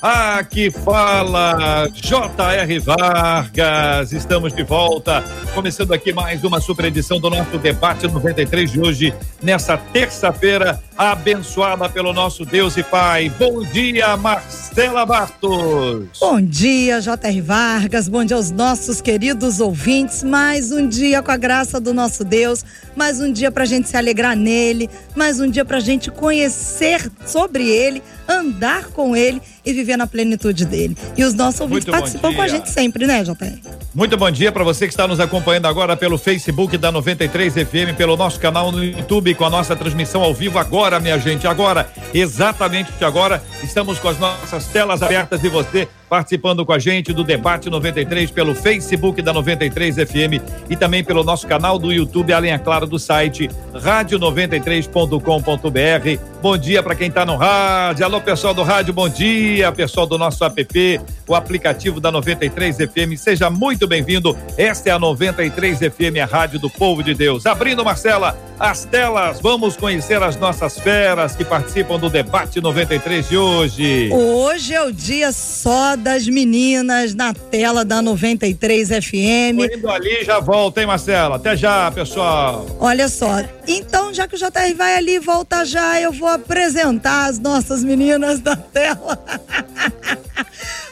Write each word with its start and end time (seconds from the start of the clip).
Aqui 0.00 0.70
fala 0.70 1.88
J.R. 1.94 2.78
Vargas. 2.80 4.12
Estamos 4.12 4.54
de 4.54 4.62
volta, 4.62 5.24
começando 5.54 5.92
aqui 5.94 6.12
mais 6.12 6.44
uma 6.44 6.60
super 6.60 6.84
edição 6.84 7.18
do 7.18 7.30
nosso 7.30 7.56
debate 7.56 8.06
93 8.06 8.72
de 8.72 8.80
hoje, 8.80 9.14
nessa 9.42 9.78
terça-feira, 9.78 10.82
abençoada 10.98 11.88
pelo 11.88 12.12
nosso 12.12 12.44
Deus 12.44 12.76
e 12.76 12.82
Pai. 12.82 13.32
Bom 13.38 13.62
dia, 13.62 14.16
Marcela 14.18 15.06
Bartos. 15.06 16.18
Bom 16.20 16.42
dia, 16.42 17.00
J.R. 17.00 17.40
Vargas. 17.40 18.06
Bom 18.06 18.22
dia 18.22 18.36
aos 18.36 18.50
nossos 18.50 19.00
queridos 19.00 19.60
ouvintes. 19.60 20.22
Mais 20.22 20.72
um 20.72 20.86
dia 20.86 21.22
com 21.22 21.30
a 21.30 21.38
graça 21.38 21.80
do 21.80 21.94
nosso 21.94 22.22
Deus, 22.22 22.62
mais 22.94 23.18
um 23.18 23.32
dia 23.32 23.50
para 23.50 23.62
a 23.62 23.66
gente 23.66 23.88
se 23.88 23.96
alegrar 23.96 24.36
nele, 24.36 24.90
mais 25.16 25.40
um 25.40 25.48
dia 25.48 25.64
para 25.64 25.78
a 25.78 25.80
gente 25.80 26.10
conhecer 26.10 27.10
sobre 27.24 27.66
ele 27.66 28.02
andar 28.28 28.86
com 28.86 29.16
ele 29.16 29.40
e 29.64 29.72
viver 29.72 29.96
na 29.96 30.06
plenitude 30.06 30.64
dele. 30.64 30.96
E 31.16 31.24
os 31.24 31.34
nossos 31.34 31.60
ouvintes 31.60 31.86
participam 31.86 32.34
com 32.34 32.42
a 32.42 32.48
gente 32.48 32.70
sempre, 32.70 33.06
né, 33.06 33.22
JR? 33.22 33.58
Muito 33.94 34.16
bom 34.16 34.30
dia 34.30 34.52
para 34.52 34.62
você 34.62 34.86
que 34.86 34.92
está 34.92 35.08
nos 35.08 35.20
acompanhando 35.20 35.66
agora 35.66 35.96
pelo 35.96 36.18
Facebook 36.18 36.76
da 36.76 36.92
93 36.92 37.54
FM, 37.54 37.96
pelo 37.96 38.16
nosso 38.16 38.38
canal 38.38 38.70
no 38.70 38.84
YouTube, 38.84 39.34
com 39.34 39.44
a 39.44 39.50
nossa 39.50 39.74
transmissão 39.74 40.22
ao 40.22 40.34
vivo 40.34 40.58
agora, 40.58 41.00
minha 41.00 41.18
gente. 41.18 41.46
Agora, 41.46 41.88
exatamente 42.12 42.92
agora, 43.04 43.42
estamos 43.62 43.98
com 43.98 44.08
as 44.08 44.18
nossas 44.18 44.66
telas 44.66 45.02
abertas 45.02 45.42
e 45.42 45.48
você 45.48 45.88
participando 46.08 46.64
com 46.64 46.72
a 46.72 46.78
gente 46.78 47.12
do 47.12 47.24
Debate 47.24 47.68
93 47.68 48.30
pelo 48.30 48.54
Facebook 48.54 49.20
da 49.22 49.32
93 49.32 49.96
FM 49.96 50.40
e 50.70 50.76
também 50.76 51.02
pelo 51.02 51.24
nosso 51.24 51.44
canal 51.46 51.78
do 51.78 51.90
YouTube, 51.92 52.32
além, 52.32 52.52
é 52.52 52.58
claro, 52.58 52.86
do 52.86 52.98
site 52.98 53.50
rádio93.com.br. 53.74 56.22
Bom 56.40 56.56
dia 56.56 56.82
para 56.82 56.94
quem 56.94 57.08
está 57.08 57.26
no 57.26 57.36
rádio. 57.36 58.04
Alô, 58.04 58.20
pessoal 58.20 58.54
do 58.54 58.62
rádio, 58.62 58.94
bom 58.94 59.08
dia. 59.08 59.72
Pessoal 59.72 60.06
do 60.06 60.16
nosso 60.16 60.44
app, 60.44 61.00
o 61.26 61.34
aplicativo 61.34 62.00
da 62.00 62.12
93 62.12 62.76
FM. 62.76 63.16
Seja 63.16 63.50
muito 63.50 63.88
bem-vindo. 63.88 64.36
Esta 64.56 64.90
é 64.90 64.92
a 64.92 64.98
93 64.98 65.78
FM, 65.78 66.20
a 66.22 66.26
rádio 66.26 66.60
do 66.60 66.70
povo 66.70 67.02
de 67.02 67.14
Deus. 67.14 67.46
Abrindo, 67.46 67.84
Marcela, 67.84 68.38
as 68.60 68.84
telas. 68.84 69.40
Vamos 69.40 69.76
conhecer 69.76 70.22
as 70.22 70.36
nossas 70.36 70.78
feras 70.78 71.34
que 71.34 71.44
participam 71.44 71.98
do 71.98 72.08
Debate 72.08 72.60
93 72.60 73.28
de 73.28 73.36
hoje. 73.36 74.10
Hoje 74.12 74.74
é 74.74 74.82
o 74.82 74.92
dia 74.92 75.32
só 75.32 75.95
das 75.96 76.28
meninas 76.28 77.14
na 77.14 77.32
tela 77.32 77.84
da 77.84 78.02
93 78.02 78.88
FM. 78.88 79.56
Tô 79.58 79.76
indo 79.76 79.90
ali 79.90 80.24
já 80.24 80.38
volta, 80.40 80.80
hein, 80.80 80.86
Marcela? 80.86 81.36
Até 81.36 81.56
já, 81.56 81.90
pessoal. 81.90 82.66
Olha 82.78 83.08
só, 83.08 83.44
então 83.66 84.12
já 84.12 84.28
que 84.28 84.34
o 84.34 84.38
JR 84.38 84.74
vai 84.76 84.96
ali 84.96 85.18
volta 85.18 85.64
já, 85.64 86.00
eu 86.00 86.12
vou 86.12 86.28
apresentar 86.28 87.26
as 87.26 87.38
nossas 87.38 87.82
meninas 87.82 88.40
da 88.40 88.56
tela. 88.56 89.18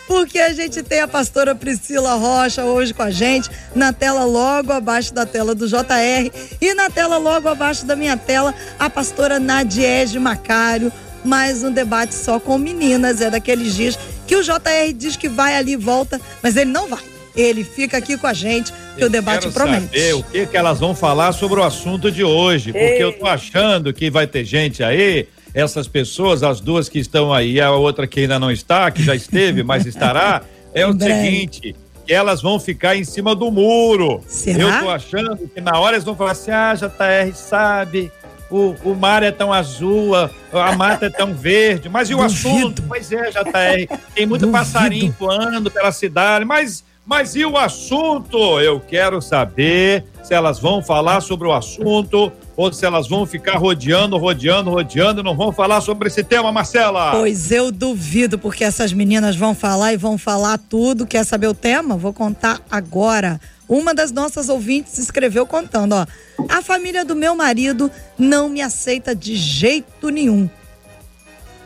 porque 0.06 0.38
a 0.38 0.52
gente 0.52 0.82
tem 0.82 1.00
a 1.00 1.08
pastora 1.08 1.54
Priscila 1.54 2.14
Rocha 2.14 2.64
hoje 2.64 2.92
com 2.92 3.02
a 3.02 3.10
gente, 3.10 3.50
na 3.74 3.92
tela 3.92 4.24
logo 4.24 4.72
abaixo 4.72 5.12
da 5.14 5.26
tela 5.26 5.54
do 5.54 5.66
JR 5.66 6.30
e 6.60 6.74
na 6.74 6.90
tela 6.90 7.16
logo 7.16 7.48
abaixo 7.48 7.84
da 7.84 7.96
minha 7.96 8.16
tela, 8.16 8.54
a 8.78 8.88
pastora 8.88 9.38
Nadiege 9.38 10.18
Macário. 10.18 10.92
Mais 11.24 11.64
um 11.64 11.72
debate 11.72 12.14
só 12.14 12.38
com 12.38 12.58
meninas, 12.58 13.22
é 13.22 13.30
daqueles 13.30 13.74
dias 13.74 13.98
que 14.26 14.36
o 14.36 14.42
JR 14.42 14.92
diz 14.94 15.16
que 15.16 15.28
vai 15.28 15.56
ali 15.56 15.72
e 15.72 15.76
volta, 15.76 16.20
mas 16.42 16.56
ele 16.56 16.70
não 16.70 16.88
vai. 16.88 17.02
Ele 17.36 17.64
fica 17.64 17.96
aqui 17.96 18.16
com 18.16 18.26
a 18.26 18.32
gente, 18.32 18.72
que 18.96 19.02
eu 19.02 19.08
o 19.08 19.10
debate 19.10 19.48
promete. 19.50 19.86
Saber 19.86 20.14
o 20.14 20.22
que, 20.22 20.46
que 20.46 20.56
elas 20.56 20.78
vão 20.78 20.94
falar 20.94 21.32
sobre 21.32 21.58
o 21.58 21.64
assunto 21.64 22.10
de 22.10 22.22
hoje, 22.22 22.72
porque 22.72 22.84
Ei. 22.84 23.02
eu 23.02 23.12
tô 23.12 23.26
achando 23.26 23.92
que 23.92 24.08
vai 24.08 24.26
ter 24.26 24.44
gente 24.44 24.84
aí 24.84 25.26
essas 25.52 25.86
pessoas, 25.86 26.42
as 26.42 26.60
duas 26.60 26.88
que 26.88 26.98
estão 26.98 27.32
aí, 27.32 27.60
a 27.60 27.70
outra 27.70 28.06
que 28.06 28.20
ainda 28.20 28.38
não 28.38 28.50
está, 28.50 28.90
que 28.90 29.02
já 29.02 29.14
esteve, 29.14 29.62
mas 29.64 29.86
estará, 29.86 30.42
é 30.72 30.86
o 30.86 30.92
seguinte, 30.92 31.74
que 32.04 32.12
elas 32.12 32.42
vão 32.42 32.58
ficar 32.58 32.96
em 32.96 33.04
cima 33.04 33.34
do 33.34 33.50
muro. 33.50 34.20
Será? 34.26 34.58
Eu 34.58 34.80
tô 34.80 34.90
achando 34.90 35.48
que 35.48 35.60
na 35.60 35.78
hora 35.78 35.96
eles 35.96 36.04
vão 36.04 36.16
falar 36.16 36.32
assim, 36.32 36.50
ah, 36.50 36.74
JR, 36.74 37.34
sabe, 37.34 38.12
o, 38.54 38.76
o 38.84 38.94
mar 38.94 39.24
é 39.24 39.32
tão 39.32 39.52
azul, 39.52 40.14
a, 40.14 40.30
a 40.52 40.76
mata 40.76 41.06
é 41.06 41.10
tão 41.10 41.34
verde, 41.34 41.88
mas 41.88 42.08
e 42.08 42.14
o 42.14 42.18
Duvido. 42.18 42.34
assunto? 42.34 42.82
Pois 42.86 43.10
é, 43.10 43.30
JR, 43.30 43.98
tem 44.14 44.26
muito 44.26 44.42
Duvido. 44.42 44.58
passarinho 44.58 45.14
voando 45.18 45.70
pela 45.72 45.90
cidade, 45.90 46.44
mas 46.44 46.84
mas 47.06 47.36
e 47.36 47.44
o 47.44 47.58
assunto? 47.58 48.58
Eu 48.60 48.80
quero 48.80 49.20
saber 49.20 50.04
se 50.22 50.32
elas 50.32 50.58
vão 50.58 50.82
falar 50.82 51.20
sobre 51.20 51.46
o 51.46 51.52
assunto 51.52 52.32
ou 52.56 52.72
se 52.72 52.86
elas 52.86 53.06
vão 53.06 53.26
ficar 53.26 53.58
rodeando, 53.58 54.16
rodeando, 54.16 54.70
rodeando 54.70 55.20
e 55.20 55.22
não 55.24 55.36
vão 55.36 55.52
falar 55.52 55.82
sobre 55.82 56.08
esse 56.08 56.24
tema, 56.24 56.50
Marcela. 56.50 57.10
Pois 57.10 57.52
eu 57.52 57.70
duvido, 57.70 58.38
porque 58.38 58.64
essas 58.64 58.90
meninas 58.94 59.36
vão 59.36 59.54
falar 59.54 59.92
e 59.92 59.98
vão 59.98 60.16
falar 60.16 60.56
tudo. 60.56 61.06
Quer 61.06 61.24
saber 61.24 61.48
o 61.48 61.54
tema? 61.54 61.94
Vou 61.94 62.12
contar 62.14 62.60
agora. 62.70 63.38
Uma 63.68 63.94
das 63.94 64.10
nossas 64.10 64.48
ouvintes 64.48 64.98
escreveu 64.98 65.46
contando, 65.46 65.94
ó. 65.94 66.06
A 66.48 66.62
família 66.62 67.04
do 67.04 67.16
meu 67.16 67.34
marido 67.34 67.90
não 68.18 68.48
me 68.48 68.60
aceita 68.60 69.14
de 69.14 69.34
jeito 69.36 70.10
nenhum. 70.10 70.48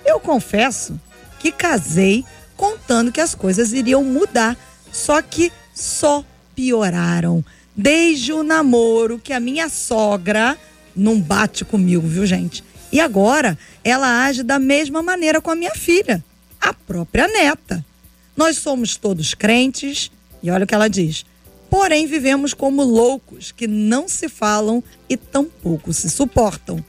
Eu 0.04 0.20
confesso 0.20 0.98
que 1.38 1.50
casei 1.50 2.24
contando 2.56 3.12
que 3.12 3.20
as 3.20 3.34
coisas 3.34 3.72
iriam 3.72 4.02
mudar 4.02 4.56
só 4.92 5.20
que 5.22 5.52
só 5.74 6.24
pioraram. 6.54 7.44
Desde 7.76 8.32
o 8.32 8.42
namoro 8.42 9.18
que 9.18 9.32
a 9.32 9.38
minha 9.38 9.68
sogra 9.68 10.58
não 10.94 11.20
bate 11.20 11.64
comigo, 11.64 12.06
viu, 12.06 12.26
gente? 12.26 12.64
E 12.90 13.00
agora 13.00 13.56
ela 13.84 14.24
age 14.24 14.42
da 14.42 14.58
mesma 14.58 15.02
maneira 15.02 15.40
com 15.40 15.50
a 15.50 15.54
minha 15.54 15.74
filha, 15.74 16.24
a 16.60 16.72
própria 16.72 17.28
neta. 17.28 17.84
Nós 18.36 18.58
somos 18.58 18.96
todos 18.96 19.34
crentes, 19.34 20.10
e 20.42 20.50
olha 20.50 20.64
o 20.64 20.66
que 20.66 20.74
ela 20.74 20.88
diz. 20.88 21.24
Porém, 21.70 22.06
vivemos 22.06 22.54
como 22.54 22.82
loucos 22.82 23.52
que 23.52 23.66
não 23.66 24.08
se 24.08 24.28
falam 24.28 24.82
e 25.08 25.16
tampouco 25.16 25.92
se 25.92 26.08
suportam. 26.08 26.82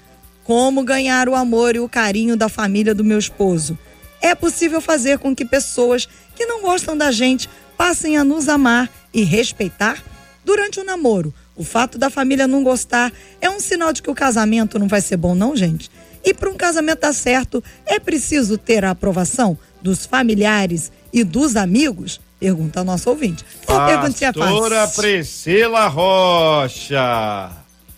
Como 0.44 0.84
ganhar 0.84 1.28
o 1.28 1.36
amor 1.36 1.76
e 1.76 1.80
o 1.80 1.90
carinho 1.90 2.36
da 2.36 2.50
família 2.50 2.96
do 2.96 3.04
meu 3.04 3.20
esposo? 3.20 3.78
É 4.22 4.34
possível 4.34 4.82
fazer 4.82 5.20
com 5.20 5.36
que 5.36 5.46
pessoas 5.46 6.08
que 6.36 6.46
não 6.46 6.62
gostam 6.62 6.98
da 6.98 7.12
gente 7.12 7.50
passem 7.78 8.18
a 8.18 8.24
nos 8.24 8.50
amar 8.50 8.90
e 9.14 9.24
respeitar 9.24 10.04
durante 10.44 10.80
o 10.80 10.84
namoro. 10.84 11.34
O 11.56 11.64
fato 11.64 11.98
da 11.98 12.10
família 12.10 12.48
não 12.48 12.64
gostar 12.64 13.12
é 13.42 13.50
um 13.50 13.60
sinal 13.60 13.92
de 13.92 14.02
que 14.02 14.10
o 14.10 14.16
casamento 14.16 14.80
não 14.80 14.88
vai 14.88 15.02
ser 15.02 15.18
bom, 15.18 15.36
não, 15.36 15.56
gente? 15.56 15.92
E 16.24 16.34
para 16.34 16.50
um 16.50 16.56
casamento 16.56 17.02
dar 17.02 17.14
certo, 17.14 17.64
é 17.86 18.00
preciso 18.00 18.58
ter 18.58 18.84
a 18.84 18.92
aprovação 18.92 19.58
dos 19.82 20.06
familiares 20.06 20.92
e 21.14 21.24
dos 21.24 21.56
amigos? 21.56 22.20
Pergunta 22.40 22.80
a 22.80 22.84
nossa 22.84 23.10
ouvinte. 23.10 23.44
Perguntinha 23.66 24.32
fácil. 24.32 25.02
Priscila 25.02 25.88
Rocha. 25.88 27.52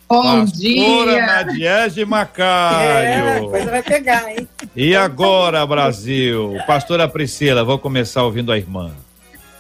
Bom 0.10 0.42
Pastora 0.42 1.12
dia. 1.12 1.26
Nadiege 1.26 2.04
Macário. 2.06 3.46
É, 3.46 3.50
coisa 3.50 3.72
vai 3.72 3.84
pegar, 3.84 4.30
hein? 4.30 4.48
E 4.76 4.94
agora, 4.94 5.66
Brasil? 5.66 6.58
Pastora 6.68 7.08
Priscila, 7.08 7.64
vou 7.64 7.80
começar 7.80 8.24
ouvindo 8.24 8.52
a 8.52 8.58
irmã. 8.58 8.92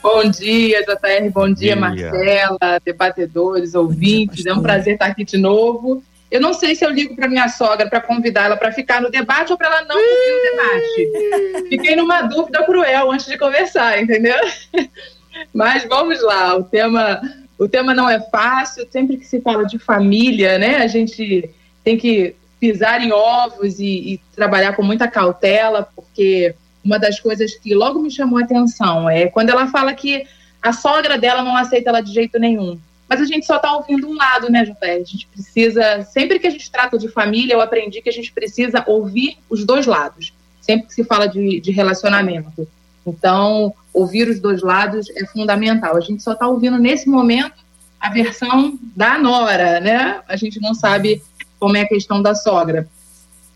Bom 0.03 0.29
dia, 0.29 0.81
JR, 0.81 1.29
bom 1.31 1.45
dia, 1.45 1.56
dia. 1.56 1.75
Marcela, 1.75 2.81
debatedores, 2.83 3.75
ouvintes. 3.75 4.45
É 4.45 4.53
um 4.53 4.61
prazer 4.61 4.95
estar 4.95 5.06
aqui 5.06 5.23
de 5.23 5.38
novo. 5.38 6.03
Eu 6.31 6.39
não 6.39 6.54
sei 6.54 6.74
se 6.74 6.86
eu 6.86 6.89
ligo 6.89 7.13
para 7.13 7.28
minha 7.28 7.50
sogra 7.50 7.89
para 7.89 8.00
convidá-la 8.00 8.56
para 8.56 8.72
ficar 8.72 9.01
no 9.01 9.12
debate 9.12 9.51
ou 9.51 9.57
para 9.57 9.68
ela 9.68 9.81
não 9.83 9.98
ouvir 9.98 10.31
o 10.31 10.51
debate. 10.51 11.68
Fiquei 11.68 11.95
numa 11.95 12.22
dúvida 12.22 12.63
cruel 12.63 13.12
antes 13.12 13.25
de 13.25 13.38
conversar, 13.38 14.01
entendeu? 14.01 14.38
Mas 15.54 15.83
vamos 15.83 16.24
lá, 16.24 16.56
o 16.56 16.63
tema, 16.63 17.22
o 17.60 17.68
tema 17.68 17.94
não 17.94 18.10
é 18.10 18.19
fácil. 18.19 18.88
Sempre 18.89 19.18
que 19.18 19.25
se 19.25 19.42
fala 19.42 19.66
de 19.66 19.78
família, 19.78 20.57
né, 20.57 20.78
a 20.78 20.88
gente 20.88 21.50
tem 21.83 21.98
que 21.98 22.33
pisar 22.62 23.01
em 23.01 23.12
ovos 23.12 23.80
e, 23.80 24.13
e 24.13 24.22
trabalhar 24.33 24.74
com 24.74 24.83
muita 24.83 25.10
cautela, 25.10 25.89
porque 25.94 26.56
uma 26.83 26.98
das 26.98 27.19
coisas 27.19 27.56
que 27.56 27.74
logo 27.74 28.00
me 28.00 28.10
chamou 28.10 28.39
a 28.39 28.44
atenção 28.44 29.10
é 29.10 29.28
quando 29.28 29.50
ela 29.50 29.68
fala 29.68 29.94
que 29.94 30.25
a 30.62 30.72
sogra 30.72 31.18
dela 31.18 31.44
não 31.44 31.57
aceita 31.57 31.89
ela 31.89 32.01
de 32.01 32.13
jeito 32.13 32.39
nenhum. 32.39 32.80
Mas 33.11 33.19
a 33.19 33.25
gente 33.25 33.45
só 33.45 33.57
está 33.57 33.75
ouvindo 33.75 34.07
um 34.07 34.15
lado, 34.15 34.49
né, 34.49 34.63
José? 34.63 34.93
A 34.93 35.03
gente 35.03 35.27
precisa, 35.27 36.01
sempre 36.03 36.39
que 36.39 36.47
a 36.47 36.49
gente 36.49 36.71
trata 36.71 36.97
de 36.97 37.09
família, 37.09 37.55
eu 37.55 37.59
aprendi 37.59 38.01
que 38.01 38.07
a 38.07 38.13
gente 38.13 38.31
precisa 38.31 38.85
ouvir 38.87 39.37
os 39.49 39.65
dois 39.65 39.85
lados, 39.85 40.33
sempre 40.61 40.87
que 40.87 40.93
se 40.93 41.03
fala 41.03 41.27
de, 41.27 41.59
de 41.59 41.71
relacionamento. 41.71 42.65
Então, 43.05 43.73
ouvir 43.93 44.29
os 44.29 44.39
dois 44.39 44.61
lados 44.61 45.09
é 45.09 45.25
fundamental. 45.25 45.97
A 45.97 45.99
gente 45.99 46.23
só 46.23 46.31
está 46.31 46.47
ouvindo 46.47 46.77
nesse 46.77 47.09
momento 47.09 47.55
a 47.99 48.09
versão 48.09 48.79
da 48.95 49.17
nora, 49.17 49.81
né? 49.81 50.21
A 50.25 50.37
gente 50.37 50.61
não 50.61 50.73
sabe 50.73 51.21
como 51.59 51.75
é 51.75 51.81
a 51.81 51.89
questão 51.89 52.21
da 52.21 52.33
sogra. 52.33 52.87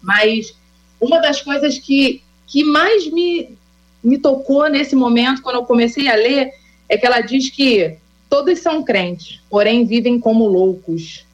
Mas 0.01 0.53
uma 0.99 1.21
das 1.21 1.41
coisas 1.41 1.79
que, 1.79 2.21
que 2.45 2.65
mais 2.65 3.09
me, 3.09 3.57
me 4.03 4.17
tocou 4.17 4.69
nesse 4.69 4.97
momento, 4.97 5.41
quando 5.41 5.55
eu 5.55 5.63
comecei 5.63 6.09
a 6.09 6.15
ler, 6.15 6.51
é 6.89 6.97
que 6.97 7.05
ela 7.05 7.21
diz 7.21 7.49
que 7.49 7.99
todos 8.29 8.59
são 8.59 8.83
crentes, 8.83 9.39
porém 9.49 9.85
vivem 9.85 10.19
como 10.19 10.45
loucos. 10.45 11.25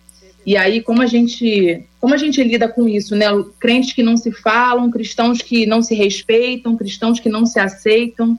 E 0.45 0.57
aí, 0.57 0.81
como 0.81 1.01
a 1.01 1.05
gente, 1.05 1.85
como 1.99 2.13
a 2.13 2.17
gente 2.17 2.43
lida 2.43 2.67
com 2.67 2.87
isso, 2.87 3.15
né? 3.15 3.27
Crentes 3.59 3.93
que 3.93 4.01
não 4.01 4.17
se 4.17 4.31
falam, 4.31 4.89
cristãos 4.89 5.41
que 5.41 5.65
não 5.65 5.81
se 5.81 5.93
respeitam, 5.93 6.75
cristãos 6.75 7.19
que 7.19 7.29
não 7.29 7.45
se 7.45 7.59
aceitam. 7.59 8.37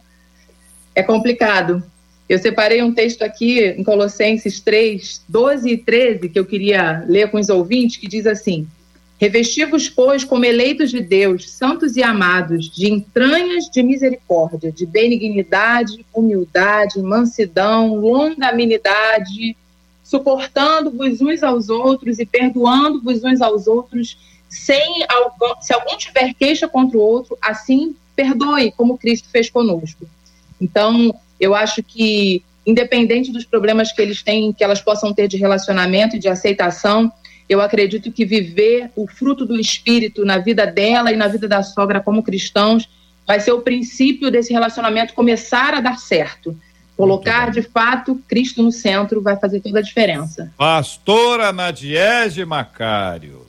É 0.94 1.02
complicado. 1.02 1.82
Eu 2.28 2.38
separei 2.38 2.82
um 2.82 2.92
texto 2.92 3.22
aqui 3.22 3.60
em 3.60 3.84
Colossenses 3.84 4.60
3, 4.60 5.22
12 5.28 5.70
e 5.70 5.76
13, 5.76 6.28
que 6.28 6.38
eu 6.38 6.44
queria 6.44 7.04
ler 7.06 7.30
com 7.30 7.38
os 7.38 7.48
ouvintes, 7.48 7.98
que 7.98 8.08
diz 8.08 8.26
assim: 8.26 8.66
Revestivos, 9.20 9.88
pois, 9.88 10.24
como 10.24 10.44
eleitos 10.44 10.90
de 10.90 11.00
Deus, 11.00 11.48
santos 11.48 11.96
e 11.96 12.02
amados, 12.02 12.68
de 12.68 12.90
entranhas 12.90 13.66
de 13.70 13.82
misericórdia, 13.82 14.72
de 14.72 14.84
benignidade, 14.84 16.04
humildade, 16.12 17.00
mansidão, 17.00 17.94
longanimidade, 17.94 19.56
suportando-vos 20.02 21.20
uns 21.20 21.42
aos 21.42 21.68
outros 21.68 22.18
e 22.18 22.26
perdoando-vos 22.26 23.22
uns 23.22 23.40
aos 23.40 23.66
outros, 23.66 24.18
sem 24.48 25.04
algum, 25.08 25.60
se 25.60 25.72
algum 25.72 25.96
tiver 25.96 26.34
queixa 26.34 26.68
contra 26.68 26.98
o 26.98 27.00
outro, 27.00 27.38
assim 27.40 27.94
perdoe, 28.14 28.72
como 28.72 28.98
Cristo 28.98 29.28
fez 29.30 29.48
conosco. 29.48 30.06
Então, 30.60 31.14
eu 31.40 31.54
acho 31.54 31.82
que, 31.82 32.42
independente 32.66 33.32
dos 33.32 33.44
problemas 33.44 33.90
que 33.92 34.02
eles 34.02 34.22
têm, 34.22 34.52
que 34.52 34.62
elas 34.62 34.80
possam 34.80 35.12
ter 35.12 35.28
de 35.28 35.36
relacionamento 35.36 36.16
e 36.16 36.18
de 36.18 36.28
aceitação, 36.28 37.10
eu 37.52 37.60
acredito 37.60 38.10
que 38.10 38.24
viver 38.24 38.90
o 38.96 39.06
fruto 39.06 39.44
do 39.44 39.58
Espírito 39.60 40.24
na 40.24 40.38
vida 40.38 40.66
dela 40.66 41.12
e 41.12 41.16
na 41.16 41.28
vida 41.28 41.46
da 41.46 41.62
sogra 41.62 42.00
como 42.00 42.22
cristãos 42.22 42.88
vai 43.26 43.38
ser 43.40 43.52
o 43.52 43.60
princípio 43.60 44.30
desse 44.30 44.52
relacionamento 44.52 45.14
começar 45.14 45.74
a 45.74 45.80
dar 45.80 45.98
certo. 45.98 46.58
Colocar 46.96 47.50
de 47.50 47.62
fato 47.62 48.20
Cristo 48.26 48.62
no 48.62 48.72
centro 48.72 49.20
vai 49.20 49.36
fazer 49.36 49.60
toda 49.60 49.78
a 49.80 49.82
diferença. 49.82 50.52
Pastora 50.56 51.52
Nadiege 51.52 52.44
Macário. 52.44 53.46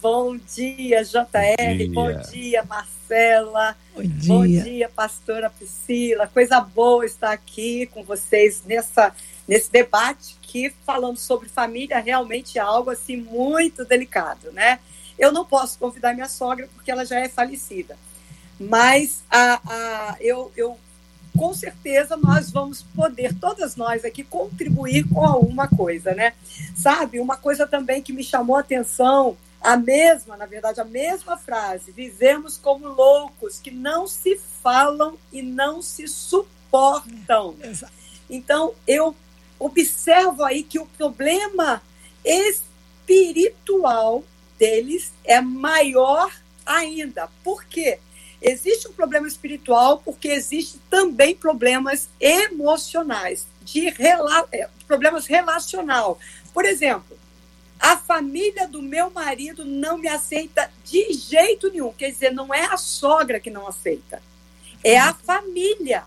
Bom 0.00 0.36
dia, 0.36 1.02
JR. 1.02 1.88
Bom 1.92 2.06
dia, 2.06 2.22
Bom 2.22 2.30
dia 2.30 2.64
Marcela. 2.64 3.76
Bom 3.94 4.02
dia. 4.02 4.28
Bom 4.28 4.46
dia, 4.46 4.90
pastora 4.94 5.50
Priscila. 5.50 6.26
Coisa 6.26 6.60
boa 6.60 7.04
estar 7.04 7.32
aqui 7.32 7.86
com 7.86 8.02
vocês 8.02 8.62
nessa, 8.66 9.12
nesse 9.46 9.70
debate 9.70 10.37
que 10.48 10.74
falando 10.84 11.18
sobre 11.18 11.48
família 11.48 12.00
realmente 12.00 12.58
é 12.58 12.60
algo 12.60 12.90
assim 12.90 13.16
muito 13.16 13.84
delicado, 13.84 14.50
né? 14.50 14.80
Eu 15.18 15.30
não 15.30 15.44
posso 15.44 15.78
convidar 15.78 16.14
minha 16.14 16.28
sogra 16.28 16.68
porque 16.74 16.90
ela 16.90 17.04
já 17.04 17.20
é 17.20 17.28
falecida, 17.28 17.96
mas 18.58 19.22
a, 19.30 19.60
a, 19.64 20.16
eu, 20.20 20.50
eu 20.56 20.78
com 21.36 21.52
certeza 21.52 22.16
nós 22.16 22.50
vamos 22.50 22.82
poder, 22.82 23.34
todas 23.38 23.76
nós 23.76 24.04
aqui, 24.04 24.24
contribuir 24.24 25.06
com 25.08 25.24
alguma 25.24 25.68
coisa, 25.68 26.14
né? 26.14 26.32
Sabe, 26.74 27.20
uma 27.20 27.36
coisa 27.36 27.66
também 27.66 28.02
que 28.02 28.12
me 28.12 28.24
chamou 28.24 28.56
a 28.56 28.60
atenção, 28.60 29.36
a 29.60 29.76
mesma, 29.76 30.36
na 30.36 30.46
verdade, 30.46 30.80
a 30.80 30.84
mesma 30.84 31.36
frase, 31.36 31.92
vivemos 31.92 32.56
como 32.56 32.88
loucos, 32.88 33.60
que 33.60 33.70
não 33.70 34.06
se 34.06 34.40
falam 34.62 35.18
e 35.30 35.42
não 35.42 35.82
se 35.82 36.08
suportam. 36.08 37.54
Então, 38.30 38.72
eu 38.86 39.14
observo 39.58 40.44
aí 40.44 40.62
que 40.62 40.78
o 40.78 40.86
problema 40.86 41.82
espiritual 42.24 44.22
deles 44.58 45.12
é 45.24 45.40
maior 45.40 46.32
ainda. 46.64 47.28
Por 47.42 47.64
quê? 47.64 47.98
Existe 48.40 48.86
um 48.86 48.92
problema 48.92 49.26
espiritual 49.26 50.00
porque 50.04 50.28
existe 50.28 50.78
também 50.88 51.34
problemas 51.34 52.08
emocionais, 52.20 53.46
de 53.62 53.90
rela 53.90 54.46
é, 54.52 54.68
problemas 54.86 55.26
relacional. 55.26 56.18
Por 56.54 56.64
exemplo, 56.64 57.18
a 57.80 57.96
família 57.96 58.68
do 58.68 58.80
meu 58.80 59.10
marido 59.10 59.64
não 59.64 59.98
me 59.98 60.08
aceita 60.08 60.70
de 60.84 61.12
jeito 61.12 61.70
nenhum. 61.70 61.92
Quer 61.92 62.10
dizer, 62.10 62.32
não 62.32 62.54
é 62.54 62.66
a 62.66 62.76
sogra 62.76 63.40
que 63.40 63.50
não 63.50 63.66
aceita, 63.66 64.22
é 64.84 64.98
a 64.98 65.12
família. 65.12 66.04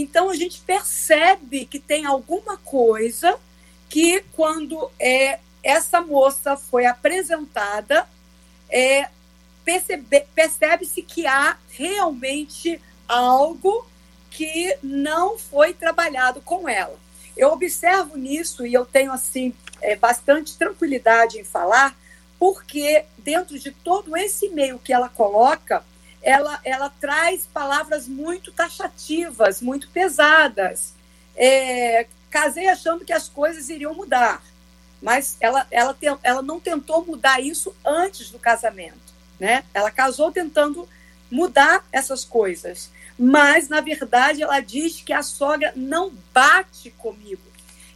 Então 0.00 0.30
a 0.30 0.34
gente 0.34 0.60
percebe 0.60 1.66
que 1.66 1.78
tem 1.78 2.06
alguma 2.06 2.56
coisa 2.56 3.38
que 3.86 4.24
quando 4.32 4.90
é, 4.98 5.38
essa 5.62 6.00
moça 6.00 6.56
foi 6.56 6.86
apresentada, 6.86 8.08
é, 8.70 9.10
percebe-se 10.34 11.02
que 11.02 11.26
há 11.26 11.58
realmente 11.68 12.80
algo 13.06 13.86
que 14.30 14.74
não 14.82 15.38
foi 15.38 15.74
trabalhado 15.74 16.40
com 16.40 16.66
ela. 16.66 16.98
Eu 17.36 17.52
observo 17.52 18.16
nisso 18.16 18.66
e 18.66 18.72
eu 18.72 18.86
tenho 18.86 19.12
assim 19.12 19.52
é, 19.82 19.96
bastante 19.96 20.56
tranquilidade 20.56 21.38
em 21.38 21.44
falar, 21.44 21.94
porque 22.38 23.04
dentro 23.18 23.58
de 23.58 23.70
todo 23.70 24.16
esse 24.16 24.48
meio 24.48 24.78
que 24.78 24.94
ela 24.94 25.10
coloca, 25.10 25.84
ela, 26.22 26.60
ela 26.64 26.90
traz 27.00 27.46
palavras 27.46 28.06
muito 28.06 28.52
taxativas, 28.52 29.60
muito 29.60 29.88
pesadas. 29.90 30.94
É, 31.34 32.06
casei 32.30 32.68
achando 32.68 33.04
que 33.04 33.12
as 33.12 33.28
coisas 33.28 33.68
iriam 33.70 33.94
mudar, 33.94 34.42
mas 35.00 35.36
ela, 35.40 35.66
ela, 35.70 35.94
te, 35.94 36.06
ela 36.22 36.42
não 36.42 36.60
tentou 36.60 37.04
mudar 37.04 37.40
isso 37.40 37.74
antes 37.84 38.30
do 38.30 38.38
casamento. 38.38 38.98
Né? 39.38 39.64
Ela 39.72 39.90
casou 39.90 40.30
tentando 40.30 40.88
mudar 41.30 41.84
essas 41.90 42.24
coisas, 42.24 42.90
mas 43.18 43.68
na 43.68 43.80
verdade 43.80 44.42
ela 44.42 44.60
diz 44.60 45.00
que 45.00 45.12
a 45.12 45.22
sogra 45.22 45.72
não 45.74 46.12
bate 46.34 46.90
comigo. 46.90 47.42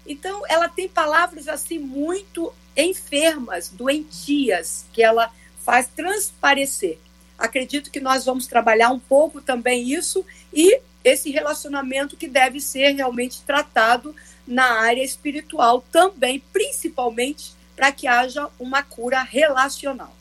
Então 0.07 0.43
ela 0.49 0.69
tem 0.69 0.89
palavras 0.89 1.49
assim 1.49 1.79
muito 1.79 2.55
enfermas, 2.77 3.69
doentias, 3.69 4.87
que 4.93 5.03
ela 5.03 5.31
faz 5.65 5.89
transparecer 5.89 6.99
acredito 7.39 7.91
que 7.91 8.01
nós 8.01 8.25
vamos 8.25 8.47
trabalhar 8.47 8.91
um 8.91 8.99
pouco 8.99 9.41
também 9.41 9.93
isso 9.93 10.25
e 10.53 10.81
esse 11.03 11.31
relacionamento 11.31 12.17
que 12.17 12.27
deve 12.27 12.61
ser 12.61 12.93
realmente 12.93 13.43
tratado 13.43 14.15
na 14.47 14.81
área 14.81 15.03
espiritual 15.03 15.85
também, 15.93 16.43
principalmente 16.53 17.53
para 17.77 17.93
que 17.93 18.07
haja 18.07 18.49
uma 18.59 18.83
cura 18.83 19.23
relacional. 19.23 20.15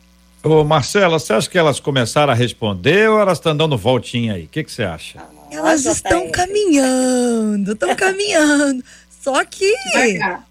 Ô 0.44 0.64
Marcela, 0.64 1.20
você 1.20 1.34
acha 1.34 1.50
que 1.50 1.58
elas 1.58 1.80
começaram 1.80 2.34
a 2.34 2.36
responder 2.36 3.10
ou 3.10 3.18
elas 3.18 3.38
estão 3.38 3.56
dando 3.56 3.78
voltinha 3.78 4.34
aí? 4.34 4.44
O 4.44 4.48
que, 4.50 4.64
que 4.64 4.72
você 4.72 4.84
acha? 4.84 5.20
Elas 5.50 5.86
estão 5.86 6.30
caminhando, 6.32 7.74
estão 7.74 7.96
caminhando. 7.96 8.84
Só 9.24 9.46
que 9.46 9.74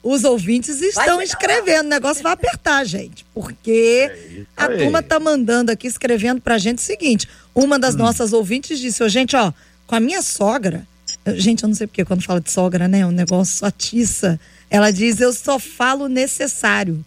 os 0.02 0.25
ouvintes 0.25 0.81
estão 0.81 1.21
escrevendo. 1.21 1.85
O 1.85 1.91
negócio 1.91 2.23
vai 2.23 2.33
apertar, 2.33 2.85
gente. 2.87 3.23
Porque 3.35 4.11
é 4.11 4.45
a 4.57 4.67
turma 4.67 5.02
tá 5.02 5.21
mandando 5.21 5.71
aqui, 5.71 5.87
escrevendo 5.87 6.41
pra 6.41 6.57
gente 6.57 6.79
o 6.79 6.81
seguinte: 6.83 7.29
uma 7.55 7.79
das 7.79 7.95
hum. 7.95 7.99
nossas 7.99 8.33
ouvintes 8.33 8.79
disse, 8.79 9.05
ô, 9.05 9.09
gente, 9.11 9.37
ó, 9.37 9.52
com 9.87 9.95
a 9.95 10.00
minha 10.00 10.23
sogra. 10.23 10.87
Gente, 11.35 11.62
eu 11.62 11.69
não 11.69 11.75
sei 11.75 11.87
porque 11.87 12.02
quando 12.02 12.23
fala 12.23 12.41
de 12.41 12.50
sogra, 12.50 12.88
né? 12.88 13.00
É 13.00 13.07
um 13.07 13.11
negócio 13.11 13.67
atiça. 13.67 14.41
Ela 14.71 14.91
diz: 14.91 15.21
eu 15.21 15.35
só 15.35 15.59
falo 15.59 16.09
necessário. 16.09 17.05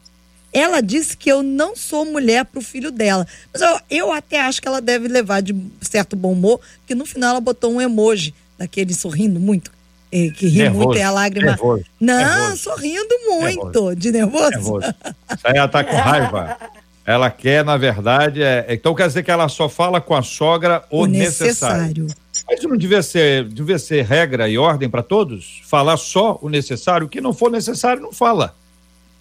Ela 0.53 0.81
disse 0.81 1.17
que 1.17 1.31
eu 1.31 1.41
não 1.41 1.75
sou 1.75 2.05
mulher 2.05 2.45
para 2.45 2.59
o 2.59 2.61
filho 2.61 2.91
dela. 2.91 3.27
Mas 3.51 3.61
eu, 3.63 3.79
eu 3.89 4.11
até 4.11 4.39
acho 4.39 4.61
que 4.61 4.67
ela 4.67 4.79
deve 4.79 5.07
levar 5.07 5.41
de 5.41 5.55
certo 5.81 6.15
bom 6.15 6.33
humor, 6.33 6.61
que 6.85 6.93
no 6.93 7.07
final 7.07 7.31
ela 7.31 7.41
botou 7.41 7.73
um 7.73 7.81
emoji 7.81 8.35
daquele 8.57 8.93
sorrindo 8.93 9.39
muito 9.39 9.74
é, 10.15 10.29
que 10.29 10.47
ri 10.47 10.59
nervoso, 10.59 10.85
muito, 10.85 10.99
é 10.99 11.03
a 11.03 11.11
lágrima. 11.11 11.51
Nervoso, 11.51 11.83
não, 11.99 12.17
nervoso, 12.17 12.57
sorrindo 12.57 13.15
muito, 13.27 13.95
de 13.95 14.11
nervoso. 14.11 14.49
nervoso. 14.49 14.87
Isso 14.87 15.47
aí 15.47 15.57
ela 15.57 15.67
tá 15.67 15.83
com 15.83 15.95
raiva. 15.95 16.57
Ela 17.05 17.29
quer, 17.29 17.63
na 17.63 17.77
verdade, 17.77 18.41
é, 18.41 18.65
então 18.69 18.95
quer 18.95 19.07
dizer 19.07 19.23
que 19.23 19.29
ela 19.29 19.47
só 19.47 19.69
fala 19.69 20.01
com 20.01 20.15
a 20.15 20.23
sogra 20.23 20.83
o, 20.89 21.03
o 21.03 21.05
necessário. 21.05 22.05
necessário. 22.05 22.25
Mas 22.47 22.63
não 22.63 22.77
devia 22.77 23.03
ser, 23.03 23.43
devia 23.45 23.77
ser 23.77 24.03
regra 24.05 24.49
e 24.49 24.57
ordem 24.57 24.89
para 24.89 25.03
todos? 25.03 25.61
Falar 25.65 25.97
só 25.97 26.39
o 26.41 26.49
necessário, 26.49 27.05
o 27.05 27.09
que 27.09 27.21
não 27.21 27.33
for 27.33 27.51
necessário, 27.51 28.01
não 28.01 28.11
fala. 28.11 28.55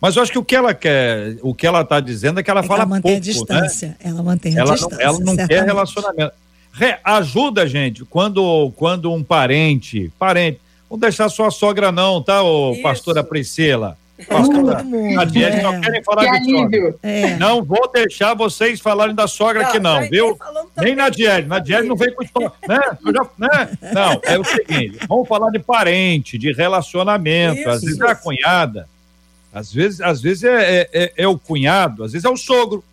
Mas 0.00 0.16
eu 0.16 0.22
acho 0.22 0.32
que 0.32 0.38
o 0.38 0.44
que 0.44 0.56
ela 0.56 0.74
quer, 0.74 1.36
o 1.42 1.54
que 1.54 1.66
ela 1.66 1.82
está 1.82 2.00
dizendo 2.00 2.40
é 2.40 2.42
que 2.42 2.50
ela 2.50 2.60
é 2.60 2.62
fala 2.62 2.80
ela 2.80 2.86
mantém 2.86 3.20
pouco, 3.20 3.52
a 3.52 3.54
né? 3.54 3.62
distância. 3.62 3.88
Né? 3.88 3.96
Ela 4.00 4.22
mantém 4.22 4.56
a 4.56 4.60
ela 4.60 4.72
distância. 4.74 4.96
Não, 4.96 5.04
ela 5.04 5.18
não 5.18 5.34
certamente. 5.34 5.48
quer 5.48 5.64
relacionamento. 5.64 6.32
Re, 6.72 6.96
ajuda, 7.04 7.66
gente, 7.66 8.04
quando, 8.04 8.72
quando 8.76 9.12
um 9.12 9.22
parente, 9.22 10.10
parente, 10.18 10.60
não 10.94 10.98
deixar 10.98 11.28
sua 11.28 11.50
sogra 11.50 11.90
não, 11.90 12.22
tá, 12.22 12.42
ô 12.42 12.72
Isso. 12.72 12.82
pastora 12.82 13.24
Priscila? 13.24 13.98
Todo 14.28 14.84
mundo. 14.84 15.20
A 15.20 15.24
Diege 15.24 15.58
é. 15.58 15.62
não 15.62 15.80
querem 15.80 16.04
falar 16.04 16.30
que 16.30 16.40
de 16.40 16.52
sogra. 16.52 16.96
É. 17.02 17.36
Não 17.36 17.64
vou 17.64 17.90
deixar 17.92 18.32
vocês 18.32 18.80
falarem 18.80 19.12
da 19.12 19.26
sogra 19.26 19.62
não, 19.62 19.68
aqui, 19.68 19.80
não, 19.80 20.08
viu? 20.08 20.38
Nem 20.76 20.94
na 20.94 21.08
Diege. 21.08 21.48
Na 21.48 21.58
Diege 21.58 21.88
não 21.88 21.96
vem 21.96 22.14
com 22.14 22.22
história. 22.22 22.52
Né? 22.68 22.78
Já, 23.12 23.26
né? 23.36 23.78
Não, 23.92 24.20
é 24.22 24.38
o 24.38 24.44
seguinte: 24.44 24.98
vamos 25.08 25.26
falar 25.26 25.50
de 25.50 25.58
parente, 25.58 26.38
de 26.38 26.52
relacionamento. 26.52 27.58
Isso. 27.58 27.68
Às 27.70 27.82
vezes 27.82 28.00
é 28.00 28.06
a 28.06 28.14
cunhada, 28.14 28.88
às 29.52 29.72
vezes, 29.72 30.00
às 30.00 30.22
vezes 30.22 30.44
é, 30.44 30.62
é, 30.62 30.90
é, 30.92 31.12
é 31.16 31.28
o 31.28 31.36
cunhado, 31.36 32.04
às 32.04 32.12
vezes 32.12 32.24
é 32.24 32.30
o 32.30 32.36
sogro. 32.36 32.84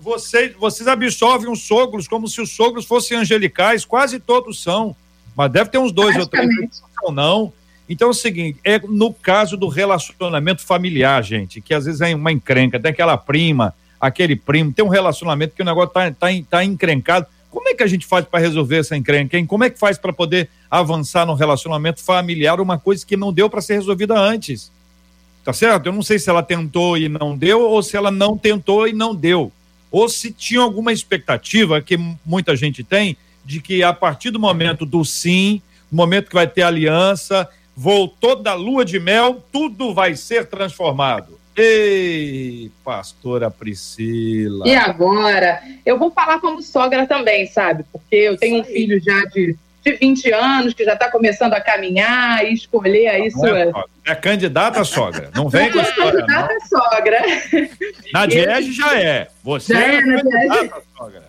Vocês, 0.00 0.54
vocês 0.56 0.88
absolvem 0.88 1.50
os 1.50 1.64
sogros 1.64 2.06
como 2.06 2.28
se 2.28 2.40
os 2.40 2.52
sogros 2.52 2.86
fossem 2.86 3.18
angelicais, 3.18 3.84
quase 3.84 4.20
todos 4.20 4.62
são. 4.62 4.94
Mas 5.36 5.52
deve 5.52 5.70
ter 5.70 5.78
uns 5.78 5.92
dois 5.92 6.16
ou 6.16 6.26
três 6.26 6.48
que 6.48 7.12
não. 7.12 7.52
Então 7.88 8.08
é 8.08 8.10
o 8.10 8.14
seguinte, 8.14 8.58
é 8.64 8.80
no 8.80 9.12
caso 9.12 9.56
do 9.56 9.68
relacionamento 9.68 10.62
familiar, 10.62 11.22
gente, 11.22 11.60
que 11.60 11.72
às 11.72 11.84
vezes 11.84 12.00
é 12.00 12.14
uma 12.14 12.32
encrenca, 12.32 12.80
tem 12.80 12.90
aquela 12.90 13.16
prima, 13.16 13.74
aquele 14.00 14.34
primo, 14.34 14.72
tem 14.72 14.84
um 14.84 14.88
relacionamento 14.88 15.54
que 15.54 15.62
o 15.62 15.64
negócio 15.64 15.90
tá, 15.90 16.10
tá, 16.10 16.26
tá 16.50 16.64
encrencado. 16.64 17.26
Como 17.48 17.68
é 17.68 17.74
que 17.74 17.82
a 17.82 17.86
gente 17.86 18.04
faz 18.04 18.24
para 18.24 18.40
resolver 18.40 18.78
essa 18.78 18.96
encrenca, 18.96 19.38
hein? 19.38 19.46
Como 19.46 19.62
é 19.62 19.70
que 19.70 19.78
faz 19.78 19.96
para 19.96 20.12
poder 20.12 20.48
avançar 20.70 21.24
no 21.24 21.34
relacionamento 21.34 22.02
familiar, 22.02 22.60
uma 22.60 22.78
coisa 22.78 23.06
que 23.06 23.16
não 23.16 23.32
deu 23.32 23.48
para 23.48 23.60
ser 23.60 23.74
resolvida 23.74 24.18
antes? 24.18 24.72
Tá 25.44 25.52
certo? 25.52 25.86
Eu 25.86 25.92
não 25.92 26.02
sei 26.02 26.18
se 26.18 26.28
ela 26.28 26.42
tentou 26.42 26.98
e 26.98 27.08
não 27.08 27.36
deu, 27.36 27.62
ou 27.62 27.82
se 27.82 27.96
ela 27.96 28.10
não 28.10 28.36
tentou 28.36 28.88
e 28.88 28.92
não 28.92 29.14
deu. 29.14 29.52
Ou 29.92 30.08
se 30.08 30.32
tinha 30.32 30.60
alguma 30.60 30.92
expectativa, 30.92 31.80
que 31.80 31.96
muita 32.24 32.56
gente 32.56 32.82
tem, 32.82 33.16
de 33.46 33.60
que 33.60 33.82
a 33.82 33.92
partir 33.92 34.30
do 34.30 34.40
momento 34.40 34.84
do 34.84 35.04
sim, 35.04 35.62
no 35.90 35.96
momento 35.96 36.28
que 36.28 36.34
vai 36.34 36.48
ter 36.48 36.62
aliança, 36.62 37.48
voltou 37.76 38.34
da 38.34 38.54
lua 38.54 38.84
de 38.84 38.98
mel, 38.98 39.42
tudo 39.52 39.94
vai 39.94 40.16
ser 40.16 40.46
transformado. 40.46 41.38
Ei, 41.56 42.70
pastora 42.84 43.50
Priscila. 43.50 44.66
E 44.68 44.74
agora? 44.74 45.62
Eu 45.86 45.98
vou 45.98 46.10
falar 46.10 46.40
como 46.40 46.60
sogra 46.60 47.06
também, 47.06 47.46
sabe? 47.46 47.84
Porque 47.90 48.16
eu 48.16 48.36
tenho 48.36 48.60
um 48.60 48.64
filho 48.64 49.00
já 49.02 49.24
de, 49.26 49.56
de 49.82 49.92
20 49.92 50.32
anos 50.32 50.74
que 50.74 50.84
já 50.84 50.92
está 50.92 51.10
começando 51.10 51.54
a 51.54 51.60
caminhar 51.60 52.44
e 52.44 52.52
escolher 52.52 53.08
aí 53.08 53.30
não 53.30 53.46
é 53.46 53.70
sua. 53.70 53.84
É, 54.04 54.12
é 54.12 54.14
candidata 54.14 54.84
sogra. 54.84 55.30
Não 55.34 55.48
vem 55.48 55.70
com 55.70 55.80
história. 55.80 56.18
É 56.18 56.26
candidata 56.26 56.54
não. 56.54 56.80
sogra. 56.80 57.22
Na 58.12 58.26
Diege 58.26 58.72
já 58.72 59.00
é. 59.00 59.28
Você 59.42 59.72
já 59.72 59.80
é, 59.80 59.96
é 59.96 60.02
candidata 60.02 60.82
sogra. 60.94 61.25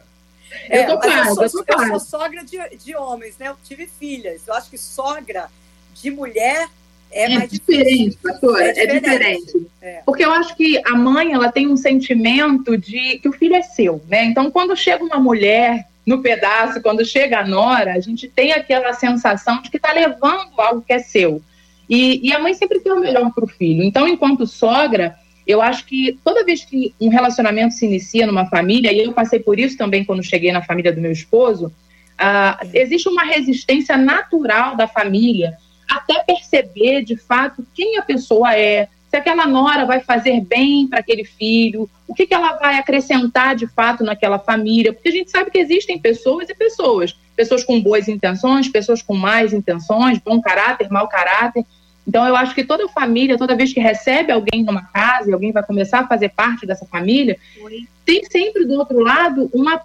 É, 0.70 0.92
eu, 0.92 0.98
quase, 0.98 1.30
eu, 1.30 1.50
sou, 1.50 1.64
eu, 1.68 1.80
eu 1.80 1.88
sou 1.88 2.20
sogra 2.20 2.44
de, 2.44 2.58
de 2.78 2.96
homens, 2.96 3.38
né? 3.38 3.50
Eu 3.50 3.58
tive 3.64 3.88
filhas. 3.88 4.48
Eu 4.48 4.54
acho 4.54 4.70
que 4.70 4.78
sogra 4.78 5.50
de 5.94 6.12
mulher 6.12 6.68
é, 7.12 7.26
é 7.26 7.38
mais 7.38 7.52
diferente, 7.52 8.18
pastora, 8.22 8.66
é, 8.66 8.84
é 8.84 8.86
diferente. 9.00 9.68
É. 9.82 10.02
Porque 10.06 10.24
eu 10.24 10.32
acho 10.32 10.56
que 10.56 10.82
a 10.86 10.96
mãe 10.96 11.34
ela 11.34 11.52
tem 11.52 11.68
um 11.68 11.78
sentimento 11.78 12.78
de 12.78 13.20
que 13.20 13.30
o 13.30 13.34
filho 13.34 13.56
é 13.56 13.62
seu, 13.62 14.02
né? 14.08 14.26
Então, 14.26 14.52
quando 14.52 14.76
chega 14.76 15.04
uma 15.04 15.20
mulher 15.20 15.88
no 16.06 16.22
pedaço, 16.22 16.82
quando 16.82 17.06
chega 17.06 17.40
a 17.40 17.48
nora, 17.48 17.94
a 17.94 18.00
gente 18.00 18.28
tem 18.28 18.54
aquela 18.54 18.94
sensação 18.94 19.62
de 19.62 19.70
que 19.70 19.78
está 19.78 19.92
levando 19.92 20.60
algo 20.60 20.82
que 20.82 20.94
é 20.94 21.00
seu. 21.00 21.42
E, 21.90 22.28
e 22.28 22.34
a 22.34 22.40
mãe 22.40 22.54
sempre 22.54 22.80
quer 22.80 22.94
o 22.94 23.00
melhor 23.00 23.32
para 23.34 23.46
o 23.46 23.48
filho. 23.48 23.84
Então, 23.84 24.08
enquanto 24.08 24.46
sogra, 24.46 25.16
eu 25.48 25.62
acho 25.62 25.86
que 25.86 26.20
toda 26.24 26.44
vez 26.44 26.66
que 26.66 26.94
um 27.00 27.10
relacionamento 27.10 27.74
se 27.74 27.86
inicia 27.86 28.28
numa 28.28 28.46
família, 28.46 28.92
e 28.92 29.00
eu 29.00 29.14
passei 29.14 29.40
por 29.40 29.58
isso 29.58 29.78
também 29.78 30.04
quando 30.04 30.22
cheguei 30.24 30.52
na 30.52 30.62
família 30.62 30.92
do 30.92 31.00
meu 31.00 31.12
esposo, 31.12 31.68
uh, 31.68 32.68
existe 32.74 33.08
uma 33.08 33.24
resistência 33.24 33.96
natural 33.96 34.76
da 34.76 34.88
família 34.88 35.54
até 35.90 36.22
perceber 36.24 37.04
de 37.04 37.16
fato 37.16 37.66
quem 37.74 37.98
a 37.98 38.02
pessoa 38.02 38.54
é, 38.54 38.90
se 39.10 39.16
aquela 39.16 39.48
nora 39.48 39.86
vai 39.86 40.02
fazer 40.02 40.42
bem 40.42 40.86
para 40.86 41.00
aquele 41.00 41.24
filho, 41.24 41.90
o 42.06 42.14
que, 42.14 42.28
que 42.28 42.34
ela 42.34 42.54
vai 42.54 42.78
acrescentar 42.78 43.56
de 43.56 43.68
fato 43.68 44.04
naquela 44.04 44.38
família, 44.38 44.92
porque 44.92 45.10
a 45.10 45.14
gente 45.14 45.32
sabe 45.32 45.50
que 45.50 45.58
existem 45.58 45.98
pessoas 45.98 46.50
e 46.50 46.56
pessoas, 46.56 47.18
pessoas 47.36 47.64
com 47.64 47.80
boas 47.82 48.10
intenções, 48.10 48.68
pessoas 48.68 49.02
com 49.02 49.16
más 49.16 49.54
intenções, 49.54 50.20
bom 50.20 50.42
caráter, 50.42 50.90
mau 50.90 51.08
caráter. 51.08 51.64
Então, 52.08 52.26
eu 52.26 52.38
acho 52.38 52.56
que 52.56 52.64
toda 52.64 52.88
família, 52.88 53.38
toda 53.38 53.56
vez 53.56 53.74
que 53.74 53.82
recebe 53.82 54.32
alguém 54.32 54.64
numa 54.64 54.84
casa 54.84 55.30
e 55.30 55.34
alguém 55.34 55.52
vai 55.52 55.62
começar 55.62 56.00
a 56.00 56.08
fazer 56.08 56.30
parte 56.30 56.66
dessa 56.66 56.86
família, 56.86 57.38
tem 58.06 58.24
sempre 58.24 58.64
do 58.64 58.76
outro 58.76 59.00
lado 59.00 59.50
uma, 59.54 59.82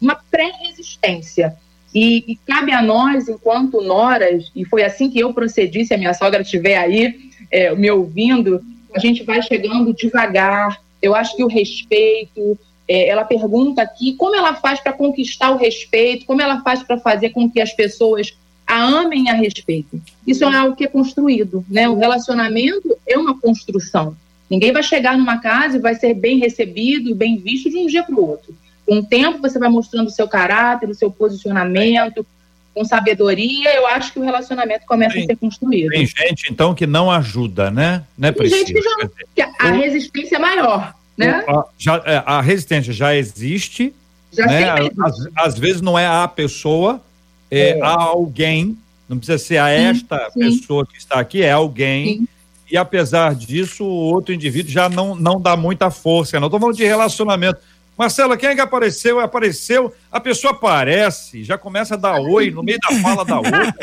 uma 0.00 0.14
pré-resistência. 0.30 1.56
E, 1.92 2.32
e, 2.32 2.36
cabe 2.46 2.70
a 2.70 2.80
nós, 2.80 3.28
enquanto 3.28 3.80
noras, 3.80 4.52
e 4.54 4.64
foi 4.64 4.84
assim 4.84 5.10
que 5.10 5.18
eu 5.18 5.32
procedi, 5.32 5.84
se 5.84 5.94
a 5.94 5.98
minha 5.98 6.14
sogra 6.14 6.42
estiver 6.42 6.76
aí 6.76 7.32
é, 7.50 7.74
me 7.74 7.90
ouvindo, 7.90 8.62
a 8.94 9.00
gente 9.00 9.24
vai 9.24 9.42
chegando 9.42 9.92
devagar. 9.92 10.80
Eu 11.02 11.14
acho 11.14 11.34
que 11.34 11.42
o 11.42 11.48
respeito, 11.48 12.56
é, 12.86 13.08
ela 13.08 13.24
pergunta 13.24 13.82
aqui 13.82 14.14
como 14.14 14.36
ela 14.36 14.54
faz 14.54 14.78
para 14.78 14.92
conquistar 14.92 15.50
o 15.50 15.56
respeito, 15.56 16.24
como 16.24 16.40
ela 16.40 16.60
faz 16.62 16.84
para 16.84 16.98
fazer 16.98 17.30
com 17.30 17.50
que 17.50 17.60
as 17.60 17.72
pessoas 17.72 18.36
a 18.68 18.84
amem 18.84 19.30
a 19.30 19.34
respeito. 19.34 20.00
Isso 20.26 20.44
é 20.44 20.54
algo 20.54 20.76
que 20.76 20.84
é 20.84 20.88
construído, 20.88 21.64
né? 21.68 21.88
O 21.88 21.96
relacionamento 21.96 22.96
é 23.06 23.16
uma 23.16 23.38
construção. 23.40 24.14
Ninguém 24.50 24.72
vai 24.72 24.82
chegar 24.82 25.16
numa 25.16 25.38
casa 25.38 25.78
e 25.78 25.80
vai 25.80 25.94
ser 25.94 26.12
bem 26.12 26.38
recebido, 26.38 27.14
bem 27.14 27.38
visto 27.38 27.70
de 27.70 27.78
um 27.78 27.86
dia 27.86 28.02
para 28.02 28.14
o 28.14 28.28
outro. 28.28 28.54
Com 28.86 28.98
o 28.98 29.04
tempo, 29.04 29.40
você 29.40 29.58
vai 29.58 29.70
mostrando 29.70 30.08
o 30.08 30.10
seu 30.10 30.28
caráter, 30.28 30.88
o 30.88 30.94
seu 30.94 31.10
posicionamento, 31.10 32.26
com 32.74 32.84
sabedoria, 32.84 33.74
eu 33.74 33.86
acho 33.86 34.12
que 34.12 34.18
o 34.18 34.22
relacionamento 34.22 34.86
começa 34.86 35.14
tem, 35.14 35.24
a 35.24 35.26
ser 35.26 35.36
construído. 35.36 35.90
Tem 35.90 36.06
gente, 36.06 36.50
então, 36.50 36.74
que 36.74 36.86
não 36.86 37.10
ajuda, 37.10 37.70
né? 37.70 38.04
né 38.16 38.30
tem 38.30 38.48
gente 38.48 38.72
que, 38.72 38.80
já, 38.80 39.10
que 39.34 39.42
a, 39.42 39.72
resistência 39.72 40.36
é 40.36 40.38
maior, 40.38 40.94
né? 41.16 41.44
A, 41.48 41.64
já, 41.76 42.02
é, 42.06 42.22
a 42.24 42.40
resistência 42.40 42.92
já 42.92 43.16
existe, 43.16 43.92
já 44.32 44.46
né? 44.46 44.70
Às, 45.00 45.28
às, 45.36 45.58
vezes 45.58 45.80
não 45.80 45.98
é 45.98 46.06
a 46.06 46.28
pessoa, 46.28 47.02
é, 47.50 47.78
é. 47.78 47.82
a 47.82 47.94
alguém, 47.94 48.76
não 49.08 49.18
precisa 49.18 49.38
ser 49.38 49.58
a 49.58 49.70
esta 49.70 50.30
sim, 50.30 50.50
sim. 50.50 50.58
pessoa 50.58 50.86
que 50.86 50.98
está 50.98 51.18
aqui, 51.18 51.42
é 51.42 51.52
alguém. 51.52 52.18
Sim. 52.18 52.28
E 52.70 52.76
apesar 52.76 53.34
disso, 53.34 53.82
o 53.84 54.12
outro 54.12 54.34
indivíduo 54.34 54.70
já 54.70 54.88
não, 54.88 55.14
não 55.14 55.40
dá 55.40 55.56
muita 55.56 55.90
força. 55.90 56.38
Não 56.38 56.48
estou 56.48 56.60
falando 56.60 56.76
de 56.76 56.84
relacionamento. 56.84 57.58
Marcela, 57.96 58.36
quem 58.36 58.50
é 58.50 58.54
que 58.54 58.60
apareceu? 58.60 59.18
Apareceu, 59.18 59.92
a 60.12 60.20
pessoa 60.20 60.52
aparece, 60.52 61.42
já 61.42 61.58
começa 61.58 61.94
a 61.94 61.96
dar 61.96 62.20
oi 62.20 62.50
no 62.50 62.62
meio 62.62 62.78
da 62.78 62.94
fala 63.00 63.24
da 63.24 63.38
outra. 63.38 63.74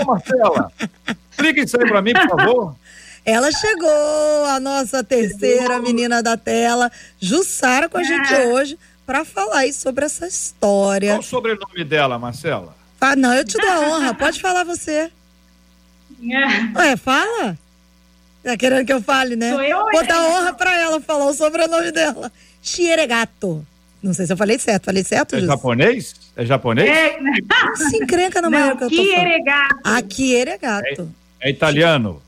Ô, 0.00 0.04
Marcela, 0.04 0.70
explica 1.30 1.60
isso 1.62 1.80
aí 1.80 1.88
para 1.88 2.00
mim, 2.00 2.12
por 2.12 2.38
favor. 2.38 2.76
Ela 3.24 3.50
chegou, 3.50 4.44
a 4.46 4.60
nossa 4.60 5.02
terceira 5.02 5.80
menina 5.80 6.22
da 6.22 6.36
tela, 6.36 6.90
Jussara, 7.20 7.88
com 7.88 7.98
a 7.98 8.02
gente 8.04 8.32
é. 8.32 8.46
hoje, 8.46 8.78
para 9.04 9.24
falar 9.24 9.58
aí 9.58 9.72
sobre 9.72 10.04
essa 10.04 10.26
história. 10.26 11.10
Qual 11.10 11.20
o 11.20 11.22
sobrenome 11.24 11.82
dela, 11.84 12.16
Marcela? 12.16 12.77
Ah, 13.00 13.14
não, 13.16 13.32
eu 13.34 13.44
te 13.44 13.56
dou 13.56 13.70
a 13.70 13.80
honra, 13.80 14.14
pode 14.14 14.40
falar 14.40 14.64
você. 14.64 15.10
É. 16.20 16.78
Ué, 16.78 16.96
fala. 16.96 17.56
Tá 18.42 18.56
querendo 18.56 18.86
que 18.86 18.92
eu 18.92 19.02
fale, 19.02 19.36
né? 19.36 19.50
Sou 19.52 19.62
eu, 19.62 19.84
Vou 19.90 20.06
dar 20.06 20.20
honra 20.28 20.52
para 20.52 20.74
ela 20.76 21.00
falar 21.00 21.26
o 21.26 21.34
sobrenome 21.34 21.92
dela. 21.92 22.32
Chieregato. 22.62 23.64
Não 24.02 24.14
sei 24.14 24.26
se 24.26 24.32
eu 24.32 24.36
falei 24.36 24.58
certo. 24.58 24.84
Falei 24.86 25.04
certo, 25.04 25.36
É 25.36 25.40
japonês? 25.40 26.14
É 26.36 26.46
japonês? 26.46 26.88
É. 26.88 27.18
Se 27.76 27.96
encrenca 27.96 28.40
na 28.40 28.50
maneira 28.50 28.76
que 28.76 28.84
eu 28.84 28.90
tô 28.90 28.96
falando. 28.96 29.76
Ah, 29.84 30.02
Chieregato. 30.08 31.12
É, 31.40 31.48
é 31.48 31.50
italiano? 31.50 32.22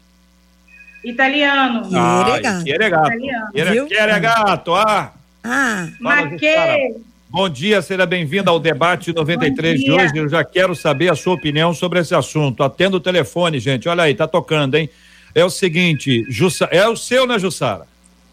Italiano. 1.02 1.88
Ah, 1.94 2.24
Chieregato. 2.64 3.88
Chieregato, 3.88 4.74
ah. 4.74 5.12
Ah. 5.42 5.88
Maquê. 5.98 6.94
Bom 7.32 7.48
dia, 7.48 7.80
seja 7.80 8.04
bem-vindo 8.06 8.50
ao 8.50 8.58
debate 8.58 9.12
93 9.14 9.78
de 9.78 9.92
hoje. 9.92 10.16
Eu 10.16 10.28
já 10.28 10.42
quero 10.42 10.74
saber 10.74 11.12
a 11.12 11.14
sua 11.14 11.34
opinião 11.34 11.72
sobre 11.72 12.00
esse 12.00 12.12
assunto. 12.12 12.60
Atenda 12.64 12.96
o 12.96 13.00
telefone, 13.00 13.60
gente. 13.60 13.88
Olha 13.88 14.02
aí, 14.02 14.16
tá 14.16 14.26
tocando, 14.26 14.74
hein? 14.74 14.90
É 15.32 15.44
o 15.44 15.48
seguinte, 15.48 16.26
Jussa, 16.28 16.64
é 16.72 16.88
o 16.88 16.96
seu, 16.96 17.28
né, 17.28 17.38
Jussara? 17.38 17.86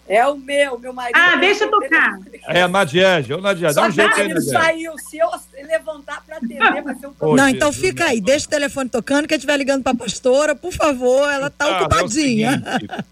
É 0.07 0.25
o 0.25 0.37
meu, 0.37 0.79
meu 0.79 0.93
marido. 0.93 1.17
Ah, 1.17 1.35
deixa 1.35 1.65
eu 1.65 1.69
tocar. 1.71 2.17
É 2.47 2.65
Nadiege, 2.65 3.33
ô 3.33 3.41
Nadiege, 3.41 3.75
dá 3.75 3.87
um 3.87 3.91
jeito 3.91 4.15
aí, 4.15 4.29
Nadiege. 4.29 4.51
saiu, 4.51 4.97
se 4.97 5.17
eu 5.17 5.27
levantar 5.67 6.23
para 6.25 6.37
atender, 6.37 6.81
vai 6.81 6.95
ser 6.95 7.07
um 7.07 7.13
problema. 7.13 7.43
Não, 7.43 7.49
então 7.49 7.73
fica 7.73 8.05
aí, 8.05 8.21
deixa 8.21 8.45
o 8.45 8.49
telefone 8.49 8.89
tocando, 8.89 9.27
quem 9.27 9.35
estiver 9.35 9.57
ligando 9.57 9.83
para 9.83 9.91
a 9.91 9.95
pastora, 9.95 10.55
por 10.55 10.71
favor, 10.71 11.29
ela 11.29 11.47
está 11.47 11.81
ocupadinha. 11.81 12.63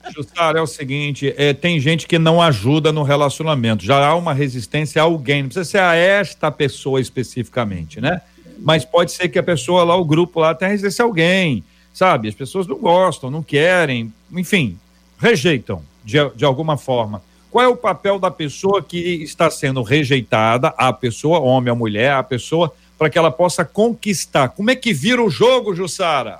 É 0.03 0.11
Jussara, 0.11 0.59
é 0.59 0.61
o 0.61 0.67
seguinte, 0.67 1.33
é, 1.37 1.53
tem 1.53 1.79
gente 1.81 2.07
que 2.07 2.17
não 2.17 2.41
ajuda 2.41 2.93
no 2.93 3.03
relacionamento, 3.03 3.83
já 3.83 4.05
há 4.05 4.15
uma 4.15 4.33
resistência 4.33 5.01
a 5.01 5.05
alguém, 5.05 5.43
não 5.43 5.49
precisa 5.49 5.65
ser 5.65 5.79
a 5.79 5.95
esta 5.95 6.49
pessoa 6.49 7.01
especificamente, 7.01 7.99
né? 7.99 8.21
Mas 8.59 8.85
pode 8.85 9.11
ser 9.11 9.27
que 9.27 9.37
a 9.37 9.43
pessoa 9.43 9.83
lá, 9.83 9.97
o 9.97 10.05
grupo 10.05 10.39
lá, 10.39 10.55
tenha 10.55 10.71
resistência 10.71 11.03
a 11.03 11.07
alguém, 11.07 11.61
sabe? 11.93 12.29
As 12.29 12.35
pessoas 12.35 12.65
não 12.67 12.77
gostam, 12.77 13.29
não 13.29 13.43
querem, 13.43 14.13
enfim, 14.31 14.77
rejeitam 15.19 15.83
de, 16.05 16.17
de 16.35 16.45
alguma 16.45 16.77
forma. 16.77 17.21
Qual 17.51 17.65
é 17.65 17.67
o 17.67 17.75
papel 17.75 18.19
da 18.19 18.29
pessoa 18.29 18.81
que 18.81 18.97
está 19.23 19.49
sendo 19.49 19.81
rejeitada, 19.81 20.73
a 20.77 20.93
pessoa, 20.93 21.39
homem 21.39 21.71
ou 21.71 21.77
mulher, 21.77 22.13
a 22.13 22.23
pessoa, 22.23 22.73
para 22.97 23.09
que 23.09 23.17
ela 23.17 23.31
possa 23.31 23.65
conquistar? 23.65 24.49
Como 24.49 24.69
é 24.69 24.75
que 24.75 24.93
vira 24.93 25.23
o 25.23 25.29
jogo, 25.29 25.73
Jussara? 25.73 26.39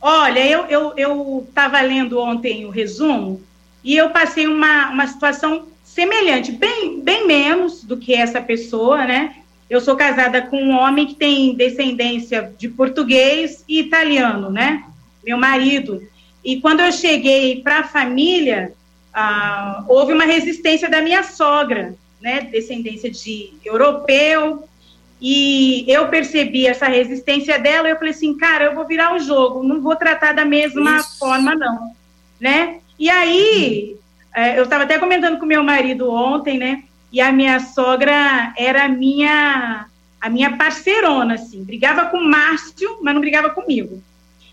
Olha, 0.00 0.40
eu 0.46 1.44
estava 1.46 1.78
eu, 1.78 1.82
eu 1.82 1.88
lendo 1.88 2.18
ontem 2.18 2.64
o 2.64 2.70
resumo 2.70 3.42
e 3.84 3.96
eu 3.96 4.10
passei 4.10 4.46
uma, 4.46 4.90
uma 4.90 5.06
situação 5.06 5.66
semelhante, 5.84 6.52
bem, 6.52 7.00
bem 7.02 7.26
menos 7.26 7.84
do 7.84 7.96
que 7.96 8.14
essa 8.14 8.40
pessoa, 8.40 9.04
né? 9.04 9.36
Eu 9.68 9.80
sou 9.80 9.96
casada 9.96 10.42
com 10.42 10.56
um 10.56 10.76
homem 10.76 11.06
que 11.06 11.14
tem 11.14 11.54
descendência 11.54 12.52
de 12.58 12.68
português 12.68 13.64
e 13.68 13.80
italiano, 13.80 14.50
né? 14.50 14.84
Meu 15.24 15.36
marido. 15.36 16.02
E 16.44 16.60
quando 16.60 16.80
eu 16.80 16.92
cheguei 16.92 17.60
para 17.62 17.80
a 17.80 17.84
família, 17.84 18.72
ah, 19.12 19.84
houve 19.88 20.12
uma 20.12 20.24
resistência 20.24 20.88
da 20.88 21.02
minha 21.02 21.22
sogra, 21.22 21.94
né? 22.20 22.42
Descendência 22.42 23.10
de 23.10 23.52
europeu. 23.64 24.64
E 25.20 25.84
eu 25.86 26.08
percebi 26.08 26.66
essa 26.66 26.86
resistência 26.86 27.58
dela. 27.58 27.88
E 27.88 27.92
eu 27.92 27.96
falei 27.96 28.12
assim, 28.12 28.36
cara, 28.36 28.66
eu 28.66 28.74
vou 28.74 28.86
virar 28.86 29.14
o 29.14 29.18
jogo, 29.18 29.62
não 29.62 29.80
vou 29.80 29.94
tratar 29.94 30.32
da 30.32 30.44
mesma 30.44 30.96
Isso. 30.96 31.18
forma, 31.18 31.54
não, 31.54 31.92
né? 32.40 32.78
E 32.98 33.10
aí, 33.10 33.96
é, 34.34 34.58
eu 34.58 34.64
estava 34.64 34.84
até 34.84 34.98
comentando 34.98 35.38
com 35.38 35.46
meu 35.46 35.62
marido 35.62 36.10
ontem, 36.10 36.58
né? 36.58 36.84
E 37.12 37.20
a 37.20 37.32
minha 37.32 37.58
sogra 37.60 38.52
era 38.56 38.84
a 38.84 38.88
minha, 38.88 39.86
a 40.20 40.30
minha 40.30 40.56
parceirona, 40.56 41.34
assim. 41.34 41.64
Brigava 41.64 42.06
com 42.06 42.18
o 42.18 42.24
Márcio, 42.24 42.98
mas 43.02 43.12
não 43.12 43.20
brigava 43.20 43.50
comigo. 43.50 44.02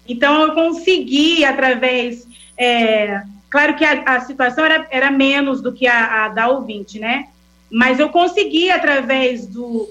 Então, 0.08 0.42
eu 0.42 0.54
consegui, 0.54 1.44
através. 1.44 2.28
É, 2.58 3.22
claro 3.50 3.76
que 3.76 3.86
a, 3.86 4.04
a, 4.04 4.22
situação 4.22 4.66
era, 4.66 4.88
era 4.90 5.12
menos 5.12 5.62
do 5.62 5.74
que 5.74 5.88
a, 5.88 6.26
a, 6.26 6.30
da 6.30 6.48
ouvinte, 6.50 7.00
né? 7.00 7.28
Mas 7.70 8.00
eu 8.00 8.10
consegui, 8.10 8.70
através 8.72 9.46
do, 9.46 9.88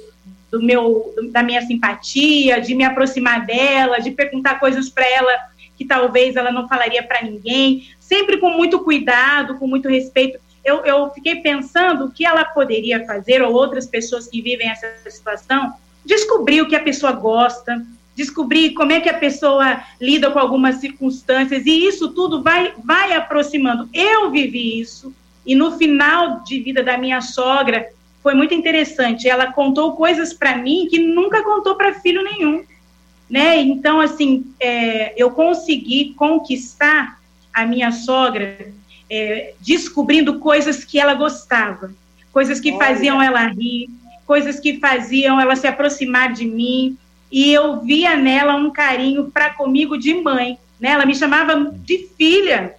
do 0.51 0.63
meu, 0.63 1.15
da 1.31 1.43
minha 1.43 1.63
simpatia, 1.63 2.61
de 2.61 2.75
me 2.75 2.85
aproximar 2.85 3.45
dela, 3.45 3.99
de 3.99 4.11
perguntar 4.11 4.59
coisas 4.59 4.89
para 4.89 5.07
ela 5.07 5.33
que 5.77 5.85
talvez 5.85 6.37
ela 6.37 6.51
não 6.51 6.67
falaria 6.67 7.03
para 7.03 7.23
ninguém, 7.23 7.89
sempre 8.01 8.39
com 8.39 8.51
muito 8.51 8.81
cuidado, 8.81 9.59
com 9.59 9.67
muito 9.67 9.89
respeito. 9.89 10.39
Eu, 10.65 10.85
eu 10.85 11.11
fiquei 11.11 11.37
pensando 11.37 12.07
o 12.07 12.11
que 12.11 12.25
ela 12.25 12.45
poderia 12.45 13.05
fazer, 13.05 13.43
ou 13.43 13.53
outras 13.53 13.87
pessoas 13.87 14.27
que 14.27 14.41
vivem 14.41 14.71
essa 14.71 14.89
situação, 15.11 15.75
descobrir 16.05 16.63
o 16.63 16.69
que 16.69 16.75
a 16.75 16.83
pessoa 16.83 17.13
gosta, 17.13 17.85
descobrir 18.17 18.73
como 18.73 18.91
é 18.91 19.01
que 19.01 19.09
a 19.09 19.19
pessoa 19.19 19.81
lida 20.01 20.31
com 20.31 20.39
algumas 20.41 20.77
circunstâncias, 20.77 21.65
e 21.67 21.87
isso 21.87 22.09
tudo 22.09 22.43
vai, 22.43 22.73
vai 22.83 23.13
aproximando. 23.13 23.89
Eu 23.93 24.31
vivi 24.31 24.81
isso, 24.81 25.15
e 25.45 25.55
no 25.55 25.79
final 25.79 26.43
de 26.43 26.59
vida 26.59 26.83
da 26.83 26.99
minha 26.99 27.21
sogra, 27.21 27.87
foi 28.23 28.35
muito 28.35 28.55
interessante. 28.55 29.29
Ela 29.29 29.53
contou 29.53 29.93
coisas 29.93 30.33
para 30.33 30.57
mim 30.57 30.89
que 30.91 30.99
nunca 30.99 31.45
contou 31.45 31.77
para 31.77 31.95
filho 31.95 32.25
nenhum 32.25 32.65
né? 33.29 33.61
Então, 33.61 34.01
assim, 34.01 34.47
é, 34.59 35.13
eu 35.21 35.31
consegui 35.31 36.15
conquistar 36.15 37.21
a 37.53 37.67
minha 37.67 37.91
sogra 37.91 38.73
é, 39.11 39.55
descobrindo 39.61 40.39
coisas 40.39 40.85
que 40.85 40.99
ela 40.99 41.15
gostava, 41.15 41.93
coisas 42.33 42.61
que 42.61 42.71
Olha. 42.71 42.87
faziam 42.87 43.21
ela 43.21 43.47
rir, 43.49 43.89
coisas 44.27 44.61
que 44.61 44.79
faziam 44.79 45.41
ela 45.41 45.57
se 45.57 45.67
aproximar 45.67 46.33
de 46.33 46.45
mim, 46.45 46.97
e 47.31 47.53
eu 47.53 47.81
via 47.81 48.17
nela 48.17 48.55
um 48.55 48.71
carinho 48.71 49.31
para 49.31 49.51
comigo 49.51 49.99
de 49.99 50.15
mãe, 50.15 50.59
né? 50.81 50.91
Ela 50.91 51.07
me 51.07 51.15
chamava 51.15 51.73
de 51.85 52.09
filha. 52.17 52.75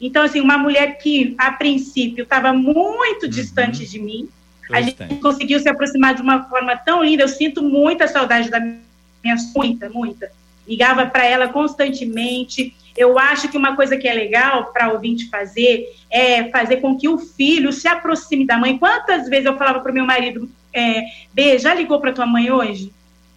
Então, 0.00 0.22
assim, 0.22 0.40
uma 0.40 0.56
mulher 0.56 0.98
que, 0.98 1.34
a 1.36 1.52
princípio, 1.52 2.22
estava 2.22 2.52
muito 2.52 3.24
uhum. 3.24 3.28
distante 3.28 3.86
de 3.86 3.98
mim, 3.98 4.28
a 4.72 4.80
gente 4.80 5.16
conseguiu 5.16 5.58
se 5.58 5.68
aproximar 5.68 6.14
de 6.14 6.22
uma 6.22 6.44
forma 6.44 6.76
tão 6.76 7.02
linda. 7.02 7.24
Eu 7.24 7.28
sinto 7.28 7.62
muita 7.62 8.06
saudade 8.06 8.48
da 8.50 8.60
minha 8.60 9.36
muita, 9.54 9.88
muita. 9.90 10.30
Ligava 10.66 11.06
para 11.06 11.24
ela 11.24 11.48
constantemente. 11.48 12.74
Eu 12.96 13.18
acho 13.18 13.48
que 13.48 13.56
uma 13.56 13.74
coisa 13.74 13.96
que 13.96 14.06
é 14.06 14.14
legal 14.14 14.72
para 14.72 14.92
ouvinte 14.92 15.28
fazer 15.28 15.92
é 16.08 16.44
fazer 16.50 16.76
com 16.76 16.96
que 16.96 17.08
o 17.08 17.18
filho 17.18 17.72
se 17.72 17.88
aproxime 17.88 18.46
da 18.46 18.56
mãe. 18.56 18.78
Quantas 18.78 19.28
vezes 19.28 19.46
eu 19.46 19.58
falava 19.58 19.80
para 19.80 19.90
o 19.90 19.94
meu 19.94 20.06
marido, 20.06 20.48
é, 20.72 21.02
B, 21.32 21.58
já 21.58 21.74
ligou 21.74 22.00
para 22.00 22.12
tua 22.12 22.26
mãe 22.26 22.50
hoje? 22.50 22.92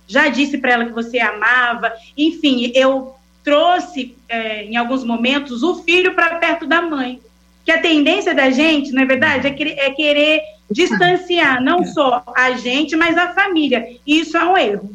Já 0.07 0.27
disse 0.27 0.57
para 0.57 0.73
ela 0.73 0.85
que 0.85 0.91
você 0.91 1.19
amava? 1.19 1.91
Enfim, 2.17 2.71
eu 2.75 3.15
trouxe 3.43 4.15
é, 4.27 4.65
em 4.65 4.75
alguns 4.75 5.03
momentos 5.03 5.63
o 5.63 5.83
filho 5.83 6.13
para 6.13 6.35
perto 6.35 6.65
da 6.65 6.81
mãe. 6.81 7.19
Que 7.65 7.71
a 7.71 7.81
tendência 7.81 8.35
da 8.35 8.49
gente, 8.49 8.91
na 8.91 9.03
é 9.03 9.05
verdade, 9.05 9.47
é 9.47 9.51
querer, 9.51 9.77
é 9.77 9.89
querer 9.91 10.41
distanciar 10.69 11.61
não 11.61 11.85
só 11.85 12.23
a 12.35 12.51
gente, 12.51 12.95
mas 12.95 13.17
a 13.17 13.33
família. 13.33 13.85
E 14.05 14.19
isso 14.19 14.35
é 14.35 14.45
um 14.45 14.57
erro. 14.57 14.91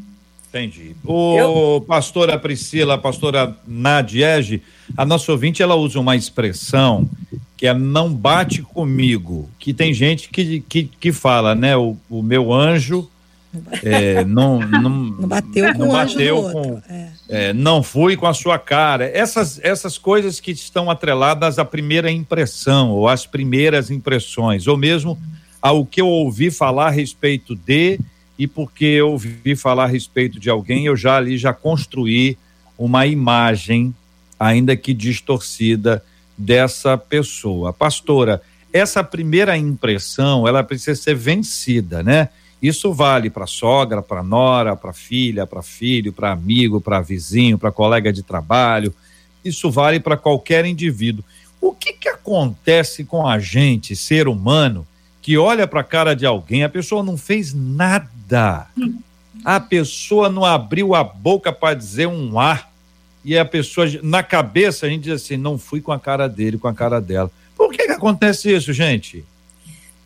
Entendi. 0.48 0.96
O 1.04 1.38
Eu... 1.38 1.84
pastora 1.86 2.38
Priscila, 2.38 2.94
a 2.94 2.98
pastora 2.98 3.56
Nadiege, 3.66 4.62
a 4.96 5.04
nossa 5.04 5.30
ouvinte, 5.30 5.62
ela 5.62 5.74
usa 5.74 6.00
uma 6.00 6.16
expressão 6.16 7.08
que 7.56 7.66
é 7.66 7.74
não 7.74 8.12
bate 8.12 8.62
comigo, 8.62 9.50
que 9.58 9.74
tem 9.74 9.92
gente 9.92 10.28
que, 10.28 10.60
que, 10.60 10.84
que 10.84 11.12
fala, 11.12 11.54
né? 11.54 11.76
O, 11.76 11.96
o 12.08 12.22
meu 12.22 12.52
anjo 12.52 13.10
é, 13.82 14.24
não, 14.24 14.60
não, 14.60 14.90
não 14.90 15.28
bateu 15.28 15.72
com 15.72 15.78
não 15.78 15.88
bateu 15.88 16.42
com, 16.52 16.82
é. 16.88 17.08
É, 17.28 17.52
não 17.52 17.82
fui 17.82 18.16
com 18.16 18.26
a 18.26 18.34
sua 18.34 18.58
cara. 18.58 19.04
Essas, 19.06 19.58
essas 19.62 19.96
coisas 19.96 20.40
que 20.40 20.50
estão 20.50 20.90
atreladas 20.90 21.58
à 21.58 21.64
primeira 21.64 22.10
impressão, 22.10 22.90
ou 22.90 23.08
às 23.08 23.26
primeiras 23.26 23.90
impressões, 23.90 24.66
ou 24.66 24.76
mesmo 24.76 25.18
ao 25.60 25.84
que 25.84 26.00
eu 26.00 26.08
ouvi 26.08 26.50
falar 26.50 26.88
a 26.88 26.90
respeito 26.90 27.54
de 27.54 27.98
e 28.38 28.46
porque 28.46 28.84
eu 28.84 29.10
ouvi 29.10 29.56
falar 29.56 29.84
a 29.84 29.88
respeito 29.88 30.38
de 30.38 30.48
alguém, 30.48 30.86
eu 30.86 30.96
já 30.96 31.16
ali 31.16 31.36
já 31.36 31.52
construí 31.52 32.38
uma 32.78 33.04
imagem, 33.06 33.92
ainda 34.38 34.76
que 34.76 34.94
distorcida, 34.94 36.02
dessa 36.36 36.96
pessoa. 36.96 37.72
Pastora, 37.72 38.40
essa 38.72 39.02
primeira 39.02 39.56
impressão, 39.56 40.46
ela 40.46 40.62
precisa 40.62 40.94
ser 40.94 41.16
vencida, 41.16 42.02
né? 42.02 42.28
Isso 42.60 42.92
vale 42.92 43.30
para 43.30 43.46
sogra, 43.46 44.02
para 44.02 44.22
nora, 44.22 44.74
para 44.74 44.92
filha, 44.92 45.46
para 45.46 45.62
filho, 45.62 46.12
para 46.12 46.32
amigo, 46.32 46.80
para 46.80 47.00
vizinho, 47.00 47.56
para 47.56 47.70
colega 47.70 48.12
de 48.12 48.22
trabalho. 48.22 48.92
Isso 49.44 49.70
vale 49.70 50.00
para 50.00 50.16
qualquer 50.16 50.64
indivíduo. 50.64 51.24
O 51.60 51.72
que, 51.72 51.92
que 51.92 52.08
acontece 52.08 53.04
com 53.04 53.26
a 53.26 53.38
gente, 53.38 53.94
ser 53.94 54.26
humano, 54.26 54.86
que 55.22 55.36
olha 55.36 55.66
para 55.66 55.80
a 55.80 55.84
cara 55.84 56.14
de 56.14 56.26
alguém, 56.26 56.64
a 56.64 56.68
pessoa 56.68 57.02
não 57.02 57.16
fez 57.16 57.54
nada. 57.54 58.66
A 59.44 59.60
pessoa 59.60 60.28
não 60.28 60.44
abriu 60.44 60.94
a 60.94 61.04
boca 61.04 61.52
para 61.52 61.74
dizer 61.74 62.06
um 62.06 62.38
ar. 62.38 62.70
E 63.24 63.36
a 63.36 63.44
pessoa, 63.44 63.86
na 64.02 64.22
cabeça, 64.22 64.86
a 64.86 64.88
gente 64.88 65.04
diz 65.04 65.22
assim: 65.22 65.36
não 65.36 65.58
fui 65.58 65.80
com 65.80 65.92
a 65.92 65.98
cara 65.98 66.28
dele, 66.28 66.58
com 66.58 66.68
a 66.68 66.74
cara 66.74 67.00
dela. 67.00 67.30
Por 67.56 67.70
que, 67.72 67.86
que 67.86 67.92
acontece 67.92 68.52
isso, 68.52 68.72
gente? 68.72 69.24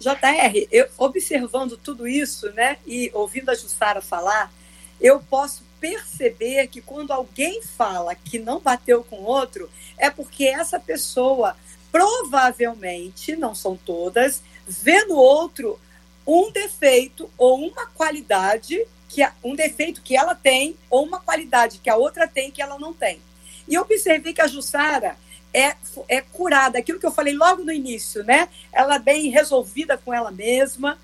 JR, 0.03 0.67
eu, 0.71 0.89
observando 0.99 1.77
tudo 1.77 2.09
isso, 2.09 2.51
né, 2.53 2.79
e 2.87 3.11
ouvindo 3.15 3.51
a 3.51 3.55
Jussara 3.55 4.01
falar, 4.01 4.53
eu 5.01 5.21
posso 5.21 5.65
perceber 5.81 6.67
que 6.69 6.81
quando 6.81 7.13
alguém 7.13 7.63
fala 7.63 8.15
que 8.15 8.39
não 8.39 8.61
bateu 8.61 9.03
com 9.05 9.23
outro, 9.23 9.71
é 9.97 10.11
porque 10.11 10.45
essa 10.45 10.79
pessoa 10.79 11.57
provavelmente, 11.91 13.37
não 13.37 13.55
são 13.55 13.77
todas, 13.77 14.43
vê 14.67 15.05
no 15.05 15.17
outro 15.17 15.79
um 16.27 16.51
defeito 16.51 17.31
ou 17.37 17.67
uma 17.67 17.87
qualidade 17.87 18.87
que 19.09 19.23
um 19.45 19.55
defeito 19.55 20.01
que 20.01 20.17
ela 20.17 20.35
tem 20.35 20.77
ou 20.89 21.05
uma 21.05 21.21
qualidade 21.21 21.79
que 21.79 21.91
a 21.91 21.97
outra 21.97 22.27
tem 22.27 22.51
que 22.51 22.63
ela 22.63 22.79
não 22.79 22.95
tem. 22.95 23.21
E 23.69 23.75
eu 23.75 23.83
observei 23.83 24.33
que 24.33 24.41
a 24.41 24.47
Jussara 24.47 25.17
é, 25.53 25.77
é 26.09 26.21
curada, 26.21 26.79
aquilo 26.79 26.99
que 26.99 27.07
eu 27.07 27.13
falei 27.13 27.35
logo 27.35 27.63
no 27.63 27.73
início, 27.73 28.25
né? 28.25 28.49
Ela 28.73 28.97
é 28.97 28.99
bem 28.99 29.29
resolvida 29.29 29.99
com 29.99 30.13
ela 30.13 30.31
mesma, 30.31 30.99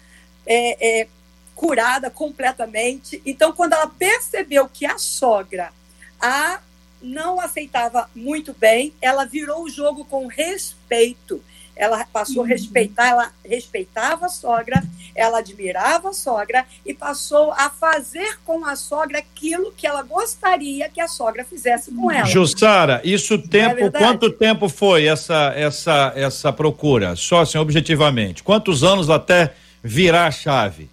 é, 0.46 1.00
é 1.00 1.08
curada 1.54 2.10
completamente. 2.10 3.20
Então, 3.26 3.52
quando 3.52 3.72
ela 3.72 3.86
percebeu 3.86 4.68
que 4.68 4.86
a 4.86 4.98
sogra 4.98 5.72
a 6.20 6.60
não 7.00 7.40
aceitava 7.40 8.10
muito 8.14 8.52
bem, 8.52 8.92
ela 9.00 9.24
virou 9.24 9.64
o 9.64 9.70
jogo 9.70 10.04
com 10.04 10.26
respeito 10.26 11.42
ela 11.78 12.04
passou 12.12 12.40
a 12.40 12.42
uhum. 12.42 12.48
respeitar, 12.48 13.08
ela 13.08 13.32
respeitava 13.44 14.26
a 14.26 14.28
sogra, 14.28 14.82
ela 15.14 15.38
admirava 15.38 16.10
a 16.10 16.12
sogra 16.12 16.66
e 16.84 16.92
passou 16.92 17.52
a 17.52 17.70
fazer 17.70 18.38
com 18.44 18.66
a 18.66 18.74
sogra 18.74 19.18
aquilo 19.20 19.72
que 19.74 19.86
ela 19.86 20.02
gostaria 20.02 20.88
que 20.88 21.00
a 21.00 21.06
sogra 21.06 21.44
fizesse 21.44 21.92
com 21.92 22.10
ela. 22.10 22.26
Jussara, 22.26 23.00
isso 23.04 23.34
é 23.34 23.38
tempo, 23.38 23.84
é 23.84 23.90
quanto 23.90 24.30
tempo 24.30 24.68
foi 24.68 25.06
essa 25.06 25.52
essa 25.54 26.12
essa 26.16 26.52
procura? 26.52 27.14
Só 27.14 27.40
assim, 27.40 27.56
objetivamente, 27.56 28.42
quantos 28.42 28.82
anos 28.82 29.08
até 29.08 29.54
virar 29.82 30.26
a 30.26 30.30
chave? 30.32 30.90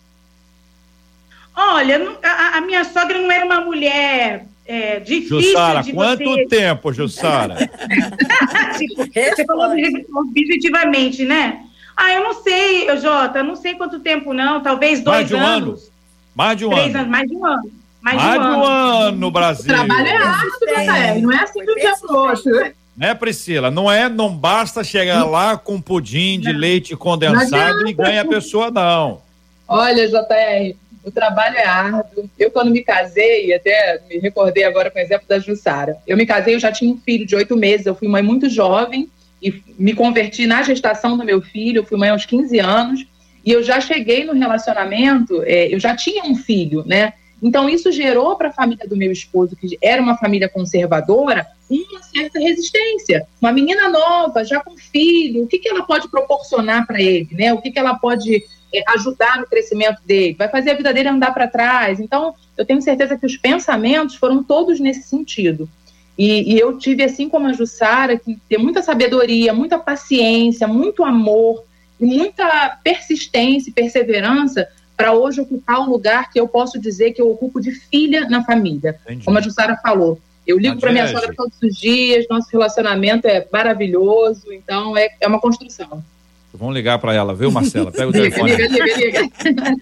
Olha, 1.56 2.18
a, 2.22 2.58
a 2.58 2.62
minha 2.62 2.84
sogra 2.84 3.20
não 3.20 3.32
era 3.32 3.46
uma 3.46 3.62
mulher 3.62 4.46
é, 4.68 5.00
difícil 5.00 5.42
Jussara, 5.42 5.82
de 5.82 5.94
quanto 5.94 6.24
você... 6.24 6.46
tempo, 6.48 6.92
Jussara? 6.92 7.56
tipo, 8.78 9.06
você 9.06 9.46
falou 9.46 9.72
objetivamente, 10.16 11.24
né? 11.24 11.62
Ah, 11.96 12.14
eu 12.14 12.24
não 12.24 12.34
sei, 12.42 12.98
Jota, 12.98 13.44
não 13.44 13.56
sei 13.56 13.76
quanto 13.76 14.00
tempo 14.00 14.34
não, 14.34 14.62
talvez 14.62 15.02
dois 15.02 15.18
mais 15.18 15.28
de 15.28 15.36
um 15.36 15.40
anos. 15.40 15.82
Ano? 15.84 15.92
Mais 16.36 16.58
de 16.58 16.66
um 16.66 16.70
Três 16.70 16.96
ano. 16.96 16.98
anos. 16.98 17.10
Mais 17.10 17.30
de 17.30 17.36
um 17.36 17.46
ano. 17.46 17.72
mais, 18.02 18.18
mais 18.18 18.42
de 18.42 18.48
um 18.48 18.64
ano. 18.64 18.66
ano, 18.66 19.32
Brasil. 19.32 19.74
O 19.74 19.78
trabalho 19.78 20.08
é 20.08 20.18
árduo, 20.18 20.76
né? 20.76 21.22
Não 21.22 21.32
é 21.32 21.38
assim 21.38 21.64
de 21.64 21.72
um 21.72 21.76
dia 21.76 21.94
pro 22.02 22.16
outro. 22.16 22.74
Né, 22.98 23.14
Priscila? 23.14 23.70
Não 23.70 23.92
é, 23.92 24.10
não 24.10 24.36
basta 24.36 24.84
chegar 24.84 25.26
lá 25.26 25.58
com 25.58 25.82
pudim 25.82 26.40
de 26.40 26.52
leite 26.52 26.96
condensado 26.96 27.88
e 27.88 27.94
ganha 27.94 28.22
a 28.22 28.26
pessoa, 28.26 28.72
não. 28.72 29.22
Olha, 29.68 30.08
JR, 30.08 30.76
o 31.06 31.12
trabalho 31.12 31.56
é 31.56 31.66
árduo. 31.66 32.30
Eu, 32.38 32.50
quando 32.50 32.72
me 32.72 32.84
casei, 32.84 33.54
até 33.54 34.02
me 34.10 34.18
recordei 34.18 34.64
agora 34.64 34.90
com 34.90 34.98
o 34.98 35.02
exemplo 35.02 35.28
da 35.28 35.40
Jussara. 35.40 35.98
Eu 36.08 36.18
me 36.18 36.26
casei, 36.26 36.56
eu 36.56 36.60
já 36.60 36.72
tinha 36.72 36.92
um 36.92 36.98
filho 36.98 37.26
de 37.26 37.36
oito 37.36 37.56
meses, 37.56 37.86
eu 37.86 37.96
fui 37.96 38.08
mãe 38.08 38.24
muito 38.24 38.50
jovem 38.50 39.10
e 39.42 39.62
me 39.78 39.94
converti 39.94 40.48
na 40.48 40.64
gestação 40.64 41.16
do 41.16 41.24
meu 41.24 41.42
filho, 41.42 41.80
eu 41.80 41.86
fui 41.86 41.98
mãe 41.98 42.10
aos 42.10 42.26
15 42.26 42.60
anos, 42.60 43.06
e 43.46 43.52
eu 43.52 43.62
já 43.62 43.80
cheguei 43.80 44.26
no 44.26 44.34
relacionamento, 44.34 45.44
é, 45.44 45.72
eu 45.74 45.80
já 45.80 45.96
tinha 45.96 46.24
um 46.24 46.36
filho, 46.36 46.84
né? 46.86 47.14
Então, 47.44 47.70
isso 47.70 47.92
gerou 47.92 48.36
para 48.36 48.50
a 48.50 48.54
família 48.54 48.88
do 48.88 48.98
meu 48.98 49.12
esposo, 49.12 49.56
que 49.56 49.78
era 49.80 50.02
uma 50.02 50.18
família 50.18 50.50
conservadora, 50.50 51.46
uma 51.70 52.02
certa 52.02 52.40
resistência. 52.40 53.28
Uma 53.40 53.52
menina 53.52 53.88
nova, 53.88 54.44
já 54.44 54.60
com 54.62 54.76
filho, 54.76 55.44
o 55.44 55.48
que, 55.48 55.60
que 55.60 55.70
ela 55.70 55.84
pode 55.84 56.10
proporcionar 56.10 56.88
para 56.88 57.00
ele, 57.00 57.28
né? 57.34 57.54
O 57.54 57.62
que, 57.62 57.70
que 57.70 57.78
ela 57.78 57.94
pode 57.96 58.44
ajudar 58.90 59.40
no 59.40 59.48
crescimento 59.48 60.02
dele? 60.06 60.36
Vai 60.38 60.50
fazer 60.50 60.72
a 60.72 60.76
vida 60.76 60.94
dele 60.94 61.10
andar 61.10 61.34
para 61.34 61.48
trás? 61.48 62.00
Então, 62.00 62.34
eu 62.58 62.66
tenho 62.66 62.82
certeza 62.82 63.18
que 63.18 63.26
os 63.26 63.38
pensamentos 63.38 64.16
foram 64.16 64.44
todos 64.44 64.80
nesse 64.80 65.04
sentido. 65.08 65.70
E, 66.18 66.54
e 66.54 66.60
eu 66.60 66.78
tive, 66.78 67.04
assim 67.04 67.28
como 67.30 67.48
a 67.48 67.54
Jussara, 67.54 68.18
que 68.18 68.40
ter 68.48 68.58
muita 68.58 68.82
sabedoria, 68.82 69.54
muita 69.54 69.78
paciência, 69.78 70.68
muito 70.68 71.04
amor 71.04 71.64
muita 72.00 72.78
persistência 72.84 73.70
e 73.70 73.74
perseverança 73.74 74.68
para 74.96 75.14
hoje 75.14 75.42
ocupar 75.42 75.80
o 75.80 75.90
lugar 75.90 76.32
que 76.32 76.40
eu 76.40 76.48
posso 76.48 76.80
dizer 76.80 77.12
que 77.12 77.22
eu 77.22 77.30
ocupo 77.30 77.60
de 77.60 77.72
filha 77.72 78.28
na 78.30 78.44
família. 78.44 78.98
Entendi. 79.06 79.26
Como 79.26 79.38
a 79.38 79.42
Jussara 79.42 79.76
falou. 79.78 80.20
Eu 80.48 80.60
ligo 80.60 80.80
para 80.80 80.92
minha 80.92 81.08
sogra 81.08 81.34
todos 81.36 81.58
os 81.62 81.76
dias, 81.76 82.28
nosso 82.30 82.48
relacionamento 82.52 83.28
é 83.28 83.48
maravilhoso, 83.52 84.54
então 84.54 84.96
é, 84.96 85.10
é 85.20 85.28
uma 85.28 85.42
construção. 85.42 86.04
Vamos 86.58 86.74
ligar 86.74 86.98
para 87.00 87.14
ela, 87.14 87.34
viu, 87.34 87.52
Marcela? 87.52 87.92
Pega 87.92 88.08
o 88.08 88.12
telefone. 88.14 88.56
liga, 88.56 88.68
liga, 88.68 88.98
liga. 88.98 89.30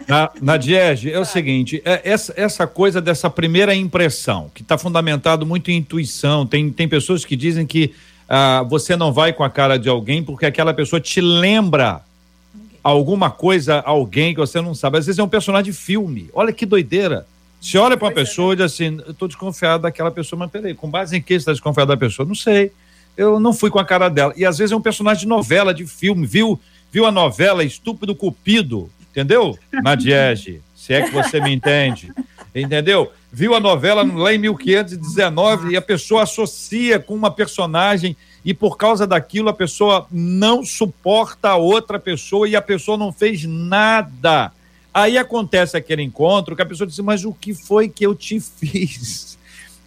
Na, 0.08 0.32
na 0.42 0.58
Diege, 0.58 1.12
é 1.12 1.20
o 1.20 1.26
seguinte: 1.26 1.82
é, 1.86 2.02
essa, 2.04 2.34
essa 2.36 2.68
coisa 2.68 3.00
dessa 3.00 3.30
primeira 3.30 3.76
impressão, 3.76 4.50
que 4.54 4.62
está 4.62 4.78
fundamentado 4.78 5.46
muito 5.46 5.72
em 5.72 5.78
intuição. 5.78 6.46
Tem, 6.46 6.70
tem 6.72 6.88
pessoas 6.88 7.24
que 7.24 7.36
dizem 7.36 7.66
que 7.66 7.94
ah, 8.28 8.64
você 8.68 8.96
não 8.96 9.14
vai 9.14 9.34
com 9.34 9.44
a 9.44 9.50
cara 9.50 9.78
de 9.78 9.90
alguém 9.90 10.24
porque 10.24 10.46
aquela 10.46 10.74
pessoa 10.74 11.00
te 11.00 11.22
lembra 11.22 12.02
alguma 12.84 13.30
coisa, 13.30 13.80
alguém 13.82 14.34
que 14.34 14.40
você 14.40 14.60
não 14.60 14.74
sabe. 14.74 14.98
Às 14.98 15.06
vezes 15.06 15.20
é 15.20 15.24
um 15.24 15.30
personagem 15.30 15.72
de 15.72 15.78
filme. 15.78 16.30
Olha 16.34 16.52
que 16.52 16.66
doideira. 16.66 17.26
Você 17.62 17.78
olha 17.78 17.96
para 17.96 18.08
uma 18.08 18.14
pessoa 18.14 18.54
e 18.54 18.58
diz 18.58 18.66
assim: 18.66 19.00
eu 19.06 19.12
estou 19.12 19.28
desconfiado 19.28 19.84
daquela 19.84 20.12
pessoa, 20.12 20.40
mas 20.40 20.52
peraí, 20.52 20.74
com 20.74 20.90
base 20.90 21.16
em 21.16 21.22
que 21.22 21.34
você 21.34 21.38
está 21.38 21.52
desconfiado 21.52 21.88
da 21.88 21.98
pessoa? 21.98 22.28
Não 22.28 22.36
sei 22.36 22.72
eu 23.16 23.40
não 23.40 23.54
fui 23.54 23.70
com 23.70 23.80
a 23.80 23.86
cara 23.86 24.10
dela. 24.10 24.34
E 24.36 24.46
às 24.46 24.58
vezes 24.58 24.72
é 24.72 24.76
um 24.76 24.82
personagem 24.82 25.22
de 25.22 25.28
novela, 25.28 25.74
de 25.74 25.86
filme, 25.86 26.26
viu? 26.26 26.60
Viu 26.92 27.06
a 27.06 27.12
novela 27.12 27.64
Estúpido 27.64 28.16
Cupido, 28.16 28.90
entendeu? 29.12 29.58
Na 29.72 29.96
Diege, 29.96 30.62
se 30.76 30.94
é 30.94 31.02
que 31.02 31.12
você 31.12 31.40
me 31.40 31.54
entende. 31.54 32.12
Entendeu? 32.54 33.12
Viu 33.32 33.56
a 33.56 33.60
novela 33.60 34.04
lá 34.04 34.34
em 34.34 34.38
1519 34.38 35.72
e 35.72 35.78
a 35.78 35.82
pessoa 35.82 36.24
associa 36.24 37.00
com 37.00 37.16
uma 37.16 37.32
personagem 37.32 38.16
e 38.46 38.54
por 38.54 38.78
causa 38.78 39.08
daquilo 39.08 39.50
a 39.50 39.54
pessoa 39.54 40.06
não 40.12 40.64
suporta 40.64 41.50
a 41.50 41.56
outra 41.56 41.98
pessoa 41.98 42.48
e 42.48 42.56
a 42.56 42.62
pessoa 42.62 42.98
não 42.98 43.12
fez 43.12 43.44
nada. 43.46 44.52
Aí 44.94 45.18
acontece 45.18 45.76
aquele 45.76 46.04
encontro 46.04 46.56
que 46.56 46.62
a 46.62 46.66
pessoa 46.66 46.86
diz: 46.86 47.00
Mas 47.00 47.26
o 47.26 47.34
que 47.34 47.56
foi 47.56 47.90
que 47.90 48.06
eu 48.06 48.14
te 48.14 48.40
fiz? 48.40 49.38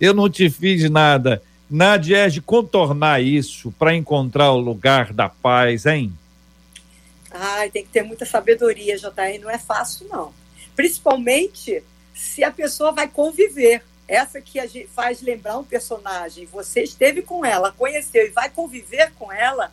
Eu 0.00 0.12
não 0.12 0.28
te 0.28 0.50
fiz 0.50 0.90
nada. 0.90 1.40
Nádia, 1.68 2.18
é 2.18 2.29
de 2.29 2.40
contornar 2.40 3.20
isso 3.20 3.72
para 3.72 3.94
encontrar 3.94 4.52
o 4.52 4.59
lugar 4.59 5.12
da 5.12 5.29
paz, 5.29 5.85
hein? 5.85 6.12
Ai, 7.31 7.70
tem 7.70 7.85
que 7.85 7.90
ter 7.90 8.02
muita 8.02 8.24
sabedoria, 8.24 8.96
JR, 8.96 9.38
não 9.40 9.50
é 9.50 9.59
fácil, 9.59 10.07
não. 10.09 10.33
Principalmente 10.74 11.83
se 12.14 12.42
a 12.42 12.50
pessoa 12.50 12.92
vai 12.92 13.09
conviver. 13.09 13.83
Essa 14.09 14.40
que 14.40 14.61
a 14.61 14.66
gente 14.66 14.87
faz 14.87 15.20
lembrar 15.20 15.59
um 15.59 15.64
personagem, 15.64 16.46
você 16.46 16.85
esteve 16.85 17.22
com 17.22 17.44
ela, 17.44 17.72
conheceu 17.72 18.24
e 18.24 18.31
vai 18.31 18.48
conviver 18.48 19.11
com 19.18 19.33
ela, 19.33 19.72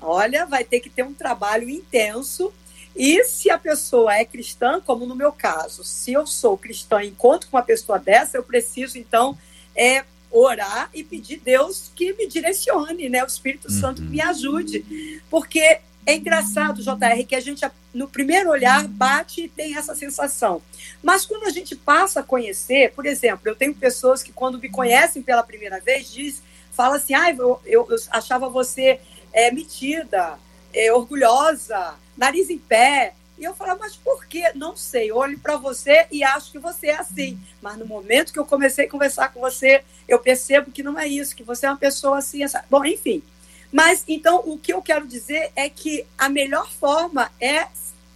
olha, 0.00 0.46
vai 0.46 0.62
ter 0.62 0.78
que 0.78 0.88
ter 0.88 1.02
um 1.02 1.12
trabalho 1.12 1.68
intenso. 1.68 2.52
E 2.94 3.24
se 3.24 3.50
a 3.50 3.58
pessoa 3.58 4.14
é 4.14 4.24
cristã, 4.24 4.80
como 4.80 5.04
no 5.04 5.16
meu 5.16 5.32
caso, 5.32 5.82
se 5.82 6.12
eu 6.12 6.28
sou 6.28 6.56
cristã 6.56 7.02
e 7.02 7.08
encontro 7.08 7.50
com 7.50 7.56
uma 7.56 7.62
pessoa 7.62 7.98
dessa, 7.98 8.36
eu 8.36 8.44
preciso, 8.44 8.98
então, 8.98 9.36
é, 9.74 10.04
orar 10.38 10.90
e 10.92 11.02
pedir 11.02 11.38
Deus 11.38 11.90
que 11.94 12.12
me 12.14 12.26
direcione, 12.26 13.08
né? 13.08 13.22
O 13.22 13.26
Espírito 13.26 13.68
uhum. 13.68 13.80
Santo 13.80 14.02
me 14.02 14.20
ajude. 14.20 15.22
Porque 15.30 15.80
é 16.06 16.14
engraçado, 16.14 16.82
JR, 16.82 17.24
que 17.26 17.34
a 17.34 17.40
gente, 17.40 17.68
no 17.92 18.08
primeiro 18.08 18.50
olhar, 18.50 18.86
bate 18.86 19.42
e 19.42 19.48
tem 19.48 19.76
essa 19.76 19.94
sensação. 19.94 20.62
Mas 21.02 21.26
quando 21.26 21.44
a 21.44 21.50
gente 21.50 21.74
passa 21.74 22.20
a 22.20 22.22
conhecer, 22.22 22.92
por 22.92 23.06
exemplo, 23.06 23.42
eu 23.44 23.56
tenho 23.56 23.74
pessoas 23.74 24.22
que, 24.22 24.32
quando 24.32 24.58
me 24.58 24.68
conhecem 24.68 25.20
pela 25.20 25.42
primeira 25.42 25.80
vez, 25.80 26.12
diz, 26.12 26.42
fala 26.70 26.96
assim: 26.96 27.14
ah, 27.14 27.30
eu, 27.30 27.60
eu, 27.64 27.86
eu 27.90 27.96
achava 28.10 28.48
você 28.48 29.00
é, 29.32 29.50
metida, 29.50 30.38
é, 30.72 30.92
orgulhosa, 30.92 31.94
nariz 32.16 32.50
em 32.50 32.58
pé. 32.58 33.14
E 33.38 33.44
eu 33.44 33.54
falava, 33.54 33.80
mas 33.80 33.96
por 33.96 34.26
que? 34.26 34.52
Não 34.54 34.76
sei. 34.76 35.12
olho 35.12 35.38
para 35.38 35.56
você 35.56 36.06
e 36.10 36.24
acho 36.24 36.50
que 36.50 36.58
você 36.58 36.88
é 36.88 36.96
assim. 36.96 37.38
Mas 37.60 37.76
no 37.76 37.86
momento 37.86 38.32
que 38.32 38.38
eu 38.38 38.46
comecei 38.46 38.86
a 38.86 38.90
conversar 38.90 39.32
com 39.32 39.40
você, 39.40 39.84
eu 40.08 40.18
percebo 40.18 40.70
que 40.70 40.82
não 40.82 40.98
é 40.98 41.06
isso, 41.06 41.36
que 41.36 41.42
você 41.42 41.66
é 41.66 41.70
uma 41.70 41.76
pessoa 41.76 42.18
assim. 42.18 42.42
Essa... 42.42 42.64
Bom, 42.70 42.84
enfim. 42.84 43.22
Mas 43.70 44.04
então 44.08 44.42
o 44.46 44.56
que 44.58 44.72
eu 44.72 44.80
quero 44.80 45.06
dizer 45.06 45.50
é 45.54 45.68
que 45.68 46.06
a 46.16 46.28
melhor 46.28 46.70
forma 46.70 47.30
é 47.40 47.68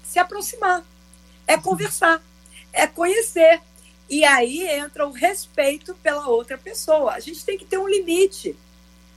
se 0.02 0.18
aproximar, 0.18 0.85
é 1.46 1.56
conversar, 1.59 2.22
é 2.72 2.87
conhecer. 2.87 3.61
E 4.09 4.24
aí 4.24 4.66
entra 4.66 5.06
o 5.06 5.12
respeito 5.12 5.94
pela 5.96 6.26
outra 6.28 6.59
pessoa. 6.59 7.12
A 7.12 7.20
gente 7.20 7.44
tem 7.44 7.59
que 7.59 7.64
ter 7.64 7.78
um 7.78 7.88
limite, 7.88 8.56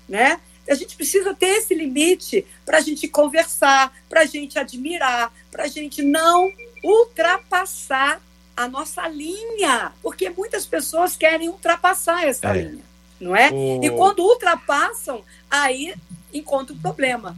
né? 0.07 0.39
A 0.69 0.75
gente 0.75 0.95
precisa 0.95 1.33
ter 1.33 1.57
esse 1.57 1.73
limite 1.73 2.45
para 2.65 2.77
a 2.77 2.81
gente 2.81 3.07
conversar, 3.07 3.93
para 4.09 4.21
a 4.21 4.25
gente 4.25 4.57
admirar, 4.57 5.33
para 5.51 5.63
a 5.63 5.67
gente 5.67 6.01
não 6.01 6.51
ultrapassar 6.83 8.21
a 8.55 8.67
nossa 8.67 9.07
linha, 9.07 9.91
porque 10.01 10.29
muitas 10.29 10.65
pessoas 10.65 11.15
querem 11.15 11.49
ultrapassar 11.49 12.25
essa 12.25 12.49
é. 12.49 12.61
linha, 12.61 12.83
não 13.19 13.35
é? 13.35 13.49
O... 13.51 13.83
E 13.83 13.89
quando 13.89 14.19
ultrapassam, 14.19 15.23
aí 15.49 15.95
encontra 16.33 16.73
o 16.73 16.79
problema. 16.79 17.35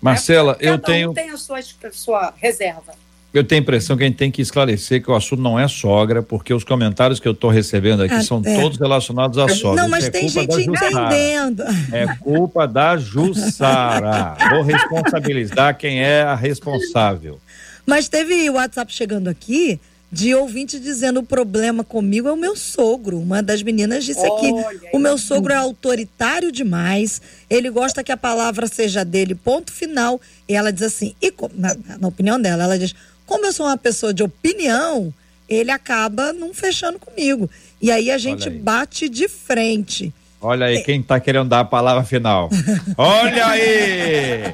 Marcela, 0.00 0.52
né? 0.52 0.58
eu 0.60 0.78
tenho. 0.78 1.10
Um 1.10 1.14
tem 1.14 1.30
a 1.30 1.36
sua, 1.36 1.58
a 1.60 1.92
sua 1.92 2.34
reserva. 2.36 2.94
Eu 3.32 3.42
tenho 3.42 3.60
a 3.60 3.62
impressão 3.62 3.96
que 3.96 4.02
a 4.02 4.06
gente 4.06 4.16
tem 4.16 4.30
que 4.30 4.42
esclarecer 4.42 5.02
que 5.02 5.10
o 5.10 5.14
assunto 5.14 5.40
não 5.40 5.58
é 5.58 5.66
sogra, 5.66 6.22
porque 6.22 6.52
os 6.52 6.64
comentários 6.64 7.18
que 7.18 7.26
eu 7.26 7.32
estou 7.32 7.48
recebendo 7.48 8.02
aqui 8.02 8.14
ah, 8.14 8.22
são 8.22 8.42
é. 8.44 8.60
todos 8.60 8.78
relacionados 8.78 9.38
à 9.38 9.48
sogra. 9.48 9.82
Não, 9.82 9.88
mas 9.88 10.04
é 10.04 10.10
tem 10.10 10.28
gente 10.28 10.54
entendendo. 10.60 11.62
É 11.90 12.14
culpa 12.20 12.68
da 12.68 12.98
Jussara. 12.98 14.36
Vou 14.50 14.62
responsabilizar 14.62 15.78
quem 15.78 16.02
é 16.02 16.20
a 16.20 16.34
responsável. 16.34 17.40
Mas 17.86 18.06
teve 18.06 18.50
o 18.50 18.54
WhatsApp 18.54 18.92
chegando 18.92 19.28
aqui 19.28 19.80
de 20.12 20.34
ouvinte 20.34 20.78
dizendo 20.78 21.20
o 21.20 21.22
problema 21.22 21.82
comigo 21.82 22.28
é 22.28 22.32
o 22.32 22.36
meu 22.36 22.54
sogro. 22.54 23.18
Uma 23.18 23.42
das 23.42 23.62
meninas 23.62 24.04
disse 24.04 24.24
aqui: 24.26 24.52
o 24.92 24.98
meu 24.98 25.16
sogro 25.16 25.54
é 25.54 25.56
autoritário 25.56 26.52
demais, 26.52 27.22
ele 27.48 27.70
gosta 27.70 28.04
que 28.04 28.12
a 28.12 28.16
palavra 28.16 28.66
seja 28.66 29.06
dele, 29.06 29.34
ponto 29.34 29.72
final. 29.72 30.20
E 30.46 30.54
ela 30.54 30.70
diz 30.70 30.82
assim, 30.82 31.14
e 31.20 31.32
na, 31.54 31.74
na 31.98 32.08
opinião 32.08 32.38
dela, 32.38 32.64
ela 32.64 32.78
diz: 32.78 32.94
como 33.32 33.46
eu 33.46 33.52
sou 33.54 33.64
uma 33.64 33.78
pessoa 33.78 34.12
de 34.12 34.22
opinião, 34.22 35.12
ele 35.48 35.70
acaba 35.70 36.34
não 36.34 36.52
fechando 36.52 36.98
comigo. 36.98 37.48
E 37.80 37.90
aí 37.90 38.10
a 38.10 38.18
gente 38.18 38.50
aí. 38.50 38.54
bate 38.54 39.08
de 39.08 39.26
frente. 39.26 40.12
Olha 40.38 40.66
aí, 40.66 40.82
quem 40.82 41.02
tá 41.02 41.18
querendo 41.18 41.48
dar 41.48 41.60
a 41.60 41.64
palavra 41.64 42.04
final. 42.04 42.50
Olha 42.94 43.46
aí! 43.46 44.52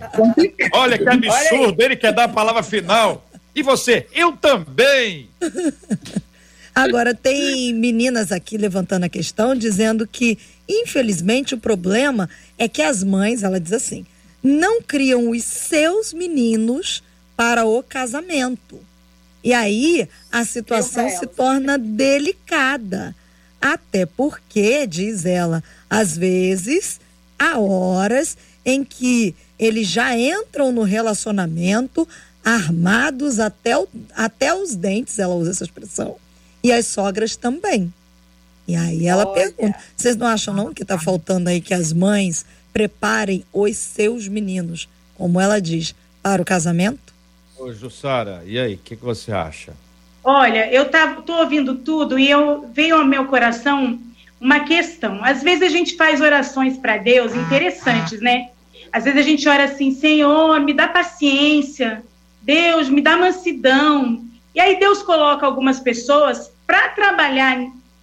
Olha 0.72 0.96
que 0.96 1.08
absurdo, 1.08 1.82
ele 1.82 1.96
quer 1.96 2.12
dar 2.12 2.24
a 2.24 2.28
palavra 2.28 2.62
final. 2.62 3.28
E 3.52 3.64
você? 3.64 4.06
Eu 4.14 4.36
também! 4.36 5.28
Agora, 6.72 7.12
tem 7.12 7.74
meninas 7.74 8.30
aqui 8.30 8.56
levantando 8.56 9.02
a 9.02 9.08
questão, 9.08 9.56
dizendo 9.56 10.06
que, 10.06 10.38
infelizmente, 10.68 11.52
o 11.52 11.58
problema 11.58 12.30
é 12.56 12.68
que 12.68 12.80
as 12.80 13.02
mães, 13.02 13.42
ela 13.42 13.58
diz 13.58 13.72
assim, 13.72 14.06
não 14.40 14.80
criam 14.80 15.30
os 15.30 15.42
seus 15.42 16.12
meninos 16.12 17.02
para 17.38 17.64
o 17.64 17.84
casamento. 17.84 18.80
E 19.44 19.54
aí 19.54 20.08
a 20.32 20.44
situação 20.44 21.08
se 21.08 21.24
torna 21.24 21.78
delicada. 21.78 23.14
Até 23.60 24.04
porque, 24.04 24.88
diz 24.88 25.24
ela, 25.24 25.62
às 25.88 26.16
vezes 26.16 27.00
há 27.38 27.56
horas 27.56 28.36
em 28.64 28.82
que 28.82 29.36
eles 29.56 29.86
já 29.86 30.18
entram 30.18 30.72
no 30.72 30.82
relacionamento 30.82 32.08
armados 32.44 33.38
até, 33.38 33.78
o, 33.78 33.86
até 34.16 34.52
os 34.52 34.74
dentes, 34.74 35.16
ela 35.20 35.36
usa 35.36 35.52
essa 35.52 35.62
expressão. 35.62 36.16
E 36.60 36.72
as 36.72 36.86
sogras 36.86 37.36
também. 37.36 37.94
E 38.66 38.74
aí 38.74 39.06
ela 39.06 39.24
Olha. 39.24 39.34
pergunta: 39.34 39.78
vocês 39.96 40.16
não 40.16 40.26
acham 40.26 40.52
não 40.52 40.74
que 40.74 40.82
está 40.82 40.98
faltando 40.98 41.48
aí 41.50 41.60
que 41.60 41.72
as 41.72 41.92
mães 41.92 42.44
preparem 42.72 43.44
os 43.52 43.76
seus 43.76 44.26
meninos, 44.26 44.88
como 45.14 45.40
ela 45.40 45.60
diz, 45.60 45.94
para 46.20 46.42
o 46.42 46.44
casamento? 46.44 47.07
Ô, 47.58 47.72
Jussara, 47.72 48.42
e 48.46 48.58
aí, 48.58 48.74
o 48.74 48.78
que, 48.78 48.94
que 48.94 49.04
você 49.04 49.32
acha? 49.32 49.74
Olha, 50.22 50.70
eu 50.72 50.84
estou 50.84 51.36
ouvindo 51.38 51.74
tudo 51.76 52.18
e 52.18 52.30
eu 52.30 52.68
veio 52.72 52.96
ao 52.96 53.04
meu 53.04 53.24
coração 53.26 53.98
uma 54.40 54.60
questão. 54.60 55.24
Às 55.24 55.42
vezes 55.42 55.62
a 55.62 55.68
gente 55.68 55.96
faz 55.96 56.20
orações 56.20 56.76
para 56.76 56.98
Deus 56.98 57.34
interessantes, 57.34 58.20
né? 58.20 58.50
Às 58.92 59.04
vezes 59.04 59.18
a 59.18 59.22
gente 59.22 59.48
ora 59.48 59.64
assim, 59.64 59.90
Senhor, 59.90 60.60
me 60.60 60.72
dá 60.72 60.86
paciência, 60.86 62.04
Deus, 62.42 62.88
me 62.88 63.00
dá 63.00 63.16
mansidão. 63.16 64.24
E 64.54 64.60
aí 64.60 64.78
Deus 64.78 65.02
coloca 65.02 65.44
algumas 65.44 65.80
pessoas 65.80 66.52
para 66.66 66.90
trabalhar 66.90 67.58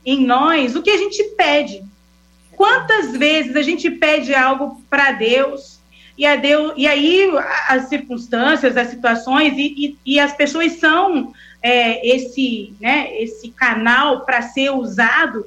em 0.06 0.26
nós 0.26 0.76
o 0.76 0.82
que 0.82 0.92
a 0.92 0.98
gente 0.98 1.24
pede. 1.36 1.84
Quantas 2.52 3.16
vezes 3.16 3.56
a 3.56 3.62
gente 3.62 3.90
pede 3.90 4.34
algo 4.34 4.82
para 4.90 5.12
Deus 5.12 5.75
e 6.18 6.26
a 6.26 6.36
Deus 6.36 6.74
e 6.78 6.88
aí 6.88 7.30
as 7.68 7.90
circunstâncias, 7.90 8.78
as 8.78 8.90
situações 8.90 9.54
e, 9.58 9.98
e, 10.06 10.14
e 10.14 10.20
as 10.20 10.34
pessoas 10.34 10.74
são 10.74 11.34
é, 11.62 12.08
esse, 12.08 12.74
né, 12.80 13.10
esse 13.22 13.50
canal 13.50 14.22
para 14.22 14.42
ser 14.42 14.70
usado 14.72 15.46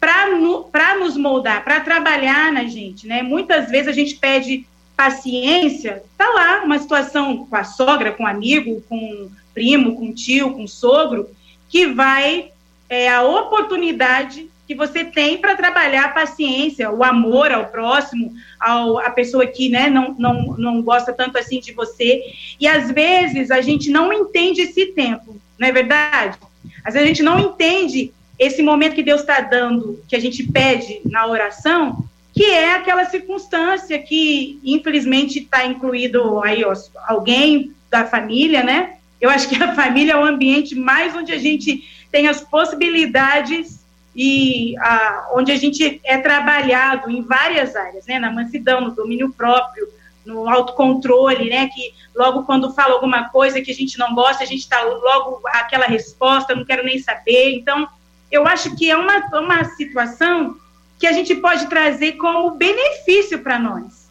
para 0.00 0.30
no, 0.30 0.70
nos 0.98 1.16
moldar, 1.16 1.62
para 1.62 1.80
trabalhar 1.80 2.50
na 2.50 2.64
gente, 2.64 3.06
né? 3.06 3.22
Muitas 3.22 3.70
vezes 3.70 3.88
a 3.88 3.92
gente 3.92 4.16
pede 4.16 4.66
paciência, 4.96 6.02
tá 6.16 6.28
lá 6.30 6.64
uma 6.64 6.78
situação 6.78 7.46
com 7.46 7.56
a 7.56 7.64
sogra, 7.64 8.12
com 8.12 8.22
um 8.22 8.26
amigo, 8.26 8.82
com 8.88 8.96
um 8.96 9.30
primo, 9.52 9.96
com 9.96 10.06
um 10.06 10.12
tio, 10.12 10.52
com 10.52 10.64
um 10.64 10.68
sogro, 10.68 11.28
que 11.68 11.86
vai 11.86 12.50
é 12.88 13.08
a 13.08 13.22
oportunidade 13.22 14.49
que 14.70 14.74
você 14.76 15.04
tem 15.04 15.36
para 15.36 15.56
trabalhar 15.56 16.04
a 16.04 16.08
paciência, 16.10 16.92
o 16.92 17.02
amor 17.02 17.50
ao 17.50 17.66
próximo, 17.66 18.32
ao, 18.60 19.00
a 19.00 19.10
pessoa 19.10 19.44
que 19.44 19.68
né, 19.68 19.90
não, 19.90 20.14
não, 20.16 20.42
não 20.56 20.80
gosta 20.80 21.12
tanto 21.12 21.36
assim 21.36 21.58
de 21.58 21.72
você. 21.72 22.22
E 22.60 22.68
às 22.68 22.88
vezes 22.88 23.50
a 23.50 23.60
gente 23.60 23.90
não 23.90 24.12
entende 24.12 24.60
esse 24.60 24.86
tempo, 24.92 25.36
não 25.58 25.66
é 25.66 25.72
verdade? 25.72 26.38
Às 26.84 26.94
vezes 26.94 27.04
a 27.04 27.08
gente 27.08 27.22
não 27.24 27.40
entende 27.40 28.12
esse 28.38 28.62
momento 28.62 28.94
que 28.94 29.02
Deus 29.02 29.22
está 29.22 29.40
dando, 29.40 30.00
que 30.06 30.14
a 30.14 30.20
gente 30.20 30.44
pede 30.44 31.00
na 31.04 31.26
oração, 31.26 32.04
que 32.32 32.44
é 32.44 32.74
aquela 32.74 33.04
circunstância 33.06 33.98
que, 33.98 34.60
infelizmente, 34.62 35.40
está 35.40 35.66
incluído 35.66 36.40
aí 36.44 36.64
ó, 36.64 36.72
alguém 37.08 37.72
da 37.90 38.04
família, 38.04 38.62
né? 38.62 38.98
Eu 39.20 39.30
acho 39.30 39.48
que 39.48 39.60
a 39.60 39.74
família 39.74 40.12
é 40.12 40.16
o 40.16 40.24
ambiente 40.24 40.76
mais 40.76 41.12
onde 41.16 41.32
a 41.32 41.38
gente 41.38 41.82
tem 42.12 42.28
as 42.28 42.40
possibilidades 42.40 43.79
e 44.14 44.76
a, 44.78 45.30
onde 45.34 45.52
a 45.52 45.56
gente 45.56 46.00
é 46.04 46.18
trabalhado 46.18 47.10
em 47.10 47.22
várias 47.22 47.76
áreas, 47.76 48.06
né? 48.06 48.18
Na 48.18 48.30
mansidão, 48.30 48.80
no 48.80 48.90
domínio 48.90 49.32
próprio, 49.32 49.88
no 50.24 50.48
autocontrole, 50.48 51.48
né? 51.48 51.68
Que 51.68 51.94
logo 52.14 52.42
quando 52.42 52.72
fala 52.72 52.94
alguma 52.94 53.28
coisa 53.28 53.60
que 53.60 53.70
a 53.70 53.74
gente 53.74 53.98
não 53.98 54.14
gosta, 54.14 54.42
a 54.42 54.46
gente 54.46 54.60
está 54.60 54.82
logo 54.82 55.40
aquela 55.46 55.86
resposta, 55.86 56.54
não 56.54 56.64
quero 56.64 56.84
nem 56.84 56.98
saber. 56.98 57.54
Então, 57.54 57.88
eu 58.30 58.46
acho 58.46 58.76
que 58.76 58.90
é 58.90 58.96
uma, 58.96 59.26
uma 59.38 59.64
situação 59.64 60.56
que 60.98 61.06
a 61.06 61.12
gente 61.12 61.34
pode 61.36 61.66
trazer 61.66 62.12
como 62.12 62.50
benefício 62.52 63.38
para 63.38 63.58
nós. 63.58 64.08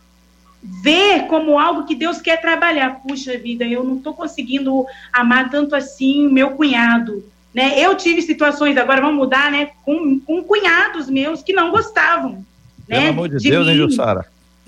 Ver 0.62 1.27
como 1.27 1.57
algo 1.57 1.85
que 1.85 1.95
Deus 1.95 2.19
quer 2.19 2.41
trabalhar. 2.41 3.01
Puxa 3.01 3.38
vida, 3.38 3.63
eu 3.63 3.83
não 3.83 3.97
estou 3.97 4.13
conseguindo 4.13 4.85
amar 5.13 5.49
tanto 5.49 5.75
assim 5.75 6.27
meu 6.27 6.51
cunhado. 6.51 7.23
Né? 7.53 7.79
Eu 7.79 7.95
tive 7.95 8.21
situações, 8.21 8.77
agora 8.77 9.01
vamos 9.01 9.17
mudar, 9.17 9.51
né? 9.51 9.71
Com, 9.83 10.19
com 10.19 10.43
cunhados 10.43 11.09
meus 11.09 11.41
que 11.41 11.53
não 11.53 11.71
gostavam. 11.71 12.45
Pelo 12.88 13.01
né? 13.01 13.09
amor 13.09 13.29
de, 13.29 13.38
de 13.38 13.49
Deus, 13.49 13.65
mim. 13.65 13.71
hein, 13.73 13.77
Jussara? 13.77 14.25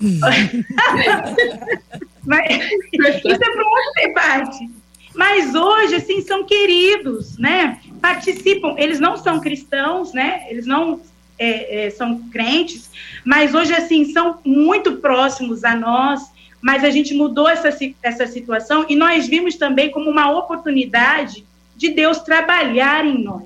Mas, 2.24 2.70
isso 2.92 3.34
é 3.34 3.38
para 3.38 3.64
um 3.64 3.70
outro 3.70 3.92
debate. 3.96 4.70
Mas 5.14 5.54
hoje, 5.54 5.96
assim, 5.96 6.22
são 6.22 6.44
queridos, 6.44 7.36
né? 7.38 7.78
Participam, 8.00 8.74
eles 8.78 8.98
não 8.98 9.16
são 9.16 9.40
cristãos, 9.40 10.12
né? 10.12 10.46
Eles 10.48 10.66
não 10.66 11.00
é, 11.38 11.86
é, 11.86 11.90
são 11.90 12.20
crentes, 12.30 12.90
mas 13.24 13.54
hoje, 13.54 13.74
assim, 13.74 14.12
são 14.12 14.38
muito 14.44 14.96
próximos 14.96 15.64
a 15.64 15.74
nós, 15.74 16.20
mas 16.60 16.84
a 16.84 16.90
gente 16.90 17.14
mudou 17.14 17.48
essa, 17.48 17.76
essa 18.02 18.26
situação 18.26 18.86
e 18.88 18.94
nós 18.94 19.26
vimos 19.26 19.56
também 19.56 19.90
como 19.90 20.08
uma 20.08 20.30
oportunidade 20.30 21.44
de 21.82 21.90
Deus 21.90 22.20
trabalhar 22.20 23.04
em 23.04 23.24
nós. 23.24 23.42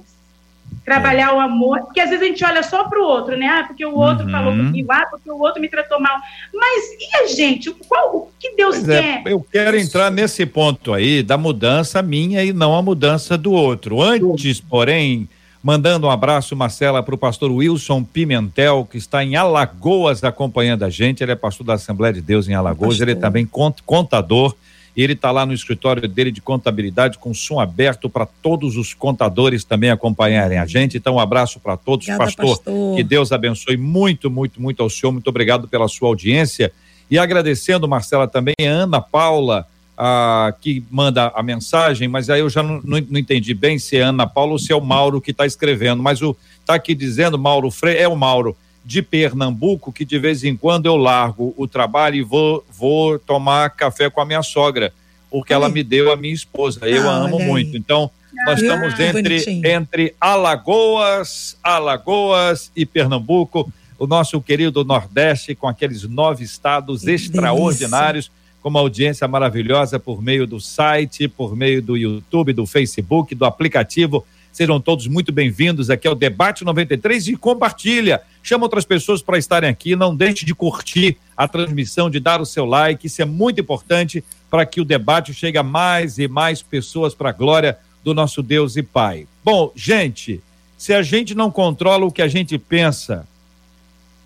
Trabalhar 0.84 1.30
é. 1.30 1.32
o 1.32 1.40
amor, 1.40 1.80
porque 1.80 1.98
às 1.98 2.10
vezes 2.10 2.22
a 2.22 2.28
gente 2.28 2.44
olha 2.44 2.62
só 2.62 2.84
para 2.84 3.00
o 3.00 3.02
outro, 3.02 3.36
né? 3.36 3.48
Ah, 3.48 3.64
porque 3.66 3.84
o 3.84 3.96
outro 3.96 4.26
uhum. 4.26 4.30
falou 4.30 4.52
comigo, 4.52 4.92
ah, 4.92 5.06
porque 5.10 5.28
o 5.28 5.40
outro 5.40 5.60
me 5.60 5.68
tratou 5.68 5.98
mal. 5.98 6.18
Mas 6.54 6.84
e 6.92 7.16
a 7.16 7.26
gente? 7.26 7.72
Qual, 7.88 8.14
o 8.14 8.28
que 8.38 8.54
Deus 8.54 8.76
pois 8.76 8.88
é, 8.90 9.00
quer? 9.00 9.22
É, 9.26 9.32
eu 9.32 9.40
quero 9.50 9.76
entrar 9.76 10.10
nesse 10.10 10.44
ponto 10.44 10.92
aí 10.92 11.22
da 11.22 11.36
mudança 11.36 12.02
minha 12.02 12.44
e 12.44 12.52
não 12.52 12.76
a 12.76 12.82
mudança 12.82 13.36
do 13.36 13.52
outro. 13.52 14.00
Antes, 14.00 14.60
porém, 14.60 15.28
mandando 15.60 16.06
um 16.06 16.10
abraço, 16.10 16.54
Marcela, 16.54 17.02
para 17.02 17.14
o 17.14 17.18
pastor 17.18 17.50
Wilson 17.50 18.04
Pimentel, 18.04 18.86
que 18.88 18.98
está 18.98 19.24
em 19.24 19.34
Alagoas 19.34 20.22
acompanhando 20.22 20.84
a 20.84 20.90
gente. 20.90 21.22
Ele 21.22 21.32
é 21.32 21.36
pastor 21.36 21.66
da 21.66 21.74
Assembleia 21.74 22.12
de 22.12 22.20
Deus 22.20 22.48
em 22.48 22.54
Alagoas, 22.54 23.00
ele 23.00 23.12
é 23.12 23.16
também 23.16 23.48
contador 23.84 24.54
ele 25.02 25.12
está 25.12 25.30
lá 25.30 25.44
no 25.44 25.52
escritório 25.52 26.08
dele 26.08 26.30
de 26.30 26.40
contabilidade 26.40 27.18
com 27.18 27.34
som 27.34 27.60
aberto 27.60 28.08
para 28.08 28.24
todos 28.24 28.76
os 28.76 28.94
contadores 28.94 29.62
também 29.62 29.90
acompanharem 29.90 30.58
a 30.58 30.66
gente. 30.66 30.96
Então, 30.96 31.16
um 31.16 31.20
abraço 31.20 31.60
para 31.60 31.76
todos, 31.76 32.06
Obrigada, 32.06 32.24
pastor, 32.24 32.56
pastor. 32.56 32.96
Que 32.96 33.04
Deus 33.04 33.30
abençoe 33.30 33.76
muito, 33.76 34.30
muito, 34.30 34.60
muito 34.60 34.82
ao 34.82 34.88
senhor. 34.88 35.12
Muito 35.12 35.28
obrigado 35.28 35.68
pela 35.68 35.86
sua 35.86 36.08
audiência. 36.08 36.72
E 37.10 37.18
agradecendo, 37.18 37.86
Marcela, 37.86 38.26
também 38.26 38.54
a 38.60 38.70
Ana 38.70 39.00
Paula, 39.00 39.66
a, 39.96 40.54
que 40.60 40.84
manda 40.90 41.32
a 41.34 41.42
mensagem, 41.42 42.08
mas 42.08 42.28
aí 42.28 42.40
eu 42.40 42.50
já 42.50 42.62
não, 42.62 42.80
não, 42.84 42.98
não, 43.08 43.18
entendi 43.18 43.54
bem 43.54 43.78
se 43.78 43.96
é 43.96 44.02
Ana 44.02 44.26
Paula 44.26 44.52
ou 44.52 44.58
se 44.58 44.72
é 44.72 44.76
o 44.76 44.80
Mauro 44.80 45.20
que 45.20 45.30
está 45.30 45.46
escrevendo. 45.46 46.02
Mas 46.02 46.20
o 46.22 46.36
está 46.60 46.74
aqui 46.74 46.94
dizendo, 46.94 47.38
Mauro 47.38 47.70
Freire, 47.70 48.00
é 48.00 48.08
o 48.08 48.16
Mauro 48.16 48.56
de 48.86 49.02
Pernambuco 49.02 49.92
que 49.92 50.04
de 50.04 50.16
vez 50.16 50.44
em 50.44 50.56
quando 50.56 50.86
eu 50.86 50.96
largo 50.96 51.52
o 51.56 51.66
trabalho 51.66 52.14
e 52.14 52.22
vou, 52.22 52.64
vou 52.70 53.18
tomar 53.18 53.70
café 53.70 54.08
com 54.08 54.20
a 54.20 54.24
minha 54.24 54.44
sogra, 54.44 54.92
porque 55.28 55.52
ela 55.52 55.68
me 55.68 55.82
deu 55.82 56.12
a 56.12 56.16
minha 56.16 56.32
esposa. 56.32 56.88
Eu 56.88 57.10
ah, 57.10 57.14
a 57.14 57.16
amo 57.24 57.40
muito. 57.40 57.76
Então, 57.76 58.08
nós 58.46 58.60
ah, 58.60 58.62
estamos 58.62 59.00
entre, 59.00 59.68
entre 59.68 60.14
Alagoas, 60.20 61.58
Alagoas 61.64 62.70
e 62.76 62.86
Pernambuco, 62.86 63.68
o 63.98 64.06
nosso 64.06 64.40
querido 64.40 64.84
Nordeste, 64.84 65.56
com 65.56 65.66
aqueles 65.66 66.04
nove 66.04 66.44
estados 66.44 67.02
que 67.02 67.10
extraordinários, 67.10 68.26
delícia. 68.26 68.60
com 68.62 68.68
uma 68.68 68.78
audiência 68.78 69.26
maravilhosa 69.26 69.98
por 69.98 70.22
meio 70.22 70.46
do 70.46 70.60
site, 70.60 71.26
por 71.26 71.56
meio 71.56 71.82
do 71.82 71.96
YouTube, 71.96 72.52
do 72.52 72.66
Facebook, 72.66 73.34
do 73.34 73.44
aplicativo 73.44 74.24
Sejam 74.56 74.80
todos 74.80 75.06
muito 75.06 75.32
bem-vindos 75.32 75.90
aqui 75.90 76.08
ao 76.08 76.14
Debate 76.14 76.64
93 76.64 77.28
e 77.28 77.36
compartilha. 77.36 78.22
Chama 78.42 78.64
outras 78.64 78.86
pessoas 78.86 79.20
para 79.20 79.36
estarem 79.36 79.68
aqui. 79.68 79.94
Não 79.94 80.16
deixe 80.16 80.46
de 80.46 80.54
curtir 80.54 81.18
a 81.36 81.46
transmissão, 81.46 82.08
de 82.08 82.18
dar 82.18 82.40
o 82.40 82.46
seu 82.46 82.64
like. 82.64 83.06
Isso 83.06 83.20
é 83.20 83.26
muito 83.26 83.60
importante 83.60 84.24
para 84.48 84.64
que 84.64 84.80
o 84.80 84.84
debate 84.86 85.34
chegue 85.34 85.58
a 85.58 85.62
mais 85.62 86.16
e 86.16 86.26
mais 86.26 86.62
pessoas 86.62 87.14
para 87.14 87.28
a 87.28 87.32
glória 87.34 87.76
do 88.02 88.14
nosso 88.14 88.42
Deus 88.42 88.76
e 88.76 88.82
Pai. 88.82 89.26
Bom, 89.44 89.70
gente, 89.76 90.40
se 90.78 90.94
a 90.94 91.02
gente 91.02 91.34
não 91.34 91.50
controla 91.50 92.06
o 92.06 92.10
que 92.10 92.22
a 92.22 92.28
gente 92.28 92.56
pensa, 92.56 93.28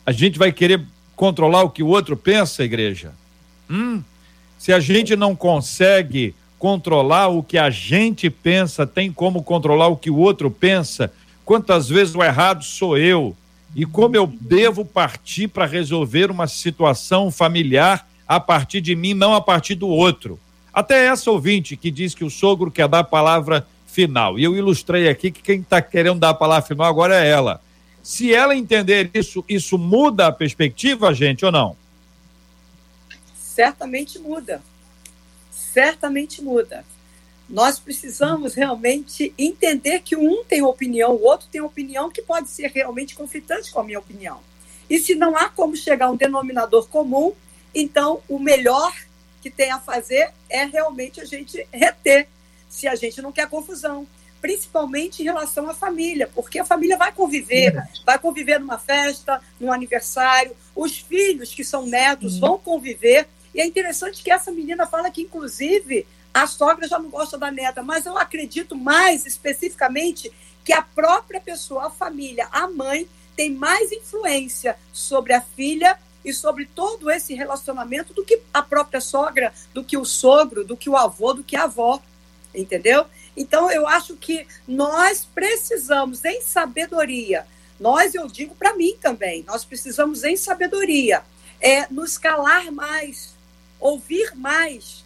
a 0.07 0.12
gente 0.12 0.38
vai 0.38 0.53
querer 0.53 0.81
controlar 1.16 1.64
o 1.64 1.71
que 1.71 1.83
o 1.83 1.88
outro 1.88 2.16
pensa, 2.16 2.62
igreja? 2.62 3.12
Hum? 3.69 4.01
Se 4.57 4.73
a 4.73 4.79
gente 4.79 5.16
não 5.16 5.35
consegue 5.35 6.37
controlar 6.61 7.29
o 7.29 7.42
que 7.42 7.57
a 7.57 7.70
gente 7.70 8.29
pensa, 8.29 8.87
tem 8.87 9.11
como 9.11 9.42
controlar 9.42 9.88
o 9.88 9.96
que 9.96 10.11
o 10.11 10.18
outro 10.18 10.51
pensa. 10.51 11.11
Quantas 11.42 11.88
vezes 11.88 12.14
o 12.14 12.23
errado 12.23 12.62
sou 12.62 12.99
eu? 12.99 13.35
E 13.75 13.87
como 13.87 14.14
eu 14.14 14.27
devo 14.27 14.85
partir 14.85 15.49
para 15.49 15.64
resolver 15.64 16.31
uma 16.31 16.46
situação 16.46 17.31
familiar 17.31 18.07
a 18.29 18.38
partir 18.38 18.83
de 18.83 18.94
mim, 18.94 19.14
não 19.14 19.35
a 19.35 19.40
partir 19.40 19.75
do 19.75 19.88
outro? 19.88 20.38
Até 20.70 21.07
essa 21.07 21.31
ouvinte 21.31 21.79
que 21.79 21.90
diz 21.90 22.14
que 22.14 22.25
o 22.25 22.31
sogro 22.31 22.70
quer 22.70 22.87
dar 22.87 22.99
a 22.99 23.05
palavra 23.05 23.66
final. 23.87 24.38
E 24.38 24.44
eu 24.44 24.55
ilustrei 24.55 25.09
aqui 25.09 25.31
que 25.31 25.40
quem 25.40 25.61
está 25.61 25.81
querendo 25.81 26.20
dar 26.20 26.29
a 26.29 26.35
palavra 26.35 26.68
final 26.68 26.87
agora 26.87 27.25
é 27.25 27.27
ela. 27.27 27.62
Se 28.03 28.35
ela 28.35 28.55
entender 28.55 29.11
isso, 29.14 29.42
isso 29.49 29.79
muda 29.79 30.27
a 30.27 30.33
perspectiva, 30.33 31.14
gente, 31.14 31.42
ou 31.42 31.51
não? 31.51 31.75
Certamente 33.35 34.18
muda 34.18 34.61
certamente 35.73 36.43
muda. 36.43 36.85
Nós 37.49 37.79
precisamos 37.79 38.55
realmente 38.55 39.35
entender 39.37 40.01
que 40.01 40.17
um 40.17 40.45
tem 40.45 40.63
opinião, 40.63 41.13
o 41.13 41.25
outro 41.25 41.49
tem 41.51 41.61
opinião 41.61 42.11
que 42.11 42.23
pode 42.23 42.49
ser 42.49 42.71
realmente 42.71 43.15
conflitante 43.15 43.73
com 43.73 43.81
a 43.81 43.85
minha 43.85 43.99
opinião. 43.99 44.41
E 44.89 44.99
se 44.99 45.15
não 45.15 45.37
há 45.37 45.49
como 45.49 45.77
chegar 45.77 46.07
a 46.07 46.11
um 46.11 46.17
denominador 46.17 46.89
comum, 46.89 47.33
então 47.75 48.21
o 48.29 48.39
melhor 48.39 48.93
que 49.43 49.51
tem 49.51 49.71
a 49.71 49.81
fazer 49.81 50.33
é 50.49 50.65
realmente 50.65 51.21
a 51.21 51.25
gente 51.25 51.67
reter, 51.73 52.29
se 52.69 52.87
a 52.87 52.95
gente 52.95 53.21
não 53.23 53.33
quer 53.33 53.49
confusão. 53.49 54.07
principalmente 54.41 55.21
em 55.21 55.25
relação 55.25 55.69
à 55.69 55.75
família, 55.75 56.29
porque 56.35 56.59
a 56.59 56.65
família 56.65 56.97
vai 56.97 57.13
conviver, 57.13 57.75
vai 58.05 58.19
conviver 58.19 58.59
numa 58.59 58.79
festa, 58.79 59.41
num 59.61 59.73
aniversário, 59.73 60.57
os 60.75 60.99
filhos 60.99 61.53
que 61.53 61.63
são 61.63 61.87
netos 61.87 62.39
vão 62.39 62.59
conviver. 62.59 63.29
E 63.55 63.61
é 63.61 63.67
interessante 63.67 64.23
que 64.23 64.31
essa 64.31 64.51
menina 64.51 64.87
fala 64.87 65.11
que, 65.11 65.23
inclusive, 65.23 66.07
a 66.33 66.47
sogra 66.47 66.87
já 66.87 66.99
não 66.99 67.11
gosta 67.11 67.37
da 67.37 67.51
neta, 67.51 67.83
mas 67.83 68.07
eu 68.07 68.17
acredito 68.17 68.77
mais 68.77 69.27
especificamente 69.27 70.33
que 70.65 70.73
a 70.73 70.83
própria 70.83 71.41
pessoa, 71.41 71.87
a 71.87 71.91
família, 71.91 72.49
a 72.53 72.69
mãe, 72.69 73.09
tem 73.37 73.51
mais 73.51 73.91
influência 73.91 74.77
sobre 74.93 75.33
a 75.33 75.41
filha 75.41 75.99
e 76.25 76.33
sobre 76.33 76.67
todo 76.67 77.11
esse 77.11 77.35
relacionamento 77.35 78.13
do 78.13 78.25
que 78.25 78.41
a 78.53 78.63
própria 78.63 79.01
sogra, 79.01 79.53
do 79.73 79.83
que 79.83 79.97
o 79.97 80.05
sogro, 80.05 80.65
do 80.65 80.77
que 80.77 80.91
o 80.91 80.97
avô, 80.97 81.33
do 81.33 81.43
que 81.43 81.57
a 81.57 81.65
avó, 81.65 82.01
entendeu? 82.55 83.07
Então 83.37 83.71
eu 83.71 83.87
acho 83.87 84.17
que 84.17 84.47
nós 84.69 85.27
precisamos 85.35 86.25
em 86.25 86.43
sabedoria, 86.43 87.47
nós 87.79 88.15
eu 88.15 88.27
digo 88.27 88.55
para 88.55 88.77
mim 88.77 88.97
também, 89.01 89.43
nós 89.45 89.65
precisamos 89.65 90.23
em 90.23 90.37
sabedoria, 90.37 91.23
é 91.61 91.87
nos 91.91 92.19
calar 92.19 92.71
mais, 92.71 93.35
ouvir 93.81 94.35
mais 94.37 95.03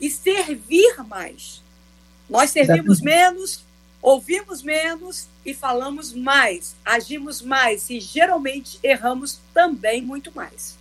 e 0.00 0.10
servir 0.10 1.02
mais. 1.08 1.62
Nós 2.28 2.50
servimos 2.50 3.00
menos, 3.00 3.64
ouvimos 4.02 4.62
menos 4.62 5.26
e 5.44 5.54
falamos 5.54 6.12
mais, 6.12 6.76
agimos 6.84 7.40
mais 7.40 7.88
e 7.88 7.98
geralmente 7.98 8.78
erramos 8.82 9.38
também 9.54 10.02
muito 10.02 10.30
mais. 10.34 10.76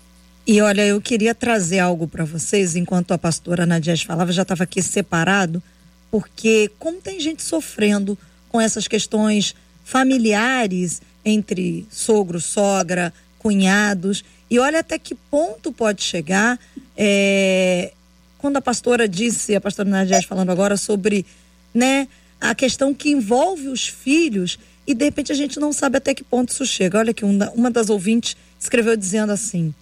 E 0.45 0.61
olha, 0.61 0.85
eu 0.85 1.01
queria 1.01 1.35
trazer 1.35 1.79
algo 1.79 2.07
para 2.07 2.23
vocês, 2.23 2.75
enquanto 2.75 3.13
a 3.13 3.17
pastora 3.17 3.65
Nadia 3.65 3.97
falava, 3.97 4.31
já 4.31 4.43
estava 4.43 4.63
aqui 4.63 4.81
separado, 4.81 5.61
porque 6.09 6.71
como 6.79 7.01
tem 7.01 7.19
gente 7.19 7.43
sofrendo 7.43 8.17
com 8.49 8.61
essas 8.61 8.87
questões 8.87 9.53
familiares 9.83 11.01
entre 11.23 11.85
sogro, 11.89 12.39
sogra, 12.39 13.13
cunhados, 13.39 14.23
e 14.49 14.57
olha 14.59 14.79
até 14.79 14.97
que 14.97 15.15
ponto 15.15 15.71
pode 15.71 16.01
chegar. 16.01 16.57
É, 16.97 17.93
quando 18.39 18.57
a 18.57 18.61
pastora 18.61 19.07
disse, 19.07 19.55
a 19.55 19.61
pastora 19.61 19.87
Nadia 19.87 20.21
falando 20.23 20.49
agora 20.49 20.75
sobre, 20.75 21.25
né, 21.73 22.07
a 22.41 22.55
questão 22.55 22.93
que 22.93 23.09
envolve 23.09 23.67
os 23.67 23.87
filhos 23.87 24.57
e 24.87 24.93
de 24.93 25.03
repente 25.03 25.31
a 25.31 25.35
gente 25.35 25.59
não 25.59 25.73
sabe 25.73 25.97
até 25.97 26.13
que 26.13 26.23
ponto 26.23 26.51
isso 26.51 26.65
chega. 26.65 26.99
Olha 26.99 27.13
que 27.13 27.25
uma, 27.25 27.69
das 27.69 27.89
ouvintes 27.89 28.37
escreveu 28.59 28.95
dizendo 28.95 29.31
assim: 29.31 29.73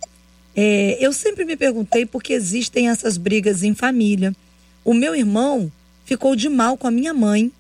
é, 0.56 0.97
eu 0.99 1.13
sempre 1.13 1.45
me 1.45 1.56
perguntei 1.56 2.06
por 2.06 2.23
que 2.23 2.34
existem 2.34 2.89
essas 2.89 3.17
brigas 3.17 3.62
em 3.62 3.75
família. 3.75 4.36
O 4.84 4.93
meu 4.93 5.15
irmão 5.15 5.71
ficou 6.06 6.36
de 6.36 6.49
mal 6.49 6.75
com 6.75 6.88
a 6.88 6.91
minha 6.91 7.13
mãe 7.13 7.51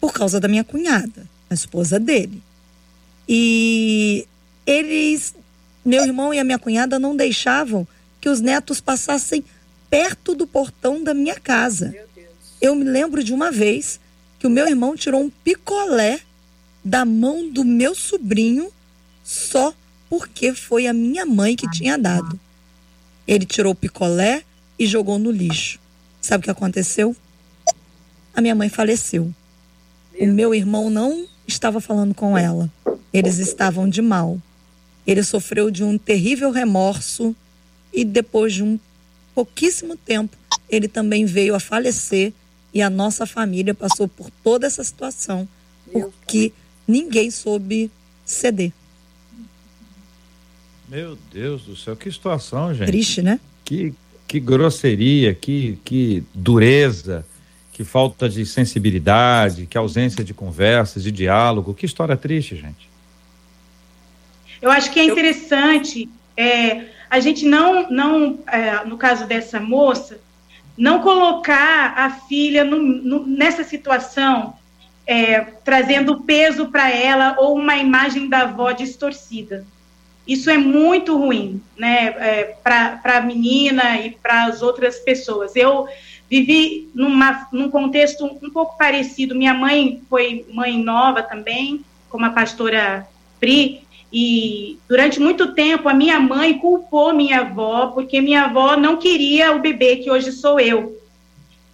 por 0.00 0.12
causa 0.12 0.40
da 0.40 0.48
minha 0.48 0.64
cunhada, 0.64 1.28
a 1.50 1.54
esposa 1.54 2.00
dele. 2.00 2.42
E 3.28 4.26
eles, 4.66 5.34
meu 5.84 6.02
irmão 6.02 6.32
e 6.32 6.38
a 6.38 6.44
minha 6.44 6.58
cunhada, 6.58 6.98
não 6.98 7.14
deixavam 7.14 7.86
que 8.20 8.28
os 8.28 8.40
netos 8.40 8.80
passassem 8.80 9.44
perto 9.88 10.34
do 10.34 10.46
portão 10.46 11.02
da 11.02 11.14
minha 11.14 11.38
casa. 11.38 11.94
Eu 12.60 12.74
me 12.74 12.84
lembro 12.84 13.24
de 13.24 13.32
uma 13.32 13.50
vez 13.50 13.98
que 14.38 14.46
o 14.46 14.50
meu 14.50 14.68
irmão 14.68 14.94
tirou 14.94 15.22
um 15.22 15.30
picolé 15.30 16.20
da 16.84 17.04
mão 17.04 17.48
do 17.50 17.64
meu 17.64 17.94
sobrinho 17.94 18.70
só 19.24 19.74
porque 20.08 20.54
foi 20.54 20.86
a 20.86 20.92
minha 20.92 21.24
mãe 21.24 21.56
que 21.56 21.70
tinha 21.70 21.96
dado. 21.96 22.38
Ele 23.26 23.46
tirou 23.46 23.72
o 23.72 23.76
picolé 23.76 24.42
e 24.78 24.86
jogou 24.86 25.18
no 25.18 25.30
lixo. 25.30 25.78
Sabe 26.20 26.42
o 26.42 26.44
que 26.44 26.50
aconteceu? 26.50 27.14
A 28.34 28.40
minha 28.40 28.54
mãe 28.54 28.68
faleceu. 28.68 29.32
O 30.18 30.26
meu 30.26 30.54
irmão 30.54 30.90
não 30.90 31.26
estava 31.46 31.80
falando 31.80 32.14
com 32.14 32.36
ela. 32.36 32.70
Eles 33.12 33.38
estavam 33.38 33.88
de 33.88 34.02
mal. 34.02 34.40
Ele 35.06 35.22
sofreu 35.22 35.70
de 35.70 35.82
um 35.82 35.96
terrível 35.96 36.50
remorso 36.50 37.34
e 37.92 38.04
depois 38.04 38.54
de 38.54 38.62
um 38.62 38.78
pouquíssimo 39.34 39.96
tempo 39.96 40.36
ele 40.68 40.88
também 40.88 41.24
veio 41.24 41.54
a 41.54 41.60
falecer 41.60 42.32
e 42.72 42.80
a 42.80 42.88
nossa 42.88 43.26
família 43.26 43.74
passou 43.74 44.06
por 44.06 44.30
toda 44.42 44.66
essa 44.66 44.82
situação 44.84 45.48
porque 45.92 46.52
ninguém 46.86 47.30
soube 47.30 47.90
ceder. 48.24 48.72
Meu 50.88 51.16
Deus 51.32 51.62
do 51.62 51.76
céu, 51.76 51.96
que 51.96 52.10
situação, 52.10 52.74
gente. 52.74 52.88
Triste, 52.88 53.22
né? 53.22 53.38
Que, 53.64 53.94
que 54.26 54.40
grosseria, 54.40 55.34
que, 55.34 55.78
que 55.84 56.24
dureza, 56.34 57.24
que 57.72 57.84
falta 57.84 58.28
de 58.28 58.44
sensibilidade, 58.44 59.66
que 59.66 59.78
ausência 59.78 60.24
de 60.24 60.34
conversas, 60.34 61.04
de 61.04 61.12
diálogo. 61.12 61.74
Que 61.74 61.86
história 61.86 62.16
triste, 62.16 62.56
gente. 62.56 62.90
Eu 64.60 64.70
acho 64.70 64.90
que 64.92 64.98
é 64.98 65.04
interessante 65.04 66.08
é, 66.36 66.86
a 67.10 67.18
gente 67.18 67.44
não, 67.44 67.90
não 67.90 68.38
é, 68.46 68.84
no 68.84 68.96
caso 68.96 69.26
dessa 69.26 69.58
moça, 69.58 70.20
não 70.78 71.02
colocar 71.02 71.92
a 71.96 72.10
filha 72.10 72.64
no, 72.64 72.78
no, 72.78 73.26
nessa 73.26 73.64
situação, 73.64 74.54
é, 75.04 75.40
trazendo 75.40 76.20
peso 76.20 76.68
para 76.68 76.88
ela 76.88 77.34
ou 77.38 77.56
uma 77.56 77.76
imagem 77.76 78.28
da 78.28 78.42
avó 78.42 78.70
distorcida. 78.70 79.66
Isso 80.26 80.48
é 80.48 80.56
muito 80.56 81.18
ruim, 81.18 81.60
né, 81.76 82.14
é, 82.18 82.44
para 82.62 83.00
a 83.02 83.20
menina 83.20 83.98
e 83.98 84.12
para 84.12 84.44
as 84.44 84.62
outras 84.62 85.00
pessoas. 85.00 85.56
Eu 85.56 85.88
vivi 86.30 86.88
numa, 86.94 87.48
num 87.52 87.68
contexto 87.68 88.24
um 88.24 88.50
pouco 88.50 88.78
parecido. 88.78 89.34
Minha 89.34 89.52
mãe 89.52 90.00
foi 90.08 90.46
mãe 90.52 90.80
nova 90.80 91.24
também, 91.24 91.84
como 92.08 92.24
a 92.24 92.30
pastora 92.30 93.08
Pri, 93.40 93.82
e 94.12 94.78
durante 94.88 95.20
muito 95.20 95.54
tempo 95.54 95.88
a 95.88 95.94
minha 95.94 96.18
mãe 96.18 96.58
culpou 96.58 97.14
minha 97.14 97.40
avó 97.40 97.88
porque 97.88 98.20
minha 98.20 98.44
avó 98.44 98.76
não 98.76 98.96
queria 98.96 99.52
o 99.52 99.60
bebê 99.60 99.96
que 99.96 100.10
hoje 100.10 100.32
sou 100.32 100.58
eu. 100.58 100.98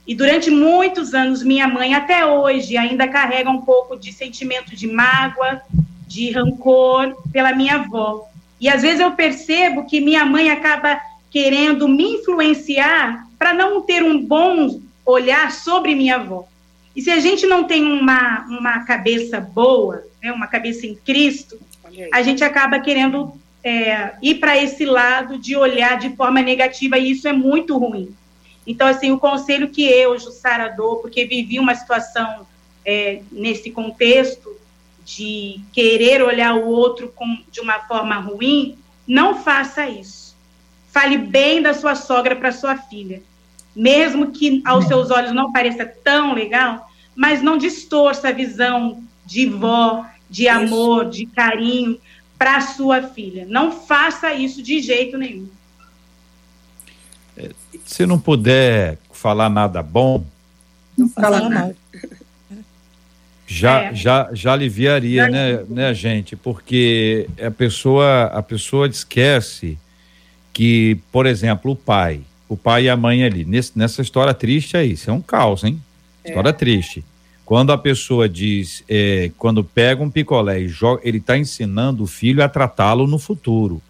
E 0.06 0.14
durante 0.14 0.50
muitos 0.50 1.14
anos 1.14 1.42
minha 1.42 1.66
mãe 1.66 1.94
até 1.94 2.26
hoje 2.26 2.76
ainda 2.76 3.08
carrega 3.08 3.50
um 3.50 3.62
pouco 3.62 3.96
de 3.96 4.12
sentimento 4.12 4.76
de 4.76 4.86
mágoa, 4.86 5.62
de 6.06 6.30
rancor 6.30 7.16
pela 7.32 7.52
minha 7.54 7.76
avó. 7.76 8.28
E 8.60 8.68
às 8.68 8.82
vezes 8.82 9.00
eu 9.00 9.12
percebo 9.12 9.84
que 9.86 10.00
minha 10.00 10.24
mãe 10.24 10.50
acaba 10.50 11.00
querendo 11.30 11.88
me 11.88 12.04
influenciar 12.04 13.26
para 13.38 13.52
não 13.52 13.80
ter 13.80 14.02
um 14.02 14.18
bom 14.22 14.80
olhar 15.04 15.50
sobre 15.52 15.94
minha 15.94 16.16
avó. 16.16 16.46
E 16.94 17.02
se 17.02 17.10
a 17.10 17.20
gente 17.20 17.46
não 17.46 17.64
tem 17.64 17.84
uma, 17.84 18.46
uma 18.48 18.84
cabeça 18.84 19.38
boa, 19.38 20.02
né, 20.22 20.32
uma 20.32 20.46
cabeça 20.46 20.86
em 20.86 20.94
Cristo, 20.94 21.58
a 22.12 22.22
gente 22.22 22.42
acaba 22.44 22.80
querendo 22.80 23.32
é, 23.62 24.14
ir 24.22 24.36
para 24.36 24.56
esse 24.56 24.84
lado 24.84 25.38
de 25.38 25.56
olhar 25.56 25.98
de 25.98 26.10
forma 26.10 26.40
negativa, 26.42 26.98
e 26.98 27.10
isso 27.10 27.26
é 27.26 27.32
muito 27.32 27.76
ruim. 27.76 28.14
Então, 28.66 28.86
assim, 28.86 29.12
o 29.12 29.18
conselho 29.18 29.68
que 29.68 29.84
eu, 29.84 30.18
Jussara, 30.18 30.68
dou, 30.68 30.96
porque 30.96 31.24
vivi 31.24 31.58
uma 31.58 31.74
situação 31.74 32.46
é, 32.84 33.22
nesse 33.30 33.70
contexto, 33.70 34.56
de 35.04 35.60
querer 35.72 36.20
olhar 36.20 36.54
o 36.54 36.66
outro 36.66 37.12
com, 37.14 37.38
de 37.50 37.60
uma 37.60 37.78
forma 37.80 38.16
ruim, 38.16 38.76
não 39.06 39.40
faça 39.40 39.88
isso. 39.88 40.34
Fale 40.90 41.16
bem 41.16 41.62
da 41.62 41.72
sua 41.72 41.94
sogra 41.94 42.34
para 42.34 42.50
sua 42.50 42.76
filha. 42.76 43.22
Mesmo 43.74 44.32
que 44.32 44.60
aos 44.64 44.86
seus 44.86 45.10
olhos 45.12 45.32
não 45.32 45.52
pareça 45.52 45.86
tão 45.86 46.34
legal, 46.34 46.90
mas 47.14 47.40
não 47.40 47.56
distorça 47.56 48.30
a 48.30 48.32
visão 48.32 49.00
de 49.24 49.46
vó, 49.46 50.04
de 50.28 50.48
amor, 50.48 51.08
de 51.08 51.26
carinho 51.26 51.98
para 52.38 52.60
sua 52.60 53.02
filha. 53.02 53.46
Não 53.48 53.72
faça 53.72 54.32
isso 54.34 54.62
de 54.62 54.80
jeito 54.80 55.16
nenhum. 55.16 55.48
É, 57.36 57.50
se 57.84 58.06
não 58.06 58.18
puder 58.18 58.98
falar 59.12 59.48
nada 59.48 59.82
bom, 59.82 60.24
não 60.96 61.08
fala 61.08 61.48
mal 61.48 61.74
já, 63.46 63.84
é. 63.84 63.94
já, 63.94 64.28
já 64.32 64.52
aliviaria, 64.52 65.28
né, 65.28 65.62
né, 65.68 65.94
gente? 65.94 66.34
Porque 66.34 67.28
a 67.40 67.50
pessoa, 67.50 68.24
a 68.24 68.42
pessoa 68.42 68.88
esquece 68.88 69.78
que, 70.52 70.98
por 71.12 71.26
exemplo, 71.26 71.72
o 71.72 71.76
pai, 71.76 72.20
o 72.48 72.56
pai 72.56 72.84
e 72.84 72.88
a 72.88 72.96
mãe 72.96 73.24
ali, 73.24 73.44
nesse, 73.44 73.78
nessa 73.78 74.02
história 74.02 74.34
triste 74.34 74.76
aí, 74.76 74.92
isso 74.92 75.08
é 75.08 75.12
um 75.12 75.20
caos, 75.20 75.62
hein? 75.62 75.80
É. 76.24 76.30
História 76.30 76.52
triste. 76.52 77.04
Quando 77.46 77.70
a 77.70 77.78
pessoa 77.78 78.28
diz, 78.28 78.82
é, 78.88 79.30
quando 79.38 79.62
pega 79.62 80.02
um 80.02 80.10
picolé 80.10 80.60
e 80.60 80.68
joga, 80.68 81.00
ele 81.04 81.18
está 81.18 81.38
ensinando 81.38 82.02
o 82.02 82.06
filho 82.06 82.42
a 82.42 82.48
tratá-lo 82.48 83.06
no 83.06 83.20
futuro. 83.20 83.80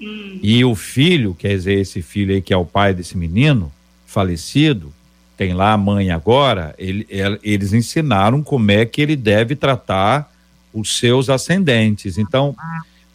Hum. 0.00 0.38
E 0.40 0.64
o 0.64 0.72
filho, 0.76 1.34
quer 1.34 1.48
dizer, 1.48 1.80
esse 1.80 2.00
filho 2.00 2.32
aí 2.32 2.40
que 2.40 2.54
é 2.54 2.56
o 2.56 2.64
pai 2.64 2.94
desse 2.94 3.18
menino 3.18 3.72
falecido, 4.06 4.92
tem 5.36 5.52
lá 5.52 5.72
a 5.72 5.76
mãe 5.76 6.12
agora, 6.12 6.76
ele, 6.78 7.04
eles 7.42 7.72
ensinaram 7.72 8.40
como 8.40 8.70
é 8.70 8.86
que 8.86 9.02
ele 9.02 9.16
deve 9.16 9.56
tratar 9.56 10.32
os 10.72 10.96
seus 10.96 11.28
ascendentes. 11.28 12.18
Então, 12.18 12.54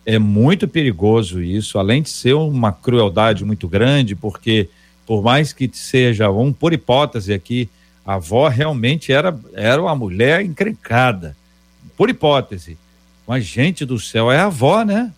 é 0.06 0.20
muito 0.20 0.68
perigoso 0.68 1.42
isso, 1.42 1.80
além 1.80 2.02
de 2.02 2.10
ser 2.10 2.34
uma 2.34 2.74
crueldade 2.74 3.46
muito 3.46 3.70
grande, 3.70 4.16
porque 4.16 4.68
por 5.06 5.24
mais 5.24 5.54
que 5.54 5.70
seja, 5.72 6.30
vamos 6.30 6.58
por 6.58 6.74
hipótese 6.74 7.32
aqui, 7.32 7.70
A 8.08 8.14
avó 8.14 8.48
realmente 8.48 9.12
era, 9.12 9.38
era 9.54 9.82
uma 9.82 9.94
mulher 9.94 10.42
encrencada, 10.42 11.36
por 11.98 12.10
hipótese. 12.10 12.78
Mas, 13.28 13.44
gente 13.44 13.84
do 13.84 14.00
céu, 14.00 14.32
é 14.32 14.40
a 14.40 14.46
avó, 14.46 14.86
né? 14.86 15.12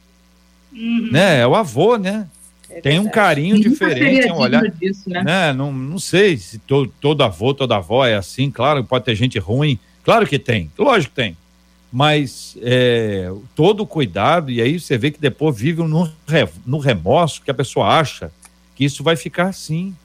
Uhum. 0.73 1.09
né? 1.11 1.41
É 1.41 1.47
o 1.47 1.55
avô, 1.55 1.97
né? 1.97 2.27
É 2.67 2.81
Tem 2.81 2.99
um 2.99 3.07
carinho 3.07 3.57
Sim, 3.57 3.61
diferente, 3.69 4.31
um 4.31 4.37
olhar. 4.37 4.63
Disso, 4.71 5.07
né? 5.07 5.23
né? 5.23 5.53
Não, 5.53 5.71
não 5.71 5.99
sei 5.99 6.37
se 6.37 6.57
todo, 6.57 6.91
todo 6.99 7.23
avô, 7.23 7.53
toda 7.53 7.75
avó 7.75 8.03
é 8.05 8.15
assim, 8.15 8.49
claro, 8.49 8.83
pode 8.83 9.05
ter 9.05 9.15
gente 9.15 9.37
ruim. 9.37 9.77
Claro 10.03 10.25
que 10.25 10.39
tem, 10.39 10.71
lógico 10.75 11.13
que 11.13 11.21
tem. 11.21 11.37
Mas 11.91 12.57
é, 12.61 13.31
todo 13.55 13.81
o 13.81 13.87
cuidado, 13.87 14.49
e 14.49 14.61
aí 14.61 14.79
você 14.79 14.97
vê 14.97 15.11
que 15.11 15.21
depois 15.21 15.55
vive 15.55 15.83
no, 15.83 16.11
no 16.65 16.79
remorso 16.79 17.41
que 17.43 17.51
a 17.51 17.55
pessoa 17.55 17.99
acha 17.99 18.31
que 18.75 18.83
isso 18.83 19.03
vai 19.03 19.15
ficar 19.15 19.47
assim. 19.47 19.95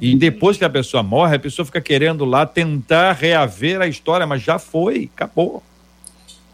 E 0.00 0.16
depois 0.16 0.56
que 0.56 0.64
a 0.64 0.70
pessoa 0.70 1.02
morre, 1.02 1.36
a 1.36 1.40
pessoa 1.40 1.66
fica 1.66 1.80
querendo 1.80 2.24
lá 2.24 2.46
tentar 2.46 3.12
reaver 3.12 3.80
a 3.80 3.86
história, 3.86 4.26
mas 4.26 4.42
já 4.42 4.58
foi, 4.58 5.10
acabou. 5.14 5.62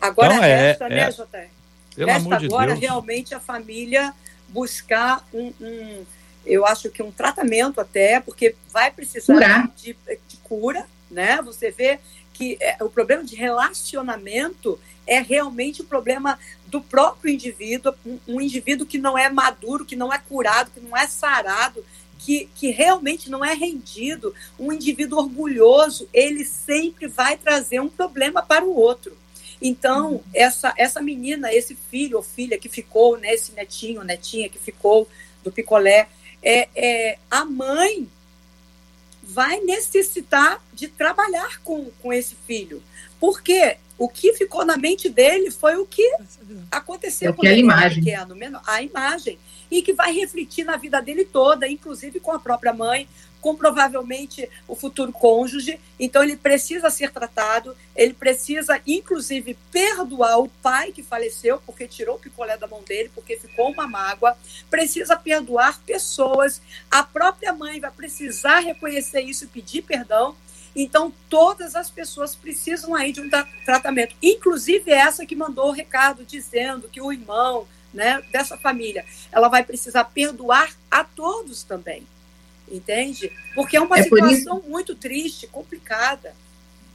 Agora 0.01 0.35
então, 0.35 0.43
resta, 0.43 0.85
é, 0.87 0.89
né, 0.89 1.01
é, 1.01 1.11
JR? 1.11 2.07
Resta 2.07 2.37
agora 2.37 2.73
Deus. 2.73 2.81
realmente 2.81 3.35
a 3.35 3.41
família 3.41 4.13
buscar 4.49 5.27
um, 5.33 5.53
um, 5.61 6.05
eu 6.45 6.67
acho 6.67 6.91
que 6.91 7.03
um 7.03 7.11
tratamento 7.11 7.81
até, 7.81 8.21
porque 8.21 8.55
vai 8.73 8.91
precisar 8.91 9.71
de, 9.77 9.97
de, 10.29 10.37
cura, 10.39 10.87
né? 11.11 11.41
Você 11.43 11.71
vê 11.71 11.99
que 12.33 12.59
é, 12.61 12.77
o 12.83 12.89
problema 12.89 13.25
de 13.25 13.37
relacionamento 13.37 14.79
é 15.07 15.21
realmente 15.21 15.83
o 15.83 15.85
problema 15.85 16.39
do 16.67 16.81
próprio 16.81 17.33
indivíduo, 17.33 17.95
um, 18.05 18.19
um 18.29 18.41
indivíduo 18.41 18.87
que 18.87 18.99
não 18.99 19.17
é 19.17 19.29
maduro, 19.29 19.85
que 19.85 19.97
não 19.97 20.13
é 20.13 20.19
curado, 20.19 20.71
que 20.71 20.81
não 20.81 20.97
é 20.97 21.07
sarado, 21.07 21.85
que, 22.25 22.49
que 22.55 22.71
realmente 22.71 23.29
não 23.29 23.45
é 23.45 23.53
rendido, 23.53 24.35
um 24.59 24.73
indivíduo 24.73 25.19
orgulhoso, 25.19 26.09
ele 26.13 26.43
sempre 26.43 27.07
vai 27.07 27.37
trazer 27.37 27.81
um 27.81 27.89
problema 27.89 28.43
para 28.43 28.65
o 28.65 28.75
outro. 28.75 29.15
Então, 29.61 30.23
essa, 30.33 30.73
essa 30.77 31.03
menina, 31.03 31.53
esse 31.53 31.75
filho 31.75 32.17
ou 32.17 32.23
filha 32.23 32.59
que 32.59 32.69
ficou, 32.69 33.19
né, 33.19 33.35
esse 33.35 33.53
netinho, 33.53 34.03
netinha 34.03 34.49
que 34.49 34.59
ficou 34.59 35.07
do 35.43 35.53
picolé, 35.53 36.09
é, 36.43 36.69
é, 36.75 37.19
a 37.31 37.45
mãe 37.45 38.09
vai 39.23 39.61
necessitar 39.61 40.63
de 40.73 40.89
trabalhar 40.89 41.61
com, 41.63 41.91
com 42.01 42.11
esse 42.11 42.35
filho. 42.47 42.83
Porque 43.21 43.77
o 43.99 44.09
que 44.09 44.33
ficou 44.33 44.65
na 44.65 44.79
mente 44.79 45.11
dele 45.11 45.51
foi 45.51 45.77
o 45.77 45.87
que 45.87 46.11
aconteceu 46.71 47.35
com 47.35 47.47
ele 47.47 47.61
imagem. 47.61 48.03
pequeno, 48.03 48.61
a 48.67 48.83
imagem. 48.83 49.39
E 49.71 49.83
que 49.83 49.93
vai 49.93 50.13
refletir 50.13 50.65
na 50.65 50.77
vida 50.77 51.01
dele 51.01 51.25
toda, 51.25 51.69
inclusive 51.69 52.21
com 52.21 52.33
a 52.33 52.39
própria 52.39 52.73
mãe, 52.73 53.09
com 53.45 53.55
provavelmente 53.55 54.49
o 54.67 54.75
futuro 54.75 55.13
cônjuge. 55.13 55.79
Então, 56.01 56.23
ele 56.23 56.35
precisa 56.35 56.89
ser 56.89 57.11
tratado, 57.11 57.77
ele 57.95 58.15
precisa, 58.15 58.81
inclusive, 58.87 59.55
perdoar 59.71 60.39
o 60.41 60.49
pai 60.49 60.93
que 60.93 61.03
faleceu, 61.03 61.61
porque 61.67 61.87
tirou 61.87 62.17
o 62.17 62.19
picolé 62.19 62.57
da 62.57 62.67
mão 62.67 62.83
dele, 62.83 63.11
porque 63.15 63.37
ficou 63.37 63.71
uma 63.71 63.87
mágoa. 63.87 64.35
Precisa 64.71 65.15
perdoar 65.15 65.79
pessoas. 65.83 66.63
A 66.91 67.03
própria 67.03 67.53
mãe 67.53 67.79
vai 67.79 67.91
precisar 67.91 68.61
reconhecer 68.61 69.21
isso 69.21 69.45
e 69.45 69.49
pedir 69.49 69.83
perdão. 69.83 70.35
Então, 70.75 71.13
todas 71.31 71.77
as 71.77 71.89
pessoas 71.89 72.35
precisam 72.35 72.95
aí 72.95 73.13
de 73.13 73.21
um 73.21 73.31
tratamento, 73.65 74.17
inclusive 74.23 74.91
essa 74.91 75.25
que 75.25 75.37
mandou 75.37 75.69
o 75.69 75.73
recado 75.73 76.25
dizendo 76.25 76.89
que 76.89 77.01
o 77.01 77.13
irmão 77.13 77.67
né, 77.93 78.21
dessa 78.33 78.57
família, 78.57 79.05
ela 79.31 79.49
vai 79.49 79.63
precisar 79.63 80.05
perdoar 80.05 80.75
a 80.91 81.05
todos 81.05 81.63
também 81.63 82.05
entende? 82.71 83.31
Porque 83.55 83.77
é 83.77 83.81
uma 83.81 83.99
é 83.99 84.03
situação 84.03 84.59
isso... 84.59 84.69
muito 84.69 84.95
triste, 84.95 85.47
complicada. 85.47 86.33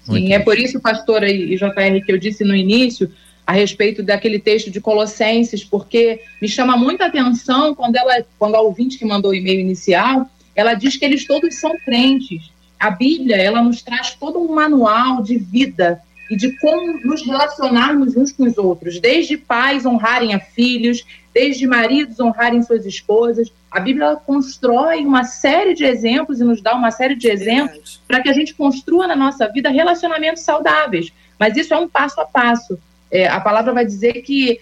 Sim, 0.04 0.34
é 0.34 0.40
por 0.40 0.58
isso, 0.58 0.80
pastora 0.80 1.30
e 1.30 1.56
JR, 1.56 2.04
que 2.06 2.12
eu 2.12 2.18
disse 2.18 2.44
no 2.44 2.56
início 2.56 3.12
a 3.46 3.52
respeito 3.52 4.04
daquele 4.04 4.40
texto 4.40 4.70
de 4.70 4.80
Colossenses, 4.80 5.64
porque 5.64 6.22
me 6.42 6.48
chama 6.48 6.78
muita 6.78 7.06
atenção 7.06 7.76
quando 7.76 7.96
ela, 7.96 8.24
quando 8.38 8.56
a 8.56 8.62
ouvinte 8.62 8.98
que 8.98 9.06
mandou 9.06 9.32
o 9.32 9.36
e-mail 9.36 9.60
inicial, 9.60 10.30
ela 10.56 10.74
diz 10.74 10.96
que 10.98 11.06
eles 11.06 11.26
todos 11.26 11.56
são 11.56 11.78
crentes. 11.80 12.52
A 12.80 12.90
Bíblia, 12.90 13.36
ela 13.36 13.62
nos 13.62 13.82
traz 13.82 14.16
todo 14.16 14.40
um 14.40 14.54
manual 14.54 15.22
de 15.22 15.38
vida 15.38 16.02
e 16.30 16.36
de 16.36 16.56
como 16.60 17.00
nos 17.04 17.26
relacionarmos 17.26 18.16
uns 18.16 18.32
com 18.32 18.44
os 18.44 18.58
outros, 18.58 19.00
desde 19.00 19.36
pais 19.36 19.86
honrarem 19.86 20.34
a 20.34 20.40
filhos, 20.40 21.04
desde 21.34 21.68
maridos 21.68 22.20
honrarem 22.20 22.62
suas 22.62 22.86
esposas. 22.86 23.52
A 23.70 23.80
Bíblia 23.80 24.16
constrói 24.16 25.06
uma 25.06 25.24
série 25.24 25.74
de 25.74 25.84
exemplos 25.84 26.40
e 26.40 26.44
nos 26.44 26.62
dá 26.62 26.76
uma 26.76 26.92
série 26.92 27.16
de 27.16 27.28
exemplos 27.28 28.02
para 28.08 28.22
que 28.22 28.30
a 28.30 28.34
gente 28.34 28.54
construa 28.54 29.08
na 29.08 29.16
nossa 29.16 29.48
vida 29.48 29.70
relacionamentos 29.70 30.44
saudáveis. 30.44 31.12
Mas 31.38 31.58
isso 31.58 31.74
é 31.74 31.78
um 31.78 31.88
passo 31.88 32.22
a 32.22 32.26
passo. 32.26 32.80
É, 33.12 33.28
a 33.28 33.40
palavra 33.40 33.74
vai 33.74 33.86
dizer 33.86 34.22
que 34.22 34.60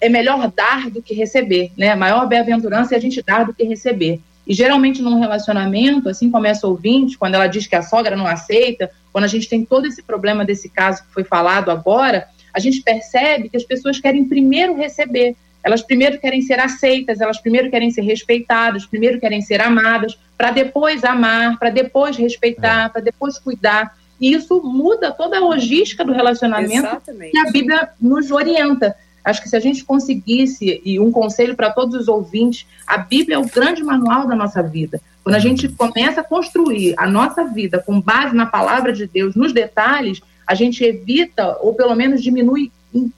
é 0.00 0.08
melhor 0.08 0.50
dar 0.50 0.90
do 0.90 1.00
que 1.00 1.14
receber, 1.14 1.72
né? 1.78 1.90
A 1.90 1.96
maior 1.96 2.26
bem-aventurança 2.26 2.94
é 2.94 2.98
a 2.98 3.00
gente 3.00 3.22
dar 3.22 3.44
do 3.46 3.54
que 3.54 3.64
receber. 3.64 4.20
E 4.46 4.52
geralmente 4.52 5.00
num 5.00 5.18
relacionamento, 5.18 6.08
assim 6.08 6.30
como 6.30 6.46
essa 6.46 6.66
ouvinte, 6.66 7.16
quando 7.16 7.34
ela 7.34 7.46
diz 7.46 7.66
que 7.66 7.76
a 7.76 7.82
sogra 7.82 8.14
não 8.14 8.26
aceita, 8.26 8.90
quando 9.12 9.24
a 9.24 9.28
gente 9.28 9.48
tem 9.48 9.64
todo 9.64 9.86
esse 9.86 10.02
problema 10.02 10.44
desse 10.44 10.68
caso 10.68 11.02
que 11.04 11.12
foi 11.12 11.24
falado 11.24 11.70
agora, 11.70 12.28
a 12.52 12.58
gente 12.58 12.82
percebe 12.82 13.48
que 13.48 13.56
as 13.56 13.64
pessoas 13.64 13.98
querem 13.98 14.24
primeiro 14.24 14.74
receber. 14.76 15.34
Elas 15.62 15.80
primeiro 15.80 16.18
querem 16.18 16.42
ser 16.42 16.60
aceitas, 16.60 17.20
elas 17.20 17.40
primeiro 17.40 17.70
querem 17.70 17.90
ser 17.90 18.02
respeitadas, 18.02 18.84
primeiro 18.84 19.18
querem 19.18 19.40
ser 19.40 19.62
amadas, 19.62 20.18
para 20.36 20.50
depois 20.50 21.04
amar, 21.04 21.58
para 21.58 21.70
depois 21.70 22.16
respeitar, 22.16 22.86
é. 22.86 22.88
para 22.90 23.00
depois 23.00 23.38
cuidar. 23.38 23.96
E 24.20 24.32
isso 24.32 24.62
muda 24.62 25.10
toda 25.10 25.38
a 25.38 25.40
logística 25.40 26.04
do 26.04 26.12
relacionamento 26.12 26.86
Exatamente. 26.86 27.30
que 27.32 27.38
a 27.38 27.50
Bíblia 27.50 27.88
nos 28.00 28.30
orienta. 28.30 28.94
Acho 29.24 29.42
que 29.42 29.48
se 29.48 29.56
a 29.56 29.60
gente 29.60 29.84
conseguisse, 29.84 30.82
e 30.84 31.00
um 31.00 31.10
conselho 31.10 31.56
para 31.56 31.70
todos 31.70 31.94
os 31.94 32.08
ouvintes, 32.08 32.66
a 32.86 32.98
Bíblia 32.98 33.36
é 33.36 33.38
o 33.38 33.48
grande 33.48 33.82
manual 33.82 34.26
da 34.26 34.34
nossa 34.34 34.62
vida. 34.62 35.00
Quando 35.22 35.36
a 35.36 35.40
gente 35.40 35.68
começa 35.68 36.20
a 36.20 36.24
construir 36.24 36.94
a 36.98 37.08
nossa 37.08 37.44
vida 37.44 37.82
com 37.84 37.98
base 37.98 38.36
na 38.36 38.44
palavra 38.44 38.92
de 38.92 39.06
Deus, 39.06 39.34
nos 39.34 39.52
detalhes, 39.52 40.20
a 40.46 40.54
gente 40.54 40.84
evita, 40.84 41.56
ou 41.62 41.72
pelo 41.74 41.94
menos 41.94 42.22
diminui 42.22 42.70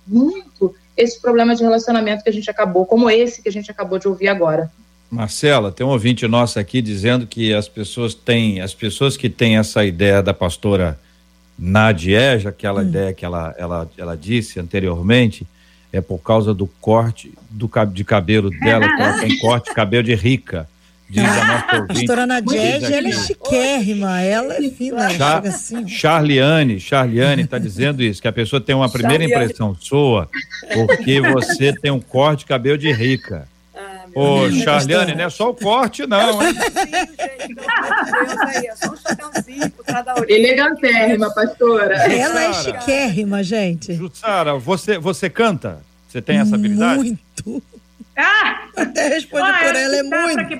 muito, 0.06 0.74
esse 0.96 1.20
problema 1.20 1.54
de 1.54 1.62
relacionamento 1.62 2.22
que 2.22 2.30
a 2.30 2.32
gente 2.32 2.48
acabou, 2.48 2.86
como 2.86 3.10
esse 3.10 3.42
que 3.42 3.48
a 3.48 3.52
gente 3.52 3.70
acabou 3.70 3.98
de 3.98 4.06
ouvir 4.06 4.28
agora. 4.28 4.70
Marcela, 5.10 5.70
tem 5.70 5.86
um 5.86 5.90
ouvinte 5.90 6.26
nosso 6.26 6.58
aqui 6.58 6.80
dizendo 6.80 7.26
que 7.26 7.52
as 7.52 7.68
pessoas 7.68 8.14
têm, 8.14 8.60
as 8.60 8.74
pessoas 8.74 9.16
que 9.16 9.28
têm 9.28 9.58
essa 9.58 9.84
ideia 9.84 10.22
da 10.22 10.32
pastora 10.32 10.98
Nadieja, 11.58 12.50
aquela 12.50 12.80
hum. 12.80 12.88
ideia 12.88 13.12
que 13.12 13.24
ela, 13.24 13.54
ela, 13.58 13.90
ela 13.96 14.16
disse 14.16 14.58
anteriormente, 14.58 15.46
é 15.96 16.00
por 16.00 16.18
causa 16.18 16.52
do 16.52 16.66
corte 16.80 17.32
do, 17.50 17.70
de 17.92 18.04
cabelo 18.04 18.50
dela, 18.50 18.86
que 18.86 19.02
ela 19.02 19.18
tem 19.20 19.38
corte 19.40 19.68
de 19.70 19.74
cabelo 19.74 20.02
de 20.04 20.14
rica. 20.14 20.68
Diz 21.08 21.22
a 21.22 21.44
nossa 21.44 21.76
ouvinte. 21.76 22.00
Pastora 22.00 22.26
Nadiege, 22.26 22.92
ela 22.92 23.08
é 23.08 23.12
chiquérrima, 23.12 24.20
ela 24.20 24.54
é 24.54 24.70
fina, 24.70 25.08
Char 25.10 25.46
assim. 25.46 25.86
Charliane, 25.86 26.80
Charliane 26.80 27.42
está 27.42 27.58
dizendo 27.58 28.02
isso, 28.02 28.20
que 28.20 28.26
a 28.26 28.32
pessoa 28.32 28.60
tem 28.60 28.74
uma 28.74 28.88
primeira 28.88 29.22
Charliane. 29.22 29.44
impressão 29.44 29.76
sua, 29.78 30.28
porque 30.74 31.20
você 31.20 31.72
tem 31.72 31.92
um 31.92 32.00
corte 32.00 32.40
de 32.40 32.46
cabelo 32.46 32.76
de 32.76 32.90
rica. 32.92 33.46
Ô, 34.16 34.50
Charliane, 34.50 35.14
não 35.14 35.24
é 35.24 35.28
só 35.28 35.50
o 35.50 35.54
corte, 35.54 36.06
não, 36.06 36.42
hein? 36.42 36.54
Elegantérrima, 40.26 41.30
pastora. 41.34 41.96
Ela 42.10 42.44
é 42.44 42.52
chiquérrima, 42.54 43.42
gente. 43.42 43.92
Jussara, 43.92 44.56
você, 44.56 44.96
você 44.96 45.28
canta? 45.28 45.82
Você 46.08 46.22
tem 46.22 46.38
essa 46.38 46.54
habilidade? 46.54 46.98
Muito. 46.98 47.62
Ah! 48.16 48.68
Até 48.74 49.08
responde 49.08 49.50
ah, 49.50 49.58
por 49.58 49.76
ela, 49.76 49.96
é 49.96 50.02
muito. 50.02 50.56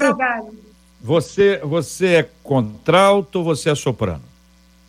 Você, 1.00 1.58
você 1.64 2.06
é 2.06 2.28
contralto 2.42 3.38
ou 3.38 3.44
você 3.46 3.70
é 3.70 3.74
soprano? 3.74 4.22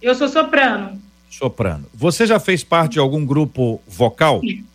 Eu 0.02 0.14
sou 0.14 0.28
soprano. 0.28 1.02
Soprano. 1.30 1.86
Você 1.94 2.26
já 2.26 2.38
fez 2.38 2.66
parte 2.66 2.94
de 2.94 3.00
algum 3.00 3.26
grupo 3.26 3.82
vocal? 3.88 4.42
Sim, 4.42 4.66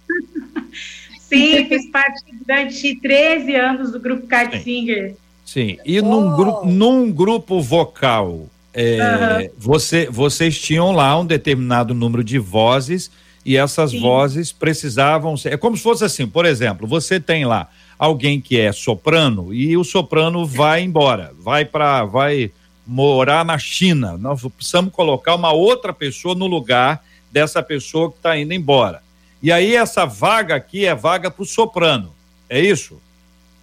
fiz 1.38 1.90
parte 1.90 2.22
durante 2.46 2.96
13 2.96 3.54
anos 3.54 3.92
do 3.92 4.00
grupo 4.00 4.26
Card 4.26 4.62
Singer. 4.62 5.14
Sim, 5.44 5.78
e 5.84 6.00
oh. 6.00 6.04
num, 6.04 6.36
gru 6.36 6.64
num 6.64 7.12
grupo 7.12 7.60
vocal, 7.60 8.46
é, 8.72 9.50
você, 9.58 10.06
vocês 10.10 10.58
tinham 10.58 10.92
lá 10.92 11.18
um 11.18 11.26
determinado 11.26 11.94
número 11.94 12.24
de 12.24 12.38
vozes 12.38 13.10
e 13.44 13.56
essas 13.56 13.90
Sim. 13.90 14.00
vozes 14.00 14.52
precisavam 14.52 15.36
ser. 15.36 15.54
É 15.54 15.56
como 15.56 15.76
se 15.76 15.82
fosse 15.82 16.04
assim, 16.04 16.26
por 16.26 16.46
exemplo, 16.46 16.86
você 16.86 17.18
tem 17.18 17.44
lá 17.44 17.68
alguém 17.98 18.40
que 18.40 18.58
é 18.58 18.72
soprano 18.72 19.52
e 19.52 19.76
o 19.76 19.84
soprano 19.84 20.46
vai 20.46 20.82
embora, 20.82 21.32
vai 21.38 21.64
para. 21.64 22.04
vai 22.04 22.50
morar 22.86 23.44
na 23.44 23.58
China. 23.58 24.18
Nós 24.18 24.42
precisamos 24.56 24.92
colocar 24.92 25.34
uma 25.34 25.52
outra 25.52 25.92
pessoa 25.92 26.34
no 26.34 26.46
lugar 26.46 27.04
dessa 27.30 27.62
pessoa 27.62 28.10
que 28.10 28.16
está 28.16 28.36
indo 28.36 28.52
embora. 28.52 29.02
E 29.42 29.50
aí 29.50 29.74
essa 29.74 30.06
vaga 30.06 30.54
aqui 30.54 30.86
é 30.86 30.94
vaga 30.94 31.30
para 31.30 31.42
o 31.42 31.46
soprano, 31.46 32.12
é 32.48 32.60
isso? 32.60 33.00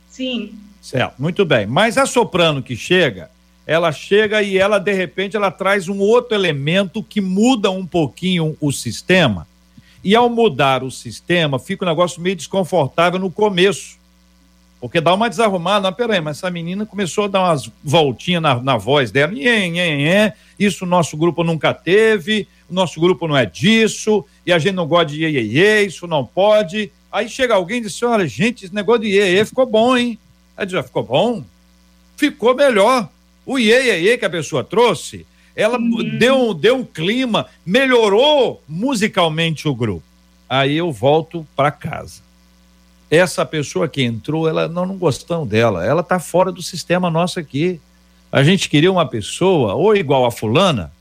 Sim. 0.10 0.54
Certo, 0.82 1.16
muito 1.20 1.46
bem. 1.46 1.66
Mas 1.66 1.98
a 1.98 2.06
soprano 2.06 2.62
que 2.62 2.76
chega, 2.76 3.30
ela 3.66 3.92
chega 3.92 4.42
e 4.42 4.58
ela, 4.58 4.80
de 4.80 4.92
repente, 4.92 5.38
ela 5.38 5.52
traz 5.52 5.88
um 5.88 6.00
outro 6.00 6.36
elemento 6.36 7.04
que 7.04 7.22
muda 7.22 7.70
um 7.70 7.86
pouquinho 7.86 8.58
o 8.60 8.72
sistema. 8.72 9.48
E 10.04 10.16
ao 10.16 10.30
mudar 10.30 10.84
o 10.84 10.90
sistema, 10.90 11.60
fica 11.60 11.86
um 11.86 11.88
negócio 11.88 12.22
meio 12.22 12.36
desconfortável 12.36 13.20
no 13.20 13.30
começo. 13.30 14.00
Porque 14.80 15.02
dá 15.02 15.14
uma 15.14 15.30
desarrumada, 15.30 15.90
não, 15.90 15.94
peraí, 15.94 16.22
mas 16.22 16.38
essa 16.38 16.50
menina 16.50 16.86
começou 16.86 17.26
a 17.26 17.28
dar 17.28 17.42
umas 17.42 17.70
voltinhas 17.84 18.42
na, 18.42 18.56
na 18.62 18.78
voz 18.78 19.12
dela, 19.12 19.34
nhê, 19.34 19.68
nhê, 19.70 19.98
nhê, 19.98 20.34
isso 20.58 20.86
o 20.86 20.88
nosso 20.88 21.18
grupo 21.18 21.44
nunca 21.44 21.74
teve, 21.74 22.48
o 22.70 22.74
nosso 22.74 23.00
grupo 23.00 23.28
não 23.28 23.36
é 23.36 23.46
disso, 23.46 24.26
e 24.50 24.54
a 24.54 24.60
gente 24.60 24.76
não 24.76 24.88
gosta 24.88 25.08
de 25.08 25.24
iê, 25.24 25.30
iê, 25.30 25.42
iê 25.42 25.86
isso 25.86 26.08
não 26.08 26.26
pode. 26.26 26.92
Aí 27.12 27.30
chega 27.30 27.56
alguém 27.56 27.80
e 27.80 27.82
diz: 27.82 28.02
olha, 28.04 28.28
gente, 28.28 28.66
esse 28.66 28.74
negócio 28.74 29.02
de 29.02 29.10
iê, 29.10 29.36
iê 29.36 29.46
ficou 29.46 29.66
bom, 29.66 29.96
hein? 29.96 30.18
Aí 30.58 30.66
diz: 30.66 30.76
ah, 30.76 30.84
ficou 30.84 31.04
bom? 31.04 31.44
Ficou 32.18 32.56
melhor. 32.56 33.10
O 33.46 33.58
iê, 33.58 33.86
iê, 33.86 34.02
iê 34.02 34.18
que 34.18 34.26
a 34.26 34.30
pessoa 34.30 34.64
trouxe, 34.64 35.26
ela 35.56 35.78
uhum. 35.78 36.18
deu, 36.18 36.54
deu 36.54 36.76
um 36.78 36.86
clima, 36.86 37.48
melhorou 37.66 38.62
musicalmente 38.68 39.68
o 39.68 39.76
grupo. 39.76 40.04
Aí 40.48 40.78
eu 40.78 40.92
volto 40.92 41.46
para 41.56 41.72
casa 41.72 42.30
essa 43.10 43.44
pessoa 43.46 43.88
que 43.88 44.04
entrou, 44.04 44.48
ela 44.48 44.68
não, 44.68 44.86
não 44.86 44.96
gostamos 44.96 45.50
dela, 45.50 45.84
ela 45.84 46.02
está 46.02 46.20
fora 46.20 46.52
do 46.52 46.62
sistema 46.62 47.10
nosso 47.10 47.40
aqui. 47.40 47.82
A 48.32 48.44
gente 48.44 48.70
queria 48.70 48.92
uma 48.92 49.08
pessoa 49.08 49.74
ou 49.74 49.96
igual 49.96 50.26
a 50.26 50.32
fulana, 50.32 50.92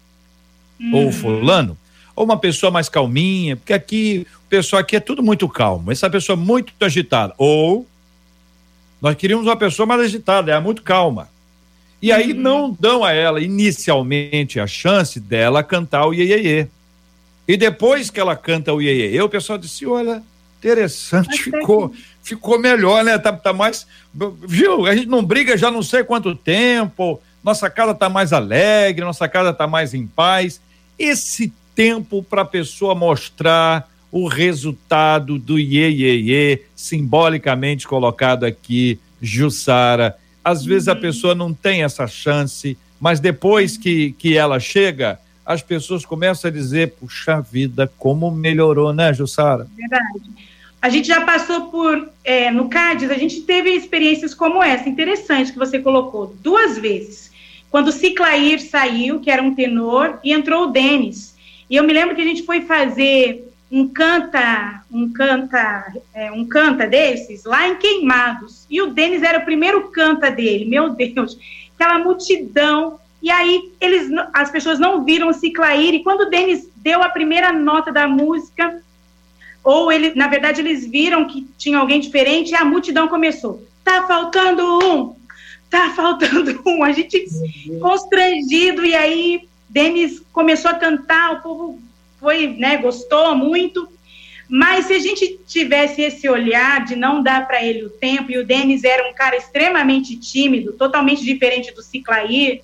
hum. 0.80 0.94
ou 0.94 1.12
fulano, 1.12 1.76
ou 2.18 2.24
uma 2.24 2.36
pessoa 2.36 2.70
mais 2.70 2.88
calminha, 2.88 3.56
porque 3.56 3.72
aqui 3.72 4.26
o 4.44 4.48
pessoal 4.48 4.80
aqui 4.80 4.96
é 4.96 5.00
tudo 5.00 5.22
muito 5.22 5.48
calmo, 5.48 5.92
essa 5.92 6.10
pessoa 6.10 6.36
muito 6.36 6.72
agitada. 6.80 7.32
Ou 7.38 7.86
nós 9.00 9.14
queríamos 9.14 9.46
uma 9.46 9.56
pessoa 9.56 9.86
mais 9.86 10.00
agitada, 10.00 10.52
é 10.52 10.58
muito 10.58 10.82
calma. 10.82 11.28
E 12.02 12.10
aí 12.10 12.32
uhum. 12.32 12.40
não 12.40 12.76
dão 12.78 13.04
a 13.04 13.12
ela 13.12 13.40
inicialmente 13.40 14.58
a 14.58 14.66
chance 14.66 15.20
dela 15.20 15.62
cantar 15.62 16.06
o 16.06 16.14
iê, 16.14 16.66
E 17.46 17.56
depois 17.56 18.10
que 18.10 18.18
ela 18.18 18.34
canta 18.34 18.74
o 18.74 18.82
iê, 18.82 19.20
o 19.22 19.28
pessoal 19.28 19.56
disse: 19.56 19.86
olha, 19.86 20.20
Interessante, 20.58 21.40
ficou, 21.40 21.92
ficou 22.20 22.58
melhor, 22.58 23.04
né? 23.04 23.16
Tá, 23.16 23.32
tá 23.32 23.52
mais. 23.52 23.86
Viu? 24.44 24.86
A 24.86 24.94
gente 24.96 25.06
não 25.06 25.24
briga 25.24 25.56
já 25.56 25.70
não 25.70 25.84
sei 25.84 26.02
quanto 26.02 26.34
tempo, 26.34 27.22
nossa 27.44 27.70
casa 27.70 27.94
tá 27.94 28.08
mais 28.08 28.32
alegre, 28.32 29.04
nossa 29.04 29.28
casa 29.28 29.52
tá 29.52 29.68
mais 29.68 29.94
em 29.94 30.04
paz. 30.04 30.60
Esse 30.98 31.52
tempo 31.78 32.24
para 32.24 32.42
a 32.42 32.44
pessoa 32.44 32.92
mostrar 32.92 33.88
o 34.10 34.26
resultado 34.26 35.38
do 35.38 35.60
iê, 35.60 35.88
iê, 35.88 36.16
iê, 36.16 36.62
simbolicamente 36.74 37.86
colocado 37.86 38.42
aqui, 38.42 38.98
Jussara. 39.22 40.18
Às 40.44 40.64
vezes 40.64 40.88
a 40.88 40.94
uhum. 40.94 41.00
pessoa 41.00 41.34
não 41.36 41.54
tem 41.54 41.84
essa 41.84 42.08
chance, 42.08 42.76
mas 42.98 43.20
depois 43.20 43.76
que, 43.76 44.10
que 44.18 44.36
ela 44.36 44.58
chega, 44.58 45.20
as 45.46 45.62
pessoas 45.62 46.04
começam 46.04 46.48
a 46.48 46.52
dizer: 46.52 46.94
puxa 46.98 47.40
vida, 47.40 47.88
como 47.96 48.28
melhorou, 48.28 48.92
né, 48.92 49.14
Jussara? 49.14 49.68
Verdade. 49.76 50.32
A 50.82 50.88
gente 50.88 51.06
já 51.06 51.20
passou 51.20 51.66
por, 51.70 52.10
é, 52.24 52.50
no 52.50 52.68
CADES, 52.68 53.08
a 53.08 53.18
gente 53.18 53.42
teve 53.42 53.70
experiências 53.70 54.34
como 54.34 54.60
essa, 54.60 54.88
interessante 54.88 55.52
que 55.52 55.58
você 55.58 55.78
colocou, 55.78 56.34
duas 56.42 56.76
vezes. 56.76 57.30
Quando 57.70 57.88
o 57.88 57.92
Ciclair 57.92 58.60
saiu, 58.60 59.20
que 59.20 59.30
era 59.30 59.40
um 59.40 59.54
tenor, 59.54 60.18
e 60.24 60.32
entrou 60.32 60.64
o 60.64 60.72
Denis. 60.72 61.37
E 61.68 61.76
eu 61.76 61.84
me 61.84 61.92
lembro 61.92 62.14
que 62.14 62.22
a 62.22 62.24
gente 62.24 62.44
foi 62.44 62.62
fazer 62.62 63.48
um 63.70 63.86
canta, 63.86 64.82
um 64.90 65.12
canta, 65.12 65.92
é, 66.14 66.32
um 66.32 66.46
canta 66.46 66.86
desses 66.86 67.44
lá 67.44 67.68
em 67.68 67.76
Queimados. 67.76 68.66
E 68.70 68.80
o 68.80 68.88
Denis 68.88 69.22
era 69.22 69.38
o 69.38 69.44
primeiro 69.44 69.90
canta 69.90 70.30
dele, 70.30 70.64
meu 70.64 70.90
Deus, 70.96 71.38
aquela 71.74 71.98
multidão. 71.98 72.98
E 73.22 73.30
aí 73.30 73.72
eles, 73.80 74.08
as 74.32 74.50
pessoas 74.50 74.78
não 74.78 75.04
viram 75.04 75.28
o 75.28 75.34
Ciclair, 75.34 75.94
e 75.94 76.02
quando 76.02 76.22
o 76.22 76.30
Denis 76.30 76.68
deu 76.76 77.02
a 77.02 77.08
primeira 77.08 77.52
nota 77.52 77.92
da 77.92 78.06
música, 78.06 78.82
ou 79.62 79.92
ele, 79.92 80.14
na 80.14 80.28
verdade, 80.28 80.60
eles 80.60 80.86
viram 80.86 81.26
que 81.26 81.46
tinha 81.58 81.78
alguém 81.78 82.00
diferente 82.00 82.52
e 82.52 82.54
a 82.54 82.64
multidão 82.64 83.08
começou. 83.08 83.62
Tá 83.84 84.06
faltando 84.06 84.62
um, 84.78 85.14
tá 85.68 85.92
faltando 85.94 86.62
um. 86.64 86.82
A 86.82 86.92
gente 86.92 87.26
constrangido 87.80 88.86
e 88.86 88.94
aí 88.94 89.48
Denis 89.68 90.22
começou 90.32 90.70
a 90.70 90.74
cantar, 90.74 91.34
o 91.34 91.42
povo 91.42 91.82
foi, 92.18 92.48
né, 92.48 92.76
gostou 92.78 93.34
muito. 93.34 93.88
Mas 94.48 94.86
se 94.86 94.94
a 94.94 94.98
gente 94.98 95.38
tivesse 95.46 96.00
esse 96.00 96.26
olhar 96.28 96.84
de 96.84 96.96
não 96.96 97.22
dar 97.22 97.46
para 97.46 97.62
ele 97.62 97.84
o 97.84 97.90
tempo, 97.90 98.32
e 98.32 98.38
o 98.38 98.46
Denis 98.46 98.82
era 98.82 99.08
um 99.08 99.12
cara 99.12 99.36
extremamente 99.36 100.16
tímido, 100.16 100.72
totalmente 100.72 101.22
diferente 101.22 101.74
do 101.74 101.82
Ciclair, 101.82 102.62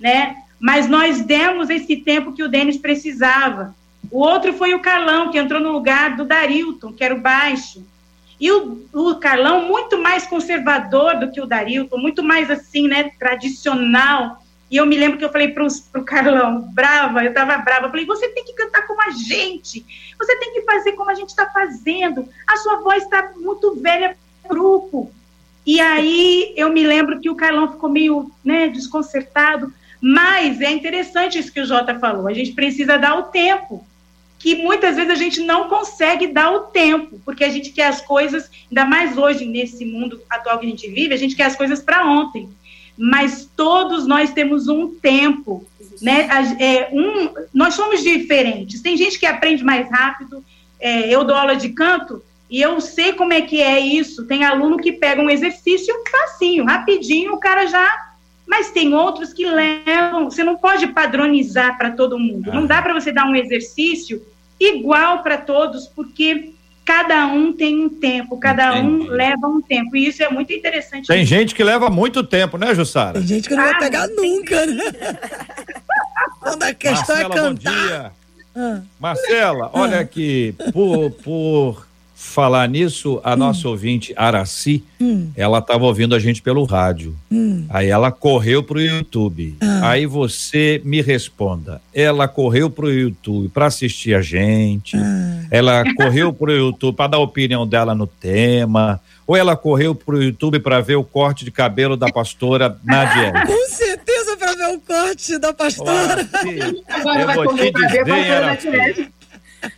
né? 0.00 0.36
Mas 0.58 0.88
nós 0.88 1.20
demos 1.20 1.68
esse 1.68 1.96
tempo 1.96 2.32
que 2.32 2.42
o 2.42 2.48
Denis 2.48 2.78
precisava. 2.78 3.74
O 4.10 4.20
outro 4.20 4.54
foi 4.54 4.72
o 4.72 4.80
Carlão, 4.80 5.30
que 5.30 5.38
entrou 5.38 5.60
no 5.60 5.72
lugar 5.72 6.16
do 6.16 6.24
Darilton, 6.24 6.92
que 6.92 7.04
era 7.04 7.14
o 7.14 7.20
baixo. 7.20 7.84
E 8.40 8.50
o, 8.50 8.86
o 8.92 9.14
Carlão, 9.16 9.66
muito 9.66 9.98
mais 9.98 10.26
conservador 10.26 11.18
do 11.18 11.30
que 11.30 11.40
o 11.40 11.46
Darilton, 11.46 11.98
muito 11.98 12.22
mais 12.22 12.50
assim, 12.50 12.88
né, 12.88 13.10
tradicional. 13.18 14.42
E 14.70 14.76
eu 14.76 14.86
me 14.86 14.96
lembro 14.96 15.18
que 15.18 15.24
eu 15.24 15.30
falei 15.30 15.48
para 15.48 15.64
o 15.64 16.04
Carlão, 16.04 16.62
brava, 16.72 17.22
eu 17.22 17.28
estava 17.28 17.56
brava, 17.58 17.86
eu 17.86 17.90
falei, 17.90 18.04
você 18.04 18.28
tem 18.28 18.44
que 18.44 18.52
cantar 18.52 18.86
como 18.86 19.00
a 19.00 19.10
gente, 19.10 19.84
você 20.18 20.36
tem 20.36 20.54
que 20.54 20.62
fazer 20.62 20.92
como 20.92 21.10
a 21.10 21.14
gente 21.14 21.28
está 21.28 21.46
fazendo, 21.46 22.28
a 22.46 22.56
sua 22.56 22.80
voz 22.80 23.04
está 23.04 23.32
muito 23.36 23.76
velha 23.76 24.16
para 24.42 24.54
grupo. 24.54 25.12
E 25.64 25.80
aí 25.80 26.52
eu 26.56 26.72
me 26.72 26.84
lembro 26.84 27.20
que 27.20 27.30
o 27.30 27.36
Carlão 27.36 27.70
ficou 27.72 27.88
meio 27.88 28.30
né, 28.44 28.68
desconcertado, 28.68 29.72
mas 30.00 30.60
é 30.60 30.70
interessante 30.70 31.38
isso 31.38 31.52
que 31.52 31.60
o 31.60 31.66
Jota 31.66 31.98
falou, 31.98 32.26
a 32.26 32.34
gente 32.34 32.52
precisa 32.52 32.98
dar 32.98 33.16
o 33.18 33.24
tempo 33.24 33.86
que 34.38 34.54
muitas 34.54 34.96
vezes 34.96 35.10
a 35.10 35.14
gente 35.14 35.40
não 35.40 35.68
consegue 35.68 36.28
dar 36.28 36.52
o 36.52 36.60
tempo, 36.64 37.20
porque 37.24 37.42
a 37.42 37.48
gente 37.48 37.70
quer 37.70 37.86
as 37.86 38.00
coisas, 38.00 38.50
ainda 38.70 38.84
mais 38.84 39.16
hoje 39.16 39.44
nesse 39.46 39.84
mundo 39.84 40.20
atual 40.28 40.58
que 40.58 40.66
a 40.66 40.68
gente 40.68 40.88
vive, 40.88 41.14
a 41.14 41.16
gente 41.16 41.34
quer 41.34 41.44
as 41.44 41.56
coisas 41.56 41.80
para 41.80 42.04
ontem. 42.04 42.48
Mas 42.96 43.48
todos 43.56 44.06
nós 44.06 44.32
temos 44.32 44.68
um 44.68 44.94
tempo, 44.94 45.66
né? 46.00 46.28
É, 46.58 46.88
um, 46.92 47.30
nós 47.52 47.74
somos 47.74 48.02
diferentes. 48.02 48.80
Tem 48.80 48.96
gente 48.96 49.18
que 49.18 49.26
aprende 49.26 49.62
mais 49.62 49.90
rápido. 49.90 50.44
É, 50.80 51.08
eu 51.08 51.24
dou 51.24 51.36
aula 51.36 51.56
de 51.56 51.70
canto 51.70 52.22
e 52.48 52.60
eu 52.60 52.80
sei 52.80 53.12
como 53.12 53.32
é 53.32 53.42
que 53.42 53.60
é 53.60 53.78
isso. 53.78 54.24
Tem 54.26 54.44
aluno 54.44 54.78
que 54.78 54.92
pega 54.92 55.20
um 55.20 55.30
exercício 55.30 55.94
facinho, 56.10 56.64
rapidinho, 56.64 57.34
o 57.34 57.40
cara 57.40 57.66
já 57.66 58.06
mas 58.46 58.70
tem 58.70 58.94
outros 58.94 59.32
que 59.32 59.44
levam. 59.44 60.30
Você 60.30 60.44
não 60.44 60.56
pode 60.56 60.86
padronizar 60.88 61.76
para 61.76 61.90
todo 61.90 62.18
mundo. 62.18 62.52
Não 62.52 62.64
dá 62.64 62.80
para 62.80 62.94
você 62.94 63.10
dar 63.10 63.26
um 63.26 63.34
exercício 63.34 64.22
igual 64.58 65.22
para 65.22 65.36
todos, 65.36 65.86
porque 65.88 66.54
cada 66.86 67.26
um 67.26 67.52
tem 67.52 67.84
um 67.84 67.88
tempo, 67.88 68.38
cada 68.38 68.78
Entendi. 68.78 69.08
um 69.08 69.10
leva 69.10 69.48
um 69.48 69.60
tempo. 69.60 69.96
E 69.96 70.06
isso 70.06 70.22
é 70.22 70.30
muito 70.30 70.52
interessante. 70.52 71.08
Tem 71.08 71.26
gente 71.26 71.52
que 71.52 71.64
leva 71.64 71.90
muito 71.90 72.22
tempo, 72.22 72.56
né, 72.56 72.72
Jussara? 72.74 73.18
Tem 73.18 73.26
gente 73.26 73.48
que 73.48 73.56
não 73.56 73.64
ah, 73.64 73.72
vai 73.72 73.78
pegar 73.80 74.06
nunca, 74.06 74.64
né? 74.64 74.84
Quando 76.40 76.62
a 76.62 76.72
questão 76.72 77.16
é 77.16 77.22
Marcela, 77.22 77.34
é 77.34 77.42
cantar. 77.42 77.72
Bom 77.72 77.86
dia. 77.86 78.12
Ah. 78.54 78.80
Marcela, 79.00 79.70
olha 79.74 79.98
aqui, 79.98 80.54
por, 80.72 81.10
por 81.10 81.85
falar 82.16 82.66
nisso, 82.66 83.20
a 83.22 83.34
hum. 83.34 83.36
nossa 83.36 83.68
ouvinte 83.68 84.14
Araci, 84.16 84.82
hum. 84.98 85.30
ela 85.36 85.58
estava 85.58 85.84
ouvindo 85.84 86.14
a 86.14 86.18
gente 86.18 86.40
pelo 86.40 86.64
rádio. 86.64 87.14
Hum. 87.30 87.66
Aí 87.68 87.90
ela 87.90 88.10
correu 88.10 88.62
pro 88.62 88.80
YouTube. 88.80 89.54
Ah. 89.60 89.90
Aí 89.90 90.06
você 90.06 90.80
me 90.82 91.02
responda. 91.02 91.80
Ela 91.92 92.26
correu 92.26 92.70
pro 92.70 92.90
YouTube 92.90 93.50
para 93.50 93.66
assistir 93.66 94.14
a 94.14 94.22
gente. 94.22 94.96
Ah. 94.96 95.44
Ela 95.50 95.84
correu 95.94 96.32
pro 96.32 96.50
YouTube 96.50 96.96
para 96.96 97.10
dar 97.10 97.18
a 97.18 97.20
opinião 97.20 97.66
dela 97.66 97.94
no 97.94 98.06
tema. 98.06 98.98
Ou 99.26 99.36
ela 99.36 99.54
correu 99.54 99.94
pro 99.94 100.22
YouTube 100.22 100.58
para 100.60 100.80
ver 100.80 100.96
o 100.96 101.04
corte 101.04 101.44
de 101.44 101.50
cabelo 101.50 101.98
da 101.98 102.10
pastora 102.10 102.78
Nadia? 102.82 103.32
Com 103.44 103.68
certeza 103.68 104.36
para 104.38 104.54
ver 104.54 104.74
o 104.74 104.80
corte 104.80 105.38
da 105.38 105.52
pastora. 105.52 106.26
eu 106.46 107.34
vou 107.34 107.54
te 107.54 107.70
dizer, 107.72 108.10
Araci. 108.10 109.15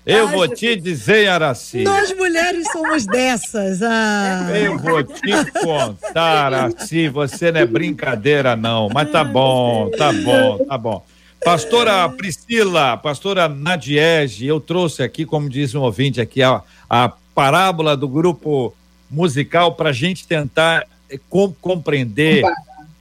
Eu 0.04 0.28
vou 0.28 0.48
te 0.48 0.76
dizer, 0.76 1.28
Araci. 1.28 1.82
Nós 1.82 2.14
mulheres 2.16 2.66
somos 2.72 3.06
dessas. 3.06 3.82
Ah. 3.82 4.48
Eu 4.54 4.78
vou 4.78 5.02
te 5.02 5.50
contar, 5.62 6.46
Araci. 6.46 7.08
Você 7.08 7.52
não 7.52 7.60
é 7.60 7.66
brincadeira, 7.66 8.56
não. 8.56 8.88
Mas 8.92 9.10
tá 9.10 9.22
bom, 9.24 9.90
tá 9.96 10.12
bom, 10.12 10.58
tá 10.66 10.78
bom. 10.78 11.04
Pastora 11.44 12.08
Priscila, 12.08 12.96
pastora 12.96 13.48
Nadiege, 13.48 14.46
eu 14.46 14.60
trouxe 14.60 15.02
aqui, 15.02 15.24
como 15.24 15.48
diz 15.48 15.74
um 15.74 15.82
ouvinte 15.82 16.20
aqui, 16.20 16.42
a, 16.42 16.62
a 16.90 17.12
parábola 17.34 17.96
do 17.96 18.08
grupo 18.08 18.74
musical 19.10 19.74
para 19.74 19.90
a 19.90 19.92
gente 19.92 20.26
tentar 20.26 20.84
eh, 21.08 21.18
com, 21.30 21.52
compreender 21.60 22.42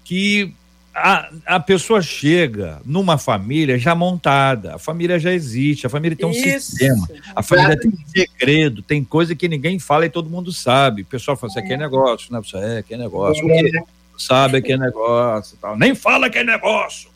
que 0.03 0.53
a, 0.97 1.29
a 1.45 1.59
pessoa 1.59 2.01
chega 2.01 2.81
numa 2.83 3.19
família 3.19 3.77
já 3.77 3.93
montada, 3.93 4.75
a 4.75 4.79
família 4.79 5.19
já 5.19 5.31
existe, 5.31 5.85
a 5.85 5.89
família 5.89 6.17
tem 6.17 6.25
um 6.25 6.31
Isso. 6.31 6.71
sistema, 6.71 7.07
a 7.35 7.43
família 7.43 7.79
tem 7.79 7.91
um 7.91 8.07
segredo, 8.07 8.81
tem 8.81 9.03
coisa 9.03 9.35
que 9.35 9.47
ninguém 9.47 9.77
fala 9.77 10.07
e 10.07 10.09
todo 10.09 10.29
mundo 10.29 10.51
sabe. 10.51 11.03
O 11.03 11.05
pessoal 11.05 11.37
fala, 11.37 11.51
isso 11.51 11.59
aqui 11.59 11.73
é 11.73 11.77
negócio, 11.77 12.33
né? 12.33 12.41
É, 12.55 12.81
que 12.81 12.95
é 12.95 12.97
negócio. 12.97 13.45
O 13.45 13.47
que, 13.47 13.83
sabe 14.17 14.59
que 14.61 14.73
é 14.73 14.77
negócio 14.77 15.55
tal. 15.61 15.77
Nem 15.77 15.93
fala 15.93 16.31
que 16.31 16.39
é 16.39 16.43
negócio. 16.43 17.11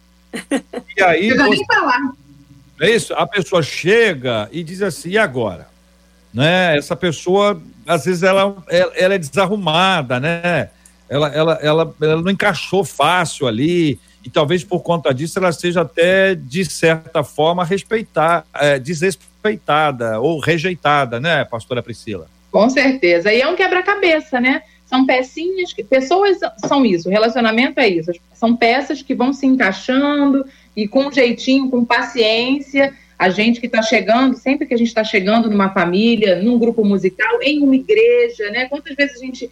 E 0.95 1.01
aí. 1.01 1.31
Você... 1.31 1.49
nem 1.49 1.65
falar. 1.65 2.11
É 2.79 2.89
isso, 2.89 3.13
a 3.15 3.25
pessoa 3.25 3.63
chega 3.63 4.47
e 4.51 4.63
diz 4.63 4.81
assim, 4.81 5.09
e 5.09 5.17
agora? 5.17 5.67
Né? 6.31 6.77
Essa 6.77 6.95
pessoa, 6.95 7.61
às 7.85 8.05
vezes, 8.05 8.23
ela, 8.23 8.55
ela 8.67 9.15
é 9.15 9.17
desarrumada, 9.17 10.19
né? 10.19 10.69
Ela, 11.11 11.27
ela, 11.27 11.59
ela, 11.61 11.95
ela 12.01 12.21
não 12.21 12.31
encaixou 12.31 12.85
fácil 12.85 13.45
ali, 13.45 13.99
e 14.23 14.29
talvez 14.29 14.63
por 14.63 14.81
conta 14.81 15.13
disso 15.13 15.37
ela 15.37 15.51
seja 15.51 15.81
até, 15.81 16.33
de 16.33 16.63
certa 16.63 17.21
forma, 17.21 17.65
respeitar, 17.65 18.45
é, 18.53 18.79
desrespeitada 18.79 20.21
ou 20.21 20.39
rejeitada, 20.39 21.19
né, 21.19 21.43
pastora 21.43 21.83
Priscila? 21.83 22.27
Com 22.49 22.69
certeza. 22.69 23.33
E 23.33 23.41
é 23.41 23.47
um 23.47 23.57
quebra-cabeça, 23.57 24.39
né? 24.39 24.61
São 24.85 25.05
pecinhas 25.05 25.73
que. 25.73 25.83
Pessoas 25.83 26.37
são 26.65 26.85
isso, 26.85 27.09
relacionamento 27.09 27.81
é 27.81 27.89
isso. 27.89 28.11
São 28.33 28.55
peças 28.55 29.01
que 29.01 29.13
vão 29.13 29.33
se 29.33 29.45
encaixando 29.45 30.45
e 30.75 30.87
com 30.87 31.11
jeitinho, 31.11 31.69
com 31.69 31.83
paciência. 31.83 32.93
A 33.19 33.29
gente 33.29 33.59
que 33.59 33.67
está 33.67 33.81
chegando, 33.81 34.37
sempre 34.37 34.65
que 34.65 34.73
a 34.73 34.77
gente 34.77 34.87
está 34.87 35.03
chegando 35.03 35.49
numa 35.49 35.69
família, 35.69 36.41
num 36.41 36.57
grupo 36.57 36.83
musical, 36.83 37.41
em 37.41 37.61
uma 37.61 37.75
igreja, 37.75 38.49
né? 38.49 38.65
Quantas 38.65 38.95
vezes 38.95 39.21
a 39.21 39.25
gente 39.25 39.51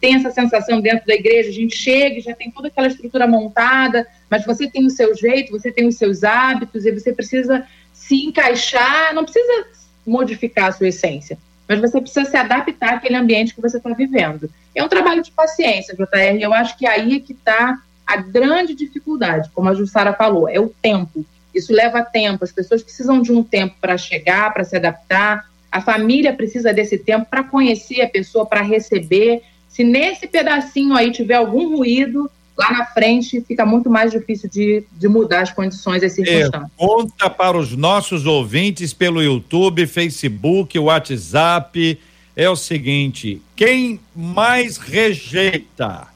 tem 0.00 0.14
essa 0.14 0.30
sensação 0.30 0.80
dentro 0.80 1.06
da 1.06 1.14
igreja, 1.14 1.50
a 1.50 1.52
gente 1.52 1.76
chega 1.76 2.18
e 2.18 2.22
já 2.22 2.34
tem 2.34 2.50
toda 2.50 2.68
aquela 2.68 2.88
estrutura 2.88 3.26
montada, 3.26 4.06
mas 4.30 4.44
você 4.44 4.68
tem 4.68 4.86
o 4.86 4.90
seu 4.90 5.14
jeito, 5.14 5.52
você 5.52 5.70
tem 5.70 5.86
os 5.86 5.96
seus 5.96 6.24
hábitos 6.24 6.86
e 6.86 6.92
você 6.92 7.12
precisa 7.12 7.66
se 7.92 8.16
encaixar, 8.24 9.14
não 9.14 9.24
precisa 9.24 9.66
modificar 10.06 10.68
a 10.68 10.72
sua 10.72 10.88
essência 10.88 11.38
mas 11.70 11.80
você 11.80 12.00
precisa 12.00 12.28
se 12.28 12.36
adaptar 12.36 12.94
àquele 12.94 13.14
ambiente 13.14 13.54
que 13.54 13.60
você 13.60 13.76
está 13.76 13.90
vivendo. 13.90 14.50
É 14.74 14.82
um 14.82 14.88
trabalho 14.88 15.22
de 15.22 15.30
paciência, 15.30 15.94
JR, 15.94 16.36
eu 16.40 16.52
acho 16.52 16.76
que 16.76 16.84
aí 16.84 17.14
é 17.14 17.20
que 17.20 17.32
está 17.32 17.78
a 18.04 18.16
grande 18.16 18.74
dificuldade, 18.74 19.48
como 19.54 19.68
a 19.68 19.74
Jussara 19.74 20.12
falou, 20.12 20.48
é 20.48 20.58
o 20.58 20.68
tempo. 20.82 21.24
Isso 21.54 21.72
leva 21.72 22.02
tempo, 22.02 22.42
as 22.42 22.50
pessoas 22.50 22.82
precisam 22.82 23.22
de 23.22 23.30
um 23.30 23.44
tempo 23.44 23.76
para 23.80 23.96
chegar, 23.96 24.52
para 24.52 24.64
se 24.64 24.74
adaptar, 24.74 25.48
a 25.70 25.80
família 25.80 26.32
precisa 26.32 26.72
desse 26.72 26.98
tempo 26.98 27.26
para 27.30 27.44
conhecer 27.44 28.00
a 28.00 28.08
pessoa, 28.08 28.44
para 28.44 28.62
receber. 28.62 29.40
Se 29.70 29.84
nesse 29.84 30.26
pedacinho 30.26 30.94
aí 30.94 31.10
tiver 31.12 31.36
algum 31.36 31.76
ruído, 31.76 32.30
lá 32.58 32.72
na 32.72 32.86
frente 32.86 33.40
fica 33.40 33.64
muito 33.64 33.88
mais 33.88 34.10
difícil 34.10 34.50
de, 34.50 34.84
de 34.92 35.08
mudar 35.08 35.42
as 35.42 35.52
condições, 35.52 36.02
as 36.02 36.12
circunstâncias. 36.12 36.70
Conta 36.76 37.30
para 37.30 37.56
os 37.56 37.74
nossos 37.74 38.26
ouvintes 38.26 38.92
pelo 38.92 39.22
YouTube, 39.22 39.86
Facebook, 39.86 40.78
WhatsApp. 40.78 41.98
É 42.36 42.50
o 42.50 42.56
seguinte: 42.56 43.40
quem 43.56 44.00
mais 44.14 44.76
rejeita, 44.76 46.08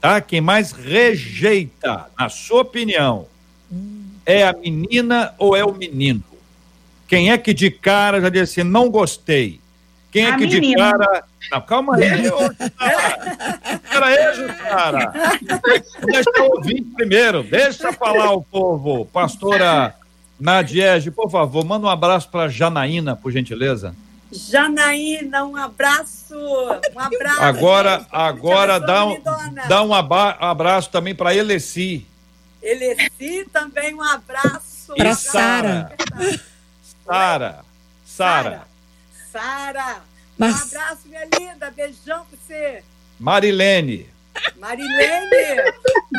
tá? 0.00 0.20
Quem 0.20 0.40
mais 0.40 0.72
rejeita, 0.72 2.06
na 2.18 2.28
sua 2.28 2.62
opinião, 2.62 3.26
é 4.24 4.46
a 4.46 4.52
menina 4.52 5.34
ou 5.38 5.56
é 5.56 5.64
o 5.64 5.72
menino? 5.72 6.22
Quem 7.08 7.30
é 7.30 7.38
que 7.38 7.54
de 7.54 7.70
cara 7.70 8.20
já 8.20 8.28
disse 8.28 8.60
assim, 8.60 8.70
não 8.70 8.90
gostei? 8.90 9.58
Quem 10.10 10.24
é 10.24 10.30
a 10.30 10.36
que 10.36 10.46
menina. 10.46 10.60
de 10.60 10.74
cara. 10.76 11.24
Não, 11.50 11.60
calma 11.60 11.96
aí, 11.96 12.28
ô, 12.28 12.38
Espera 13.84 14.06
aí, 14.06 14.34
Jussara. 14.34 15.12
Deixa 16.06 16.30
eu 16.36 16.50
ouvir 16.50 16.82
primeiro. 16.96 17.42
Deixa 17.42 17.92
falar 17.92 18.32
o 18.32 18.42
povo. 18.42 19.04
Pastora 19.06 19.94
Nadiege, 20.38 21.10
por 21.10 21.30
favor, 21.30 21.64
manda 21.64 21.86
um 21.86 21.90
abraço 21.90 22.28
para 22.28 22.48
Janaína, 22.48 23.16
por 23.16 23.32
gentileza. 23.32 23.94
Janaína, 24.30 25.44
um 25.44 25.56
abraço. 25.56 26.36
Um 26.36 27.00
abraço. 27.00 27.42
Agora, 27.42 28.06
agora 28.12 28.78
dá 28.78 29.06
um, 29.06 29.16
dá 29.68 29.82
um 29.82 29.94
abraço 29.94 30.90
também 30.90 31.14
para 31.14 31.34
Eleci. 31.34 32.06
Eleci 32.62 33.48
também 33.52 33.94
um 33.94 34.02
abraço. 34.02 34.94
Para 34.96 35.14
Sara. 35.14 35.92
Sara. 37.06 37.64
Sara. 38.04 38.67
Sara. 39.32 40.02
Mas... 40.36 40.54
Um 40.54 40.66
abraço, 40.66 41.00
minha 41.06 41.28
linda. 41.38 41.70
Beijão 41.70 42.24
pra 42.26 42.38
você. 42.38 42.82
Marilene. 43.18 44.08
Marilene. 44.56 45.72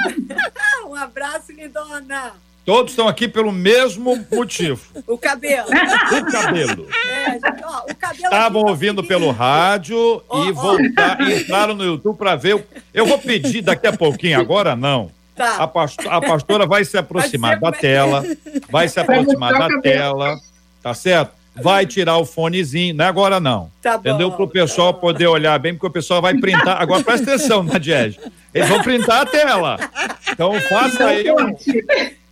um 0.85 0.95
abraço, 0.95 1.51
lindona. 1.51 2.33
Todos 2.65 2.91
estão 2.91 3.07
aqui 3.07 3.27
pelo 3.27 3.51
mesmo 3.51 4.27
motivo. 4.31 4.79
O 5.07 5.17
cabelo. 5.17 5.69
O 5.69 6.31
cabelo. 6.31 6.87
É, 7.07 7.39
ó, 7.63 7.91
o 7.91 7.95
cabelo 7.95 8.25
Estavam 8.25 8.61
ouvindo 8.65 9.03
pelo 9.03 9.31
rádio 9.31 10.21
oh, 10.29 10.45
e 10.45 10.51
voltar, 10.51 11.17
oh. 11.19 11.23
entraram 11.23 11.73
no 11.73 11.83
YouTube 11.83 12.17
para 12.17 12.35
ver. 12.35 12.63
Eu 12.93 13.07
vou 13.07 13.17
pedir 13.17 13.61
daqui 13.61 13.87
a 13.87 13.97
pouquinho, 13.97 14.39
agora 14.39 14.75
não. 14.75 15.09
Tá. 15.35 15.55
A, 15.55 15.67
pastora, 15.67 16.15
a 16.15 16.21
pastora 16.21 16.67
vai 16.67 16.85
se 16.85 16.97
aproximar 16.97 17.59
da 17.59 17.71
tela, 17.71 18.23
vai 18.69 18.87
se 18.87 18.99
aproximar 18.99 19.57
da 19.57 19.81
tela, 19.81 20.37
tá 20.83 20.93
certo? 20.93 21.38
Vai 21.61 21.85
tirar 21.85 22.17
o 22.17 22.25
fonezinho, 22.25 22.95
não 22.95 23.05
é 23.05 23.07
agora 23.07 23.39
não. 23.39 23.71
Tá 23.81 23.97
bom, 23.97 24.09
entendeu? 24.09 24.31
Para 24.31 24.43
o 24.43 24.47
pessoal 24.47 24.93
tá 24.93 24.99
poder 24.99 25.27
olhar 25.27 25.57
bem, 25.59 25.73
porque 25.73 25.87
o 25.87 25.91
pessoal 25.91 26.21
vai 26.21 26.35
printar. 26.35 26.81
Agora 26.81 27.03
presta 27.03 27.33
atenção, 27.33 27.63
Nadiege. 27.63 28.19
Eles 28.53 28.67
vão 28.69 28.81
printar 28.81 29.21
a 29.21 29.25
tela. 29.25 29.77
Então 30.31 30.59
faça 30.61 31.05
aí 31.05 31.29
um. 31.31 31.55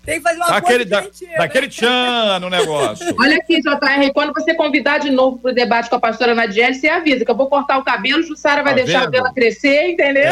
Tem 0.08 0.20
que 0.20 0.22
fazer 0.22 0.38
uma 0.38 0.48
daquele, 0.48 0.86
da, 0.86 1.04
daquele 1.38 1.68
tchan 1.68 2.40
no 2.40 2.50
negócio. 2.50 3.14
Olha 3.20 3.36
aqui, 3.36 3.60
JR, 3.62 4.14
quando 4.14 4.32
você 4.34 4.54
convidar 4.54 5.00
de 5.00 5.10
novo 5.10 5.38
para 5.38 5.52
o 5.52 5.54
debate 5.54 5.90
com 5.90 5.98
a 5.98 6.00
pastora 6.00 6.34
Nadiele, 6.34 6.76
você 6.76 6.88
avisa 6.88 7.26
que 7.26 7.30
eu 7.30 7.36
vou 7.36 7.48
cortar 7.48 7.78
o 7.78 7.84
cabelo, 7.84 8.24
Jussara 8.24 8.64
vai 8.64 8.74
tá 8.74 8.84
deixar 8.84 9.02
vendo? 9.02 9.16
ela 9.16 9.34
crescer, 9.34 9.90
entendeu? 9.90 10.32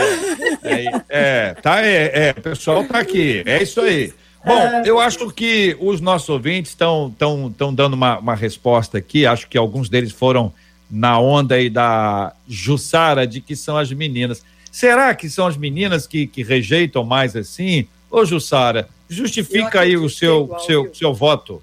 É, 0.63 0.85
é, 0.85 1.01
é 1.09 1.53
tá, 1.55 1.85
é, 1.85 2.27
é, 2.27 2.35
o 2.37 2.41
pessoal 2.41 2.85
tá 2.85 2.99
aqui, 2.99 3.43
é 3.45 3.61
isso 3.61 3.81
aí. 3.81 4.13
Bom, 4.45 4.59
é. 4.59 4.83
eu 4.85 4.99
acho 4.99 5.31
que 5.31 5.75
os 5.79 5.99
nossos 5.99 6.29
ouvintes 6.29 6.71
estão 6.71 7.13
tão, 7.17 7.51
tão 7.51 7.73
dando 7.73 7.95
uma, 7.95 8.19
uma 8.19 8.35
resposta 8.35 8.97
aqui. 8.97 9.25
Acho 9.25 9.47
que 9.47 9.57
alguns 9.57 9.89
deles 9.89 10.11
foram 10.11 10.53
na 10.89 11.19
onda 11.19 11.55
aí 11.55 11.69
da 11.69 12.31
Jussara 12.47 13.25
de 13.25 13.41
que 13.41 13.55
são 13.55 13.75
as 13.75 13.91
meninas. 13.91 14.43
Será 14.71 15.15
que 15.15 15.29
são 15.29 15.47
as 15.47 15.57
meninas 15.57 16.05
que, 16.05 16.27
que 16.27 16.43
rejeitam 16.43 17.03
mais 17.03 17.35
assim? 17.35 17.87
Ô, 18.11 18.23
Jussara, 18.23 18.87
justifica 19.09 19.81
aí 19.81 19.97
o 19.97 20.09
seu, 20.09 20.43
igual, 20.43 20.59
seu, 20.59 20.93
seu 20.93 21.13
voto. 21.13 21.61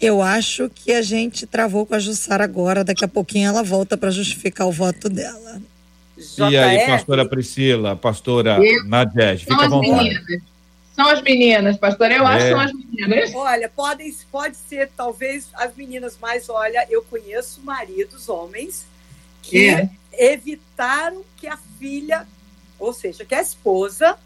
Eu 0.00 0.22
acho 0.22 0.70
que 0.74 0.92
a 0.92 1.02
gente 1.02 1.46
travou 1.46 1.86
com 1.86 1.94
a 1.94 1.98
Jussara 1.98 2.42
agora. 2.42 2.82
Daqui 2.82 3.04
a 3.04 3.08
pouquinho 3.08 3.48
ela 3.48 3.62
volta 3.62 3.96
para 3.96 4.10
justificar 4.10 4.66
o 4.66 4.72
voto 4.72 5.08
dela. 5.08 5.60
E 6.50 6.56
aí, 6.56 6.86
pastora 6.86 7.28
Priscila, 7.28 7.96
pastora 7.96 8.58
Nadege, 8.84 9.44
fica 9.44 9.64
à 9.64 9.68
vontade. 9.68 10.08
Meninas. 10.08 10.42
São 10.98 11.06
as 11.06 11.22
meninas, 11.22 11.76
pastora, 11.76 12.12
eu 12.12 12.26
é. 12.26 12.26
acho 12.26 12.44
que 12.44 12.50
são 12.50 12.60
as 12.60 12.72
meninas. 12.72 13.34
Olha, 13.34 13.68
podem, 13.68 14.12
pode 14.32 14.56
ser 14.56 14.90
talvez 14.96 15.48
as 15.54 15.76
meninas, 15.76 16.18
mas 16.20 16.48
olha, 16.48 16.84
eu 16.90 17.04
conheço 17.04 17.60
maridos, 17.62 18.28
homens, 18.28 18.84
que 19.40 19.68
é. 19.68 19.88
evitaram 20.12 21.22
que 21.36 21.46
a 21.46 21.56
filha, 21.78 22.26
ou 22.80 22.92
seja, 22.92 23.24
que 23.24 23.34
a 23.34 23.40
esposa, 23.40 24.18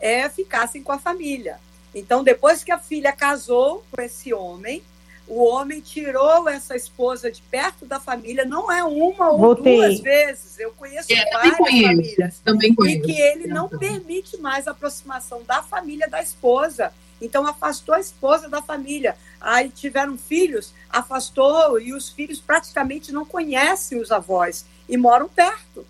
é, 0.00 0.28
ficassem 0.28 0.82
com 0.82 0.90
a 0.90 0.98
família. 0.98 1.58
Então, 1.94 2.24
depois 2.24 2.64
que 2.64 2.72
a 2.72 2.78
filha 2.78 3.12
casou 3.12 3.84
com 3.90 4.02
esse 4.02 4.34
homem, 4.34 4.82
o 5.28 5.44
homem 5.44 5.80
tirou 5.80 6.48
essa 6.48 6.76
esposa 6.76 7.30
de 7.30 7.42
perto 7.42 7.84
da 7.84 7.98
família, 7.98 8.44
não 8.44 8.70
é 8.70 8.84
uma 8.84 9.30
ou 9.30 9.38
Voltei. 9.38 9.76
duas 9.76 10.00
vezes. 10.00 10.58
Eu 10.58 10.72
conheço 10.72 11.12
é, 11.12 11.30
várias 11.32 11.56
conheço, 11.56 11.86
famílias. 11.88 12.38
Também 12.44 12.74
conheço. 12.74 12.98
E 12.98 13.02
que 13.02 13.20
ele 13.20 13.46
não 13.48 13.68
permite 13.68 14.36
mais 14.38 14.68
a 14.68 14.70
aproximação 14.70 15.42
da 15.42 15.62
família 15.62 16.08
da 16.08 16.22
esposa. 16.22 16.92
Então 17.20 17.46
afastou 17.46 17.94
a 17.94 18.00
esposa 18.00 18.48
da 18.48 18.62
família. 18.62 19.16
Aí 19.40 19.68
tiveram 19.68 20.16
filhos, 20.16 20.72
afastou 20.88 21.80
e 21.80 21.92
os 21.92 22.08
filhos 22.08 22.40
praticamente 22.40 23.10
não 23.12 23.24
conhecem 23.24 24.00
os 24.00 24.12
avós 24.12 24.64
e 24.88 24.96
moram 24.96 25.28
perto. 25.28 25.84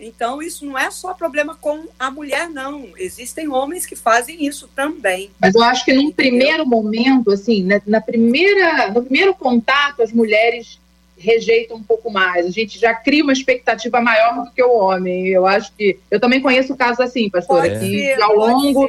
Então, 0.00 0.42
isso 0.42 0.64
não 0.64 0.78
é 0.78 0.90
só 0.90 1.12
problema 1.12 1.54
com 1.54 1.84
a 1.98 2.10
mulher, 2.10 2.48
não. 2.48 2.88
Existem 2.96 3.48
homens 3.48 3.84
que 3.84 3.94
fazem 3.94 4.46
isso 4.46 4.68
também. 4.74 5.30
Mas 5.38 5.54
eu 5.54 5.62
acho 5.62 5.84
que 5.84 5.92
num 5.92 6.10
primeiro 6.10 6.66
momento, 6.66 7.30
assim, 7.30 7.62
na, 7.64 7.80
na, 7.86 8.00
primeira, 8.00 8.90
no 8.90 9.02
primeiro 9.02 9.34
contato, 9.34 10.02
as 10.02 10.12
mulheres 10.12 10.80
rejeitam 11.18 11.76
um 11.76 11.82
pouco 11.82 12.10
mais. 12.10 12.46
A 12.46 12.50
gente 12.50 12.78
já 12.78 12.94
cria 12.94 13.22
uma 13.22 13.32
expectativa 13.32 14.00
maior 14.00 14.44
do 14.44 14.50
que 14.50 14.62
o 14.62 14.72
homem. 14.72 15.28
Eu 15.28 15.46
acho 15.46 15.72
que. 15.76 15.98
Eu 16.10 16.18
também 16.18 16.40
conheço 16.40 16.74
casos 16.74 17.00
assim, 17.00 17.28
pastor, 17.28 17.60
pode 17.60 17.78
que 17.78 17.90
ser, 17.90 18.22
ao 18.22 18.34
longo. 18.34 18.88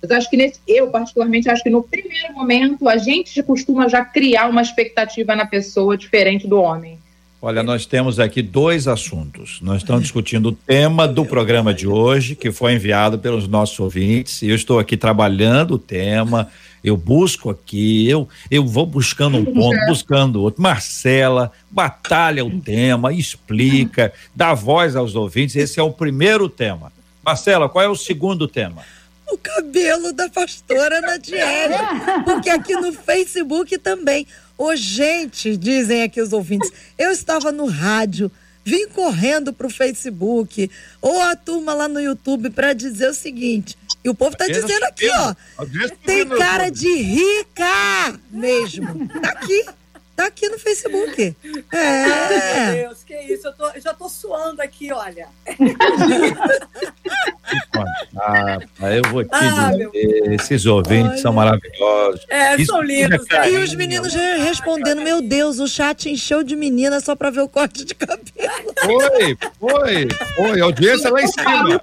Mas 0.00 0.10
acho 0.12 0.30
que 0.30 0.36
nesse, 0.36 0.60
eu, 0.66 0.88
particularmente, 0.90 1.50
acho 1.50 1.62
que 1.62 1.70
no 1.70 1.82
primeiro 1.82 2.32
momento 2.32 2.88
a 2.88 2.96
gente 2.96 3.42
costuma 3.42 3.88
já 3.88 4.04
criar 4.04 4.48
uma 4.48 4.62
expectativa 4.62 5.34
na 5.34 5.44
pessoa 5.44 5.96
diferente 5.96 6.46
do 6.46 6.60
homem. 6.60 6.97
Olha, 7.40 7.62
nós 7.62 7.86
temos 7.86 8.18
aqui 8.18 8.42
dois 8.42 8.88
assuntos. 8.88 9.60
Nós 9.62 9.78
estamos 9.78 10.02
discutindo 10.02 10.48
o 10.48 10.52
tema 10.52 11.06
do 11.06 11.24
programa 11.24 11.72
de 11.72 11.86
hoje, 11.86 12.34
que 12.34 12.50
foi 12.50 12.72
enviado 12.72 13.16
pelos 13.16 13.46
nossos 13.46 13.78
ouvintes, 13.78 14.42
eu 14.42 14.56
estou 14.56 14.80
aqui 14.80 14.96
trabalhando 14.96 15.74
o 15.74 15.78
tema. 15.78 16.50
eu 16.82 16.96
busco 16.96 17.48
aqui, 17.48 18.08
eu, 18.08 18.28
eu 18.50 18.66
vou 18.66 18.84
buscando 18.84 19.36
um 19.36 19.44
ponto, 19.44 19.78
buscando 19.86 20.42
outro. 20.42 20.60
Marcela, 20.60 21.52
batalha 21.70 22.44
o 22.44 22.60
tema, 22.60 23.12
explica, 23.12 24.12
dá 24.34 24.52
voz 24.52 24.96
aos 24.96 25.14
ouvintes. 25.14 25.54
Esse 25.54 25.78
é 25.78 25.82
o 25.82 25.92
primeiro 25.92 26.48
tema. 26.48 26.92
Marcela, 27.24 27.68
qual 27.68 27.84
é 27.84 27.88
o 27.88 27.94
segundo 27.94 28.48
tema? 28.48 28.82
O 29.30 29.38
cabelo 29.38 30.12
da 30.12 30.28
pastora 30.28 31.00
Nadiele. 31.00 31.74
Porque 32.24 32.50
aqui 32.50 32.74
no 32.74 32.92
Facebook 32.92 33.78
também. 33.78 34.26
Ô, 34.58 34.74
gente, 34.74 35.56
dizem 35.56 36.02
aqui 36.02 36.20
os 36.20 36.32
ouvintes, 36.32 36.70
eu 36.98 37.10
estava 37.12 37.52
no 37.52 37.66
rádio, 37.66 38.30
vim 38.64 38.88
correndo 38.88 39.52
pro 39.52 39.70
Facebook, 39.70 40.68
ou 41.00 41.22
a 41.22 41.36
turma 41.36 41.72
lá 41.72 41.86
no 41.86 42.00
YouTube 42.00 42.50
para 42.50 42.72
dizer 42.72 43.08
o 43.08 43.14
seguinte. 43.14 43.78
E 44.04 44.08
o 44.10 44.14
povo 44.14 44.36
tá 44.36 44.46
dizendo 44.46 44.84
aqui, 44.84 45.08
ó. 45.10 45.34
Tem 46.04 46.26
cara 46.28 46.70
de 46.70 46.92
rica 46.92 48.18
mesmo. 48.30 49.08
Tá 49.20 49.30
aqui. 49.30 49.64
Tá 50.18 50.26
aqui 50.26 50.48
no 50.48 50.58
Facebook. 50.58 51.36
É. 51.72 52.72
Meu 52.72 52.88
Deus, 52.88 53.04
que 53.04 53.14
isso? 53.14 53.46
Eu, 53.46 53.52
tô, 53.52 53.68
eu 53.68 53.80
já 53.80 53.94
tô 53.94 54.08
suando 54.08 54.60
aqui, 54.60 54.92
olha. 54.92 55.28
Ah, 58.16 58.58
eu 58.96 59.02
vou 59.12 59.22
te 59.22 59.30
ah, 59.32 59.70
dizer, 59.70 60.32
esses 60.32 60.66
ouvintes 60.66 61.12
Olha. 61.12 61.22
são 61.22 61.32
maravilhosos. 61.32 62.26
É, 62.28 62.56
Isso 62.56 62.66
são 62.66 62.82
lindos. 62.82 63.24
É 63.30 63.50
e 63.50 63.58
os 63.58 63.72
meninos 63.76 64.12
respondendo, 64.12 65.00
meu 65.02 65.22
Deus, 65.22 65.60
o 65.60 65.68
chat 65.68 66.10
encheu 66.10 66.42
de 66.42 66.56
menina 66.56 66.98
só 67.00 67.14
pra 67.14 67.30
ver 67.30 67.42
o 67.42 67.48
corte 67.48 67.84
de 67.84 67.94
cabelo. 67.94 68.74
Foi, 68.82 69.36
foi, 69.60 70.08
foi. 70.34 70.60
A 70.60 70.64
audiência 70.64 71.10
lá 71.10 71.22
em 71.22 71.28
cima. 71.28 71.80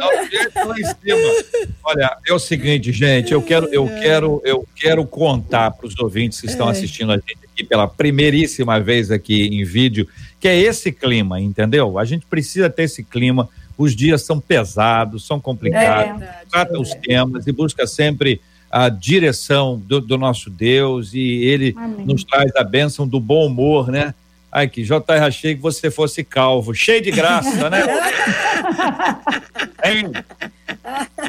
A 0.00 0.04
audiência 0.04 0.64
lá 0.64 0.78
em 0.78 0.84
cima. 0.84 1.70
Olha, 1.82 2.18
é 2.26 2.32
o 2.34 2.38
seguinte, 2.38 2.92
gente, 2.92 3.32
eu 3.32 3.40
quero, 3.40 3.66
eu 3.72 3.86
quero, 3.86 4.42
eu 4.44 4.68
quero 4.76 5.06
contar 5.06 5.70
para 5.70 5.86
os 5.86 5.98
ouvintes 5.98 6.38
que 6.38 6.46
estão 6.46 6.68
é. 6.68 6.72
assistindo 6.72 7.12
a 7.12 7.16
gente 7.16 7.47
aqui 7.58 7.64
pela 7.64 7.88
primeiríssima 7.88 8.78
vez 8.78 9.10
aqui 9.10 9.46
em 9.48 9.64
vídeo, 9.64 10.06
que 10.38 10.46
é 10.46 10.56
esse 10.56 10.92
clima, 10.92 11.40
entendeu? 11.40 11.98
A 11.98 12.04
gente 12.04 12.24
precisa 12.26 12.70
ter 12.70 12.84
esse 12.84 13.02
clima 13.02 13.48
os 13.76 13.94
dias 13.94 14.22
são 14.22 14.40
pesados, 14.40 15.24
são 15.24 15.40
complicados, 15.40 16.22
é 16.22 16.42
trata 16.50 16.80
os 16.80 16.92
temas 16.94 17.46
e 17.46 17.52
busca 17.52 17.86
sempre 17.86 18.40
a 18.68 18.88
direção 18.88 19.78
do, 19.78 20.00
do 20.00 20.18
nosso 20.18 20.50
Deus 20.50 21.14
e 21.14 21.20
ele 21.20 21.74
Amém. 21.76 22.04
nos 22.04 22.24
traz 22.24 22.50
a 22.56 22.64
bênção 22.64 23.06
do 23.06 23.20
bom 23.20 23.46
humor, 23.46 23.88
né? 23.88 24.12
Ai, 24.50 24.68
que 24.68 24.82
JR, 24.82 25.24
achei 25.26 25.54
que 25.54 25.60
você 25.60 25.90
fosse 25.90 26.24
calvo, 26.24 26.74
cheio 26.74 27.02
de 27.02 27.10
graça, 27.10 27.68
né? 27.68 27.82
hein? 29.84 30.10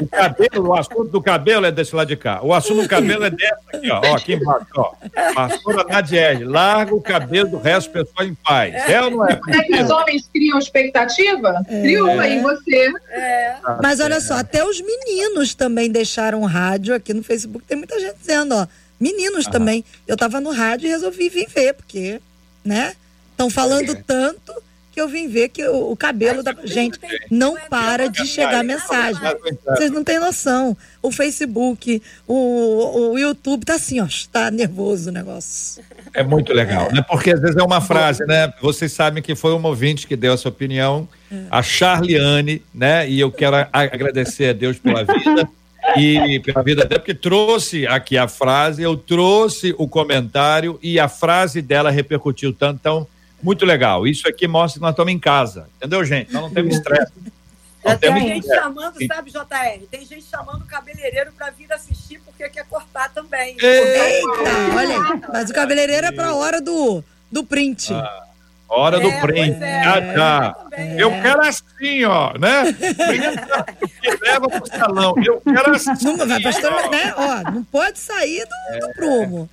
O 0.02 0.08
cabelo, 0.08 0.68
o 0.70 0.74
assunto 0.74 1.06
do 1.06 1.22
cabelo 1.22 1.66
é 1.66 1.72
desse 1.72 1.94
lado 1.94 2.08
de 2.08 2.16
cá. 2.16 2.40
O 2.42 2.54
assunto 2.54 2.84
do 2.84 2.88
cabelo 2.88 3.26
é 3.26 3.30
desse 3.30 3.54
aqui, 3.74 3.92
ó. 3.92 4.02
ó 4.04 4.16
aqui 4.16 4.34
embaixo, 4.34 4.68
ó. 4.78 4.94
Pastora 5.34 5.84
Nadiele, 5.84 6.46
larga 6.46 6.96
o 6.96 7.02
cabelo 7.02 7.50
do 7.50 7.58
resto 7.58 7.92
pessoal 7.92 8.26
em 8.26 8.34
paz. 8.36 8.74
É 8.74 9.02
ou 9.02 9.12
não 9.12 9.28
é? 9.28 9.40
É 9.50 9.64
que 9.64 9.84
os 9.84 9.90
homens 9.90 10.30
criam 10.34 10.58
expectativa? 10.58 11.62
É. 11.68 11.82
Criou 11.82 12.20
aí 12.20 12.42
você. 12.42 12.88
É. 13.10 13.56
Mas 13.84 14.00
olha 14.00 14.22
só, 14.22 14.36
até 14.36 14.64
os 14.64 14.80
meninos 14.80 15.54
também 15.54 15.92
deixaram 15.92 16.44
rádio 16.46 16.96
aqui 16.96 17.14
no 17.14 17.24
Facebook. 17.24 17.66
Tem 17.66 17.78
muita 17.78 18.00
gente 18.00 18.18
dizendo, 18.18 18.56
ó. 18.56 18.68
Meninos 19.00 19.46
ah. 19.48 19.52
também. 19.52 19.84
Eu 20.08 20.16
tava 20.16 20.40
no 20.40 20.52
rádio 20.52 20.88
e 20.88 20.90
resolvi 20.90 21.30
vir 21.30 21.48
ver, 21.50 21.74
porque, 21.74 22.22
né? 22.64 22.94
Estão 23.40 23.50
falando 23.50 23.94
é. 23.94 24.04
tanto 24.06 24.52
que 24.92 25.00
eu 25.00 25.08
vim 25.08 25.30
ver 25.30 25.48
que 25.48 25.66
o, 25.66 25.92
o 25.92 25.96
cabelo 25.96 26.44
da 26.44 26.54
gente 26.66 27.00
não 27.32 27.56
para 27.70 28.10
de 28.10 28.26
chegar 28.26 28.66
mensagem. 28.66 29.22
Vocês 29.66 29.90
não 29.92 30.04
têm 30.04 30.20
noção. 30.20 30.76
O 31.02 31.10
Facebook, 31.10 32.02
o, 32.28 33.12
o 33.12 33.18
YouTube 33.18 33.64
tá 33.64 33.76
assim, 33.76 34.02
ó, 34.02 34.06
está 34.06 34.52
nervoso 34.52 35.10
o 35.10 35.14
negócio. 35.14 35.82
É 36.14 36.22
muito 36.22 36.52
legal, 36.52 36.92
né? 36.92 37.02
Porque 37.02 37.32
às 37.32 37.40
vezes 37.40 37.56
é 37.56 37.64
uma 37.64 37.80
frase, 37.80 38.26
né? 38.26 38.54
Vocês 38.62 38.92
sabem 38.92 39.24
que 39.24 39.34
foi 39.36 39.54
um 39.54 39.66
ouvinte 39.66 40.06
que 40.06 40.18
deu 40.18 40.34
essa 40.34 40.50
opinião, 40.50 41.08
é. 41.32 41.44
a 41.50 41.64
Charliane, 41.64 42.62
né? 42.76 43.10
E 43.10 43.22
eu 43.22 43.32
quero 43.32 43.56
agradecer 43.72 44.50
a 44.50 44.54
Deus 44.54 44.78
pela 44.78 45.06
vida. 45.06 45.48
e 45.96 46.42
pela 46.42 46.62
vida 46.62 46.86
dela, 46.86 47.00
porque 47.00 47.16
trouxe 47.16 47.88
aqui 47.88 48.18
a 48.18 48.28
frase, 48.28 48.84
eu 48.84 48.98
trouxe 48.98 49.74
o 49.78 49.88
comentário 49.88 50.78
e 50.84 51.00
a 51.00 51.08
frase 51.08 51.62
dela 51.62 51.90
repercutiu 51.90 52.52
tanto. 52.52 52.78
Então, 52.82 53.08
muito 53.42 53.66
legal. 53.66 54.08
Isso 54.08 54.28
aqui 54.28 54.48
mostra 54.48 54.80
que 54.80 54.82
nós 54.82 54.92
estamos 54.92 55.14
em 55.14 55.20
casa. 55.20 55.68
Entendeu, 55.78 56.04
gente? 56.04 56.32
Nós 56.34 56.44
não 56.44 56.50
temos 56.52 56.76
estresse. 56.76 57.12
Não 57.82 57.98
tem 57.98 58.28
gente 58.28 58.48
chamando, 58.48 59.08
sabe, 59.08 59.32
JR? 59.32 59.88
Tem 59.90 60.06
gente 60.06 60.26
chamando 60.30 60.64
o 60.64 60.66
cabeleireiro 60.66 61.32
para 61.32 61.50
vir 61.50 61.72
assistir 61.72 62.20
porque 62.26 62.48
quer 62.50 62.66
cortar 62.66 63.10
também. 63.10 63.56
Eita, 63.58 64.28
olha, 64.76 65.22
mas 65.32 65.50
o 65.50 65.54
cabeleireiro 65.54 66.08
é 66.08 66.12
para 66.12 66.28
a 66.28 66.36
hora 66.36 66.62
do, 66.62 67.02
do 67.32 67.44
print. 67.44 67.94
Ah, 67.94 68.24
hora 68.68 68.98
é, 68.98 69.00
do 69.00 69.22
print. 69.22 69.64
É, 69.64 69.82
ah, 69.86 70.14
tá. 70.14 70.68
É. 70.74 71.02
Eu 71.02 71.10
quero 71.22 71.42
assim, 71.42 72.04
ó, 72.04 72.34
né? 72.38 72.64
que 74.02 74.26
leva 74.26 74.50
pro 74.50 74.68
salão. 74.68 75.16
Eu 75.26 75.42
quero 75.42 75.72
assim. 75.74 75.92
Não, 76.04 76.18
vai, 76.18 76.42
pastor, 76.42 76.90
né? 76.90 77.14
Ó, 77.16 77.52
não 77.52 77.64
pode 77.64 77.98
sair 77.98 78.46
do, 78.46 78.88
do 78.88 78.94
prumo. 78.94 79.50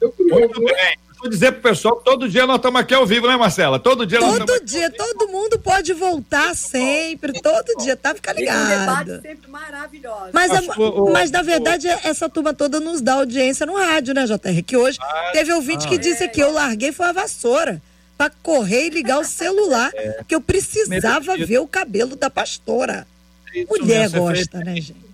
Muito 0.00 0.60
bem 0.64 1.07
vou 1.18 1.28
dizer 1.28 1.52
pro 1.52 1.62
pessoal 1.62 1.96
que 1.96 2.04
todo 2.04 2.28
dia 2.28 2.46
nós 2.46 2.56
estamos 2.56 2.80
aqui 2.80 2.94
ao 2.94 3.06
vivo, 3.06 3.26
né, 3.26 3.36
Marcela? 3.36 3.78
Todo 3.78 4.06
dia 4.06 4.18
Todo 4.20 4.46
nós 4.46 4.60
dia, 4.64 4.90
todo 4.90 5.28
mundo 5.28 5.58
pode 5.58 5.92
voltar 5.92 6.54
sempre, 6.54 7.32
todo 7.40 7.76
dia, 7.82 7.96
tá? 7.96 8.14
Fica 8.14 8.32
ligado. 8.32 8.64
Um 8.64 9.04
debate 9.04 9.22
sempre 9.22 9.50
maravilhoso. 9.50 10.30
Mas, 10.32 10.50
a, 10.50 10.62
mas 11.12 11.30
na 11.30 11.42
verdade, 11.42 11.88
essa 11.88 12.28
turma 12.28 12.54
toda 12.54 12.80
nos 12.80 13.00
dá 13.00 13.14
audiência 13.14 13.66
no 13.66 13.76
rádio, 13.76 14.14
né, 14.14 14.24
JR? 14.26 14.62
Que 14.64 14.76
hoje 14.76 14.98
ah, 15.00 15.30
teve 15.32 15.52
ouvinte 15.52 15.86
ah, 15.86 15.88
que 15.88 15.98
disse 15.98 16.24
é, 16.24 16.28
que 16.28 16.40
eu 16.40 16.52
larguei 16.52 16.92
foi 16.92 17.06
a 17.06 17.12
vassoura 17.12 17.82
para 18.16 18.32
correr 18.42 18.86
e 18.86 18.90
ligar 18.90 19.18
o 19.18 19.24
celular, 19.24 19.90
é. 19.94 20.24
que 20.26 20.34
eu 20.34 20.40
precisava 20.40 21.36
ver 21.36 21.58
o 21.58 21.66
cabelo 21.66 22.16
da 22.16 22.28
pastora. 22.28 23.06
Mulher 23.68 24.10
gosta, 24.10 24.58
né, 24.58 24.74
gente? 24.76 25.08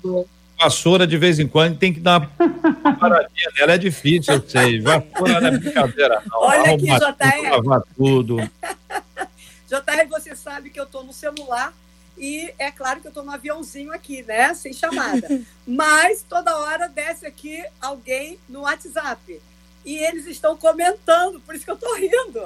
Vassoura 0.64 1.06
de 1.06 1.16
vez 1.16 1.38
em 1.38 1.46
quando 1.46 1.78
tem 1.78 1.92
que 1.92 2.00
dar 2.00 2.30
uma 2.38 2.96
paradinha 2.96 3.50
nela. 3.56 3.72
É 3.72 3.78
difícil, 3.78 4.34
eu 4.34 4.48
sei. 4.48 4.80
Vassoura 4.80 5.40
não 5.40 5.48
é 5.48 5.58
brincadeira, 5.58 6.22
não. 6.30 6.40
Olha 6.40 6.74
aqui, 6.74 6.86
JR. 6.86 7.50
Lavar 7.50 7.82
tudo. 7.96 8.36
JR, 9.68 10.08
você 10.08 10.34
sabe 10.34 10.70
que 10.70 10.80
eu 10.80 10.86
tô 10.86 11.02
no 11.02 11.12
celular 11.12 11.72
e 12.16 12.52
é 12.58 12.70
claro 12.70 13.00
que 13.00 13.08
eu 13.08 13.12
tô 13.12 13.22
no 13.22 13.32
aviãozinho 13.32 13.92
aqui, 13.92 14.22
né? 14.22 14.54
Sem 14.54 14.72
chamada. 14.72 15.28
Mas 15.66 16.24
toda 16.28 16.56
hora 16.58 16.88
desce 16.88 17.26
aqui 17.26 17.62
alguém 17.80 18.38
no 18.48 18.60
WhatsApp. 18.60 19.40
E 19.84 19.96
eles 19.98 20.26
estão 20.26 20.56
comentando, 20.56 21.40
por 21.40 21.54
isso 21.54 21.64
que 21.64 21.70
eu 21.70 21.76
tô 21.76 21.94
rindo. 21.94 22.40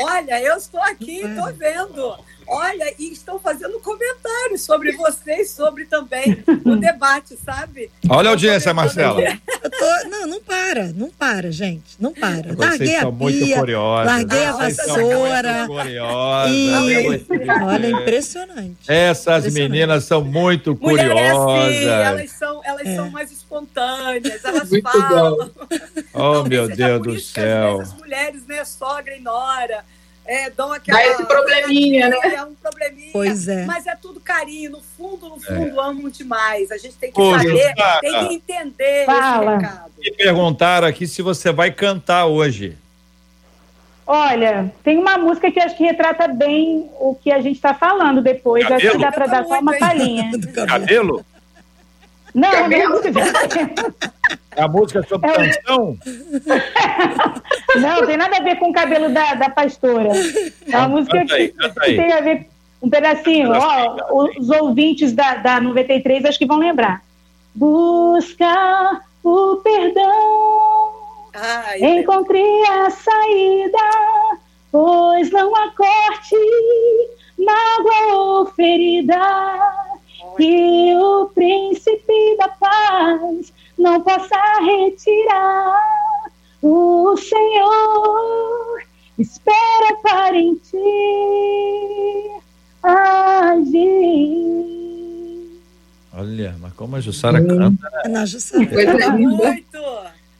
Olha, 0.00 0.40
eu 0.42 0.56
estou 0.56 0.80
aqui, 0.80 1.22
tô 1.34 1.52
vendo. 1.52 2.16
Olha, 2.46 2.94
e 2.98 3.10
estão 3.12 3.38
fazendo 3.38 3.80
comentários 3.80 4.62
sobre 4.62 4.92
vocês, 4.92 5.50
sobre 5.50 5.86
também 5.86 6.44
o 6.64 6.76
debate, 6.76 7.38
sabe? 7.42 7.90
Olha 8.08 8.28
a 8.28 8.32
audiência, 8.32 8.74
Marcela. 8.74 9.20
Tô, 9.64 10.08
não, 10.08 10.26
não 10.26 10.42
para, 10.42 10.92
não 10.92 11.10
para, 11.10 11.50
gente, 11.50 11.96
não 11.98 12.12
para. 12.12 12.52
Vocês 12.54 12.58
larguei 12.58 12.96
a 12.96 13.12
pia, 13.12 13.62
larguei 14.04 14.44
a 14.44 14.52
vassoura. 14.52 15.66
E, 16.48 16.70
olha, 17.62 17.90
impressionante. 17.90 18.76
Essas 18.86 19.46
impressionante. 19.46 19.70
meninas 19.70 20.04
são 20.04 20.22
muito 20.22 20.78
Mulher 20.80 21.08
curiosas. 21.08 21.74
É 21.74 21.78
assim, 21.78 21.86
elas 21.86 22.30
são, 22.30 22.60
elas 22.62 22.86
é. 22.86 22.94
são 22.94 23.10
mais 23.10 23.32
espontâneas, 23.54 24.44
elas 24.44 24.70
muito 24.70 24.90
falam. 24.90 25.50
Oh, 26.14 26.42
meu 26.44 26.68
Deus 26.68 27.02
do 27.02 27.20
céu. 27.20 27.80
As 27.80 27.94
mulheres, 27.94 28.46
né, 28.46 28.64
sogra 28.64 29.16
e 29.16 29.20
nora, 29.20 29.84
é, 30.24 30.48
dão 30.50 30.72
aquela. 30.72 30.98
Dá 30.98 31.06
esse 31.06 31.24
probleminha, 31.24 32.08
né? 32.08 32.16
É 32.34 32.44
um 32.44 32.54
probleminha. 32.54 33.10
Pois 33.12 33.48
é. 33.48 33.64
Mas 33.64 33.86
é 33.86 33.96
tudo 33.96 34.20
carinho. 34.20 34.70
No 34.70 34.80
fundo, 34.80 35.28
no 35.28 35.40
fundo, 35.40 35.80
é. 35.80 35.84
amam 35.84 36.08
demais. 36.08 36.70
A 36.70 36.78
gente 36.78 36.94
tem 36.94 37.12
que 37.12 37.20
saber, 37.20 37.74
tem 38.00 38.28
que 38.28 38.34
entender 38.34 39.06
Fala. 39.06 39.56
esse 39.56 39.64
recado. 39.64 39.92
Me 39.98 40.12
perguntaram 40.12 40.86
aqui 40.86 41.06
se 41.06 41.20
você 41.20 41.52
vai 41.52 41.70
cantar 41.70 42.26
hoje. 42.26 42.76
Olha, 44.06 44.72
tem 44.82 44.98
uma 44.98 45.16
música 45.16 45.50
que 45.50 45.58
acho 45.58 45.76
que 45.76 45.82
retrata 45.82 46.28
bem 46.28 46.90
o 47.00 47.14
que 47.14 47.32
a 47.32 47.40
gente 47.40 47.56
está 47.56 47.74
falando 47.74 48.22
depois. 48.22 48.62
Cabelo? 48.62 48.88
Acho 48.88 48.98
que 48.98 49.02
dá 49.02 49.12
para 49.12 49.26
dar 49.26 49.44
só 49.46 49.58
uma 49.58 49.76
palhinha. 49.78 50.30
Cabelo? 50.66 51.24
Não, 52.34 52.50
Cabelo? 52.50 53.00
não. 53.12 54.24
É 54.56 54.62
a 54.62 54.68
música 54.68 55.02
sobre 55.02 55.30
é 55.30 55.32
canção? 55.32 55.98
Não, 57.80 58.06
tem 58.06 58.16
nada 58.16 58.36
a 58.36 58.42
ver 58.42 58.56
com 58.56 58.70
o 58.70 58.72
cabelo 58.72 59.08
da, 59.10 59.34
da 59.34 59.50
pastora. 59.50 60.10
É 60.70 60.76
uma 60.76 60.88
música 60.88 61.18
aí, 61.18 61.48
que, 61.48 61.68
que, 61.68 61.96
tem 61.96 62.12
a 62.12 62.20
ver 62.20 62.46
um 62.80 62.88
pedacinho. 62.88 63.50
Ó, 63.52 64.30
os 64.38 64.48
ouvintes 64.50 65.12
da, 65.12 65.34
da 65.36 65.60
93 65.60 66.24
acho 66.24 66.38
que 66.38 66.46
vão 66.46 66.58
lembrar. 66.58 67.02
Busca 67.52 69.02
o 69.24 69.56
perdão, 69.56 70.92
Ai, 71.34 71.98
encontrei 71.98 72.62
a 72.66 72.90
saída, 72.90 73.78
pois 74.70 75.30
não 75.30 75.54
há 75.56 75.70
corte, 75.70 76.36
mágoa 77.38 78.16
ou 78.16 78.46
ferida, 78.46 79.18
e 80.38 80.94
o 80.96 81.30
príncipe 81.34 82.36
da 82.38 82.48
paz 82.48 83.52
não 83.78 84.00
possa 84.00 84.36
retirar. 84.60 85.80
O 86.62 87.16
Senhor 87.16 88.82
espera 89.18 89.96
para 90.02 90.36
em 90.36 90.54
ti 90.56 90.74
agir. 92.82 94.04
Olha, 96.16 96.54
mas 96.60 96.72
como 96.74 96.96
a 96.96 97.00
Jussara 97.00 97.40
hum. 97.40 97.46
canta. 97.46 97.90
Né? 97.90 98.08
Na 98.08 98.24
Jussara. 98.24 98.66
Coisa 98.66 99.10
muito. 99.10 99.78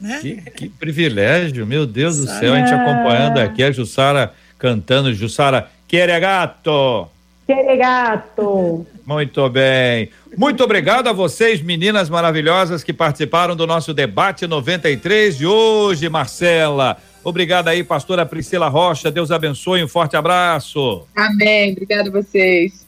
Né? 0.01 0.19
Que, 0.21 0.37
que, 0.51 0.69
privilégio, 0.69 1.67
meu 1.67 1.87
Deus 1.87 2.19
do 2.19 2.27
céu, 2.27 2.53
a 2.53 2.59
gente 2.59 2.73
acompanhando 2.73 3.39
aqui 3.39 3.63
a 3.63 3.73
Jussara 3.73 4.33
cantando. 4.59 5.13
Jussara, 5.15 5.71
quere 5.89 6.19
gato. 6.21 7.09
Quere 7.47 7.77
gato. 7.77 8.87
Muito 9.07 9.49
bem. 9.51 10.11
Muito 10.37 10.65
obrigado 10.65 11.09
a 11.09 11.13
vocês, 11.13 11.61
meninas 11.61 12.09
maravilhosas 12.09 12.83
que 12.83 12.93
participaram 12.93 13.55
do 13.55 13.67
nosso 13.67 13.93
debate 13.93 14.47
93 14.47 15.37
de 15.37 15.47
hoje, 15.47 16.09
Marcela. 16.09 16.97
Obrigado 17.23 17.69
aí, 17.69 17.85
pastora 17.85 18.25
Priscila 18.25 18.69
Rocha. 18.69 19.11
Deus 19.11 19.31
abençoe. 19.31 19.85
Um 19.85 19.89
forte 19.89 20.17
abraço. 20.17 21.07
Amém. 21.15 21.73
Obrigado 21.73 22.09
a 22.09 22.11
vocês. 22.11 22.85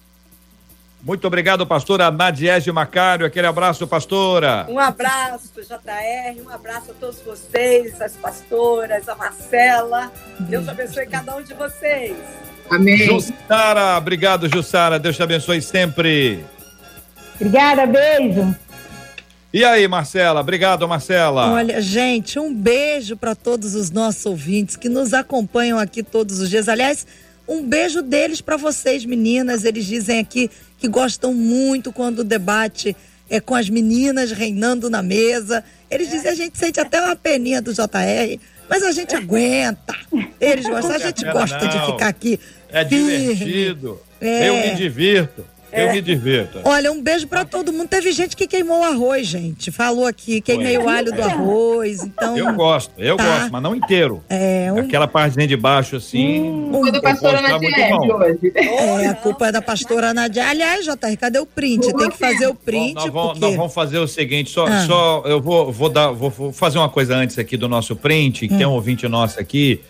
Muito 1.03 1.25
obrigado, 1.27 1.65
pastora 1.67 2.11
Nadiege 2.11 2.73
Macário. 2.73 3.25
Aquele 3.25 3.47
abraço, 3.47 3.87
pastora. 3.87 4.67
Um 4.69 4.79
abraço, 4.79 5.53
JR. 5.55 6.43
Um 6.45 6.51
abraço 6.51 6.91
a 6.91 6.95
todos 6.95 7.21
vocês, 7.21 8.01
as 8.01 8.17
pastoras, 8.17 9.09
a 9.09 9.15
Marcela. 9.15 10.11
Deus 10.41 10.69
abençoe 10.69 11.07
cada 11.07 11.37
um 11.37 11.43
de 11.43 11.55
vocês. 11.55 12.17
Amém. 12.71 12.99
Jussara, 12.99 13.97
obrigado, 13.97 14.49
Jussara. 14.49 14.99
Deus 14.99 15.17
te 15.17 15.23
abençoe 15.23 15.63
sempre. 15.63 16.45
Obrigada, 17.37 17.87
beijo. 17.87 18.55
E 19.53 19.65
aí, 19.65 19.87
Marcela? 19.89 20.41
Obrigado, 20.41 20.87
Marcela. 20.87 21.53
Olha, 21.53 21.81
gente, 21.81 22.39
um 22.39 22.53
beijo 22.53 23.17
para 23.17 23.35
todos 23.35 23.75
os 23.75 23.91
nossos 23.91 24.27
ouvintes 24.27 24.77
que 24.77 24.89
nos 24.89 25.15
acompanham 25.15 25.79
aqui 25.79 26.03
todos 26.03 26.41
os 26.41 26.51
dias. 26.51 26.69
Aliás, 26.69 27.07
um 27.49 27.63
beijo 27.63 28.03
deles 28.03 28.41
para 28.41 28.57
vocês, 28.57 29.05
meninas. 29.05 29.65
Eles 29.65 29.87
dizem 29.87 30.19
aqui 30.19 30.51
que 30.79 30.89
gostam 30.89 31.33
muito 31.33 31.93
quando 31.93 32.19
o 32.19 32.25
debate 32.25 32.95
é 33.31 33.41
com 33.41 33.55
as 33.55 33.71
meninas 33.71 34.31
reinando 34.33 34.91
na 34.91 35.03
mesa. 35.03 35.65
Eles 35.91 36.11
dizem 36.11 36.31
a 36.31 36.35
gente 36.35 36.59
sente 36.59 36.81
até 36.81 37.01
uma 37.01 37.17
peninha 37.17 37.63
do 37.63 37.73
JR, 37.73 38.39
mas 38.69 38.83
a 38.83 38.93
gente 38.93 39.15
aguenta. 39.15 39.95
Eles 40.41 40.67
gostam, 40.67 40.97
a 40.97 40.99
gente 40.99 41.25
gosta 41.25 41.67
de 41.67 41.87
ficar 41.87 42.09
aqui. 42.09 42.39
É 42.71 42.85
divertido. 42.85 44.01
É. 44.21 44.49
Eu 44.49 44.57
me 44.57 44.75
divirto. 44.75 45.45
Eu 45.73 45.93
me 45.93 46.01
divirto. 46.01 46.61
Olha, 46.65 46.91
um 46.91 47.03
beijo 47.03 47.27
para 47.27 47.45
todo 47.45 47.73
mundo. 47.73 47.89
Teve 47.89 48.11
gente 48.13 48.35
que 48.37 48.47
queimou 48.47 48.81
o 48.81 48.85
arroz, 48.85 49.27
gente. 49.27 49.71
Falou 49.71 50.07
aqui, 50.07 50.41
queimei 50.41 50.79
o 50.79 50.89
alho 50.89 51.13
do 51.13 51.23
arroz. 51.23 52.03
Então. 52.03 52.37
Eu 52.37 52.55
gosto, 52.55 52.93
eu 52.97 53.17
tá. 53.17 53.25
gosto, 53.25 53.53
mas 53.53 53.63
não 53.63 53.75
inteiro. 53.75 54.25
É, 54.29 54.73
um... 54.73 54.79
Aquela 54.79 55.07
partezinha 55.07 55.47
de 55.47 55.57
baixo, 55.57 55.97
assim. 55.97 56.41
Hum, 56.41 56.71
culpa 56.73 56.93
da 56.93 57.01
pastora 57.03 57.43
Nadia 57.43 57.97
hoje. 57.97 58.53
É, 58.55 59.07
a 59.09 59.15
culpa 59.15 59.49
é 59.49 59.53
da 59.53 59.63
pastora 59.63 60.15
Nadia. 60.15 60.49
Aliás, 60.49 60.85
JR, 60.85 61.17
cadê 61.19 61.39
o 61.39 61.47
print? 61.47 61.93
Tem 61.93 62.11
que 62.11 62.19
fazer 62.19 62.47
o 62.47 62.55
print. 62.55 62.95
Bom, 62.95 63.01
nós, 63.01 63.13
vamos, 63.13 63.29
porque... 63.33 63.41
nós, 63.47 63.57
vamos, 63.57 63.75
fazer 63.75 63.99
o 63.99 64.09
seguinte: 64.09 64.51
só, 64.51 64.67
ah. 64.67 64.87
só 64.87 65.23
eu 65.27 65.41
vou, 65.41 65.71
vou, 65.71 65.91
dar, 65.91 66.11
vou 66.11 66.53
fazer 66.53 66.79
uma 66.79 66.89
coisa 66.89 67.15
antes 67.15 67.39
aqui 67.39 67.57
do 67.57 67.69
nosso 67.69 67.95
print, 67.95 68.49
que 68.49 68.55
hum. 68.55 68.59
tem 68.59 68.67
um 68.67 68.73
ouvinte 68.73 69.07
nosso 69.09 69.39
aqui. 69.39 69.81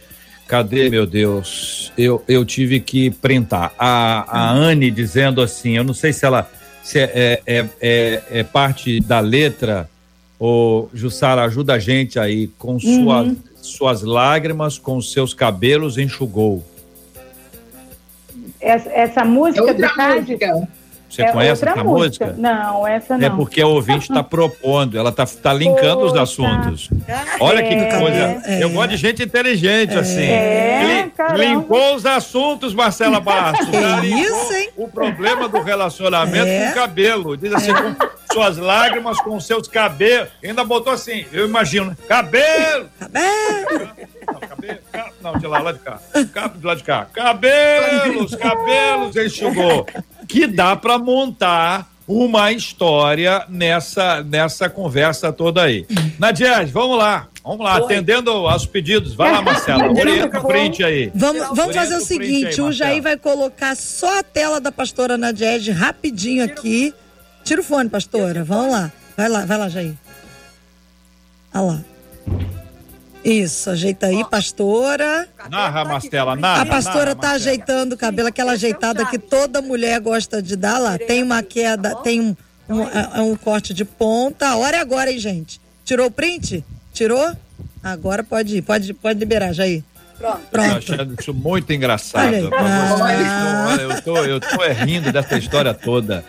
Cadê, 0.47 0.89
meu 0.89 1.07
Deus? 1.07 1.93
Eu, 1.99 2.23
eu 2.29 2.45
tive 2.45 2.79
que 2.81 3.11
printar. 3.11 3.73
A, 3.79 4.25
a 4.29 4.53
Anne 4.53 4.91
dizendo 4.91 5.43
assim, 5.43 5.77
eu 5.77 5.85
não 5.85 5.95
sei 5.95 6.13
se 6.13 6.25
ela 6.25 6.49
se 6.87 7.01
é, 7.01 7.43
é, 7.45 7.67
é, 7.81 8.23
é 8.31 8.43
parte 8.45 9.01
da 9.01 9.19
letra, 9.19 9.91
ou 10.39 10.89
Jussara, 10.95 11.43
ajuda 11.43 11.75
a 11.75 11.79
gente 11.81 12.17
aí, 12.17 12.47
com 12.59 12.75
uhum. 12.75 12.79
suas, 12.79 13.37
suas 13.61 14.03
lágrimas, 14.03 14.79
com 14.79 15.01
seus 15.01 15.35
cabelos 15.35 15.99
enxugou. 15.99 16.65
Essa, 18.61 18.89
essa 18.91 19.25
música 19.25 19.69
é 19.69 19.75
do 19.75 19.83
música. 19.83 20.69
Você 21.17 21.23
é 21.23 21.33
conhece 21.33 21.67
essa 21.67 21.83
música? 21.83 22.27
música? 22.27 22.35
Não, 22.37 22.87
essa 22.87 23.14
é 23.14 23.17
não. 23.17 23.27
É 23.27 23.31
porque 23.31 23.62
a 23.62 23.67
ouvinte 23.67 24.11
está 24.11 24.23
propondo, 24.23 24.99
ela 24.99 25.09
está 25.09 25.25
tá 25.25 25.51
linkando 25.51 26.03
Poxa. 26.03 26.12
os 26.12 26.21
assuntos. 26.21 26.91
Olha 27.41 27.62
que 27.62 27.73
é, 27.73 27.99
coisa. 27.99 28.43
É. 28.45 28.62
Eu 28.62 28.69
gosto 28.69 28.91
de 28.91 28.97
gente 28.99 29.23
inteligente, 29.23 29.95
é. 29.95 29.99
assim. 29.99 30.21
É, 30.21 31.11
linkou 31.35 31.95
os 31.95 32.05
assuntos, 32.05 32.75
Marcela 32.75 33.19
Bastos. 33.19 33.67
É 33.73 34.05
isso, 34.05 34.53
hein? 34.53 34.69
O 34.77 34.89
problema 34.89 35.49
do 35.49 35.62
relacionamento 35.62 36.47
é. 36.47 36.67
com 36.67 36.73
o 36.73 36.75
cabelo. 36.75 37.37
Diz 37.37 37.53
assim, 37.55 37.73
com 37.73 37.97
suas 38.35 38.59
lágrimas, 38.59 39.19
com 39.19 39.41
seus 39.41 39.67
cabelos. 39.69 40.29
Ainda 40.45 40.64
botou 40.64 40.93
assim, 40.93 41.25
eu 41.33 41.47
imagino, 41.47 41.87
né? 41.87 41.97
cabelo! 42.07 42.91
Cabelo! 42.99 43.91
Não, 44.27 44.41
cabelo, 44.41 44.79
não, 45.23 45.39
de 45.39 45.47
lá, 45.47 45.61
lá 45.61 45.73
de 45.73 45.79
cá. 45.79 45.99
Cabo 46.35 46.59
de 46.59 46.67
lá 46.67 46.75
de 46.75 46.83
cá. 46.83 47.07
Cabelos, 47.11 48.35
cabelos, 48.35 49.17
enxugou 49.17 49.87
que 50.29 50.47
dá 50.47 50.77
para 50.77 50.99
montar 50.99 51.91
uma 52.07 52.53
história 52.53 53.45
nessa, 53.49 54.22
nessa 54.22 54.70
conversa 54.70 55.33
toda 55.33 55.62
aí. 55.62 55.87
Nadiege, 56.18 56.70
vamos 56.72 56.99
lá. 56.99 57.29
Vamos 57.43 57.64
lá, 57.64 57.77
Oi. 57.77 57.85
atendendo 57.85 58.31
aos 58.31 58.66
pedidos. 58.66 59.14
Vai 59.14 59.31
lá, 59.31 59.41
Marcela. 59.41 59.89
Orienta 59.91 60.41
o 60.41 60.47
print 60.47 60.83
aí. 60.83 61.12
Vamos, 61.14 61.57
vamos 61.57 61.77
fazer 61.77 61.97
o 61.97 62.01
seguinte: 62.01 62.61
aí, 62.61 62.66
o 62.66 62.72
Jair 62.72 63.01
vai 63.01 63.16
colocar 63.16 63.77
só 63.77 64.18
a 64.18 64.22
tela 64.22 64.61
da 64.61 64.72
pastora 64.72 65.16
Nadiege 65.16 65.70
rapidinho 65.70 66.45
aqui. 66.45 66.93
Tira 67.45 67.61
o 67.61 67.64
fone, 67.64 67.89
pastora. 67.89 68.43
Vamos 68.43 68.72
lá. 68.72 68.91
Vai 69.16 69.29
lá, 69.29 69.47
vai 69.47 69.59
lá, 69.59 69.68
Jair. 69.68 69.95
Olha 71.55 71.62
lá. 71.62 71.81
Isso, 73.27 73.70
ajeita 73.70 74.07
aí, 74.07 74.24
pastora. 74.31 75.29
Narra, 75.51 75.85
Mastela, 75.85 76.37
narra. 76.37 76.62
A 76.62 76.66
pastora 76.66 77.07
narra, 77.07 77.16
tá 77.16 77.31
ajeitando 77.33 77.97
o 77.97 77.99
cabelo, 77.99 78.29
aquela 78.29 78.53
ajeitada 78.53 79.05
que 79.07 79.18
toda 79.18 79.61
mulher 79.61 79.99
gosta 80.01 80.41
de 80.41 80.55
dar 80.55 80.79
lá. 80.79 80.97
Tem 80.97 81.24
uma 81.24 81.43
queda, 81.43 81.97
tem 81.97 82.20
um, 82.20 82.37
um, 82.68 82.83
é, 82.85 83.11
é 83.16 83.20
um 83.20 83.35
corte 83.35 83.74
de 83.74 83.85
ponta. 83.85 84.47
A 84.47 84.57
hora 84.57 84.77
é 84.77 84.81
agora, 84.81 85.11
hein, 85.11 85.18
gente? 85.18 85.61
Tirou 85.85 86.07
o 86.07 86.11
print? 86.11 86.64
Tirou? 86.93 87.35
Agora 87.83 88.22
pode 88.22 88.59
ir, 88.59 88.62
pode, 88.62 88.95
pode 88.95 89.18
liberar, 89.18 89.53
Jair. 89.53 89.83
Pronto. 90.19 90.41
Pronto. 90.51 90.69
Eu 90.69 90.77
achando 90.77 91.14
isso 91.19 91.35
muito 91.35 91.73
engraçado. 91.73 92.51
Ah. 92.53 93.77
Eu 93.81 94.03
tô, 94.03 94.17
eu 94.19 94.41
tô 94.41 94.62
é 94.64 94.73
rindo 94.73 95.12
dessa 95.12 95.37
história 95.37 95.75
toda. 95.75 96.25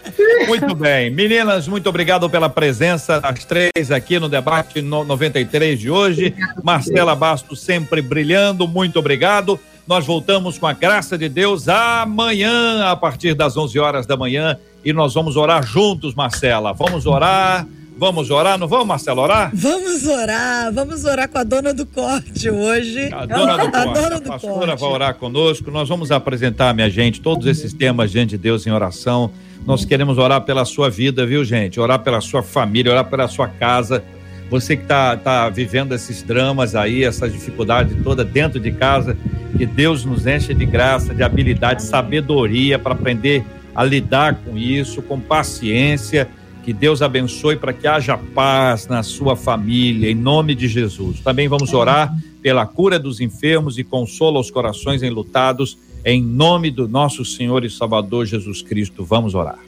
Muito 0.47 0.75
bem. 0.75 1.09
Meninas, 1.09 1.67
muito 1.67 1.87
obrigado 1.87 2.29
pela 2.29 2.49
presença 2.49 3.19
das 3.19 3.45
três 3.45 3.91
aqui 3.91 4.19
no 4.19 4.29
debate 4.29 4.81
no 4.81 5.03
93 5.03 5.79
de 5.79 5.89
hoje. 5.89 6.35
Marcela 6.63 7.15
Bastos 7.15 7.61
sempre 7.61 8.01
brilhando, 8.01 8.67
muito 8.67 8.99
obrigado. 8.99 9.59
Nós 9.87 10.05
voltamos 10.05 10.57
com 10.57 10.67
a 10.67 10.73
graça 10.73 11.17
de 11.17 11.29
Deus 11.29 11.69
amanhã, 11.69 12.83
a 12.91 12.95
partir 12.95 13.33
das 13.33 13.55
11 13.55 13.79
horas 13.79 14.05
da 14.05 14.17
manhã, 14.17 14.57
e 14.83 14.91
nós 14.91 15.13
vamos 15.13 15.37
orar 15.37 15.65
juntos, 15.65 16.13
Marcela. 16.13 16.73
Vamos 16.73 17.05
orar 17.05 17.65
Vamos 17.97 18.29
orar? 18.29 18.59
Não 18.59 18.67
vamos, 18.67 18.85
Marcelo, 18.85 19.21
orar? 19.21 19.49
Vamos 19.51 20.05
orar, 20.05 20.71
vamos 20.71 21.03
orar 21.03 21.27
com 21.27 21.39
a 21.39 21.43
dona 21.43 21.73
do 21.73 21.83
corte 21.83 22.47
hoje. 22.47 23.11
A 23.11 23.25
dona 23.25 23.57
do 23.57 23.61
a 23.75 23.83
corte. 23.83 24.01
Dona 24.01 24.19
do 24.19 24.27
a 24.27 24.33
pastora 24.33 24.75
vai 24.75 24.89
orar 24.89 25.15
conosco. 25.15 25.71
Nós 25.71 25.89
vamos 25.89 26.11
apresentar, 26.11 26.75
minha 26.75 26.91
gente, 26.91 27.19
todos 27.19 27.47
esses 27.47 27.73
temas 27.73 28.11
diante 28.11 28.31
de 28.31 28.37
Deus 28.37 28.67
em 28.67 28.71
oração. 28.71 29.31
Nós 29.65 29.83
queremos 29.83 30.19
orar 30.19 30.41
pela 30.41 30.63
sua 30.63 30.91
vida, 30.91 31.25
viu, 31.25 31.43
gente? 31.43 31.79
Orar 31.79 31.99
pela 31.99 32.21
sua 32.21 32.43
família, 32.43 32.91
orar 32.91 33.05
pela 33.09 33.27
sua 33.27 33.47
casa. 33.47 34.03
Você 34.47 34.77
que 34.77 34.83
está 34.83 35.17
tá 35.17 35.49
vivendo 35.49 35.93
esses 35.93 36.21
dramas 36.21 36.75
aí, 36.75 37.03
essa 37.03 37.27
dificuldade 37.27 37.95
toda 38.03 38.23
dentro 38.23 38.59
de 38.59 38.71
casa, 38.71 39.17
que 39.57 39.65
Deus 39.65 40.05
nos 40.05 40.27
enche 40.27 40.53
de 40.53 40.67
graça, 40.67 41.15
de 41.15 41.23
habilidade, 41.23 41.81
sabedoria 41.81 42.77
para 42.77 42.93
aprender 42.93 43.43
a 43.75 43.83
lidar 43.83 44.35
com 44.45 44.55
isso, 44.55 45.01
com 45.01 45.19
paciência 45.19 46.29
que 46.67 46.73
Deus 46.73 47.01
abençoe 47.01 47.55
para 47.55 47.71
que 47.71 47.87
haja 47.87 48.17
paz 48.17 48.87
na 48.87 49.01
sua 49.01 49.37
família, 49.37 50.11
em 50.11 50.13
nome 50.13 50.53
de 50.53 50.67
Jesus. 50.67 51.21
Também 51.21 51.47
vamos 51.47 51.73
orar 51.73 52.13
pela 52.41 52.65
cura 52.65 52.99
dos 52.99 53.21
enfermos 53.21 53.77
e 53.77 53.85
consola 53.85 54.37
os 54.37 54.51
corações 54.51 55.01
enlutados, 55.01 55.77
em 56.03 56.21
nome 56.21 56.69
do 56.69 56.85
nosso 56.85 57.23
Senhor 57.23 57.63
e 57.63 57.69
Salvador 57.69 58.25
Jesus 58.25 58.61
Cristo. 58.61 59.05
Vamos 59.05 59.33
orar. 59.33 59.59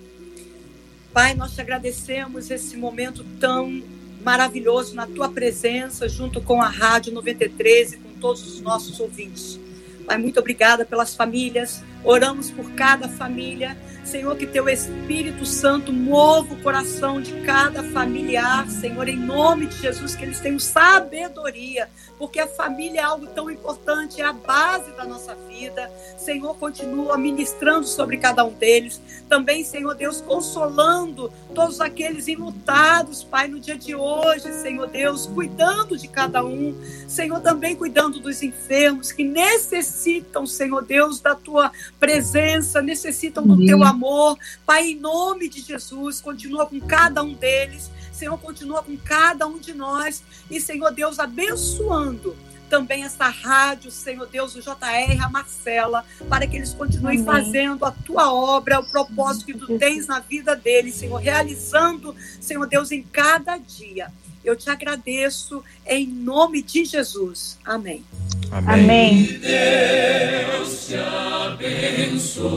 Pai, 1.14 1.34
nós 1.36 1.56
te 1.56 1.62
agradecemos 1.62 2.52
esse 2.52 2.76
momento 2.76 3.24
tão 3.40 3.82
maravilhoso 4.22 4.94
na 4.94 5.08
tua 5.08 5.30
presença, 5.30 6.10
junto 6.10 6.42
com 6.42 6.62
a 6.62 6.68
Rádio 6.68 7.14
93 7.14 7.94
e 7.94 7.98
com 7.98 8.10
todos 8.20 8.46
os 8.46 8.60
nossos 8.60 9.00
ouvintes. 9.00 9.58
Pai, 10.06 10.18
muito 10.18 10.38
obrigada 10.38 10.84
pelas 10.84 11.16
famílias, 11.16 11.82
Oramos 12.04 12.50
por 12.50 12.72
cada 12.72 13.10
família. 13.10 13.78
Senhor, 14.10 14.36
que 14.36 14.48
teu 14.48 14.68
Espírito 14.68 15.46
Santo 15.46 15.94
mova 15.94 16.56
o 16.56 16.62
coração 16.64 17.22
de 17.22 17.32
cada 17.42 17.84
familiar, 17.84 18.68
Senhor, 18.68 19.08
em 19.08 19.16
nome 19.16 19.68
de 19.68 19.78
Jesus, 19.78 20.16
que 20.16 20.26
eles 20.26 20.40
tenham 20.40 20.58
sabedoria, 20.58 21.88
porque 22.18 22.40
a 22.40 22.48
família 22.48 23.02
é 23.02 23.04
algo 23.04 23.28
tão 23.28 23.52
importante, 23.52 24.20
é 24.20 24.26
a 24.26 24.34
base 24.34 24.90
da 24.94 25.06
nossa 25.06 25.36
vida. 25.48 25.92
Senhor, 26.18 26.56
continua 26.56 27.20
ministrando 27.20 27.86
sobre 27.86 28.18
cada 28.18 28.44
um 28.44 28.52
deles. 28.52 29.00
Também, 29.30 29.64
Senhor 29.64 29.94
Deus, 29.94 30.22
consolando 30.22 31.32
todos 31.54 31.80
aqueles 31.80 32.28
enlutados, 32.28 33.24
Pai, 33.24 33.48
no 33.48 33.60
dia 33.60 33.78
de 33.78 33.94
hoje, 33.94 34.52
Senhor 34.54 34.88
Deus, 34.88 35.28
cuidando 35.28 35.96
de 35.96 36.08
cada 36.08 36.44
um. 36.44 36.76
Senhor, 37.08 37.40
também 37.42 37.76
cuidando 37.76 38.20
dos 38.20 38.42
enfermos 38.42 39.12
que 39.12 39.24
necessitam, 39.24 40.48
Senhor 40.48 40.84
Deus, 40.84 41.20
da 41.20 41.36
tua 41.36 41.72
presença, 42.00 42.82
necessitam 42.82 43.46
do 43.46 43.64
teu 43.64 43.84
amor 43.84 43.99
amor. 44.00 44.40
Pai, 44.66 44.92
em 44.92 44.96
nome 44.96 45.50
de 45.50 45.60
Jesus, 45.62 46.22
continua 46.22 46.66
com 46.66 46.80
cada 46.80 47.22
um 47.22 47.34
deles. 47.34 47.92
Senhor, 48.14 48.38
continua 48.38 48.82
com 48.82 48.96
cada 48.98 49.46
um 49.46 49.60
de 49.60 49.74
nós. 49.74 50.24
E, 50.50 50.60
Senhor 50.62 50.92
Deus, 50.92 51.20
abençoando 51.20 52.36
também 52.70 53.04
essa 53.04 53.28
rádio, 53.28 53.90
Senhor 53.90 54.28
Deus, 54.28 54.56
o 54.56 54.62
JR, 54.62 55.24
a 55.24 55.30
Marcela, 55.30 56.06
para 56.30 56.46
que 56.46 56.56
eles 56.56 56.74
continuem 56.74 57.20
Amém. 57.20 57.26
fazendo 57.26 57.84
a 57.84 57.92
tua 57.92 58.32
obra, 58.32 58.80
o 58.80 58.86
propósito 58.86 59.48
que 59.48 59.58
tu 59.58 59.78
tens 59.80 60.06
na 60.06 60.20
vida 60.20 60.56
deles, 60.56 60.96
Senhor, 60.96 61.18
realizando, 61.18 62.16
Senhor 62.40 62.68
Deus, 62.68 62.92
em 62.92 63.02
cada 63.02 63.58
dia. 63.58 64.12
Eu 64.44 64.56
te 64.56 64.70
agradeço 64.70 65.64
em 65.86 66.08
nome 66.08 66.62
de 66.62 66.86
Jesus. 66.86 67.58
Amém. 67.66 68.04
Amém. 68.52 68.74
Amém. 68.74 69.24
Deus 69.40 70.88
te 70.88 70.96
abençoe. 70.96 72.50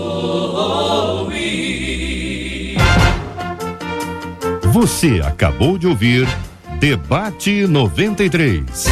Você 4.72 5.20
acabou 5.22 5.76
de 5.76 5.86
ouvir 5.86 6.26
Debate 6.80 7.66
93. 7.66 8.86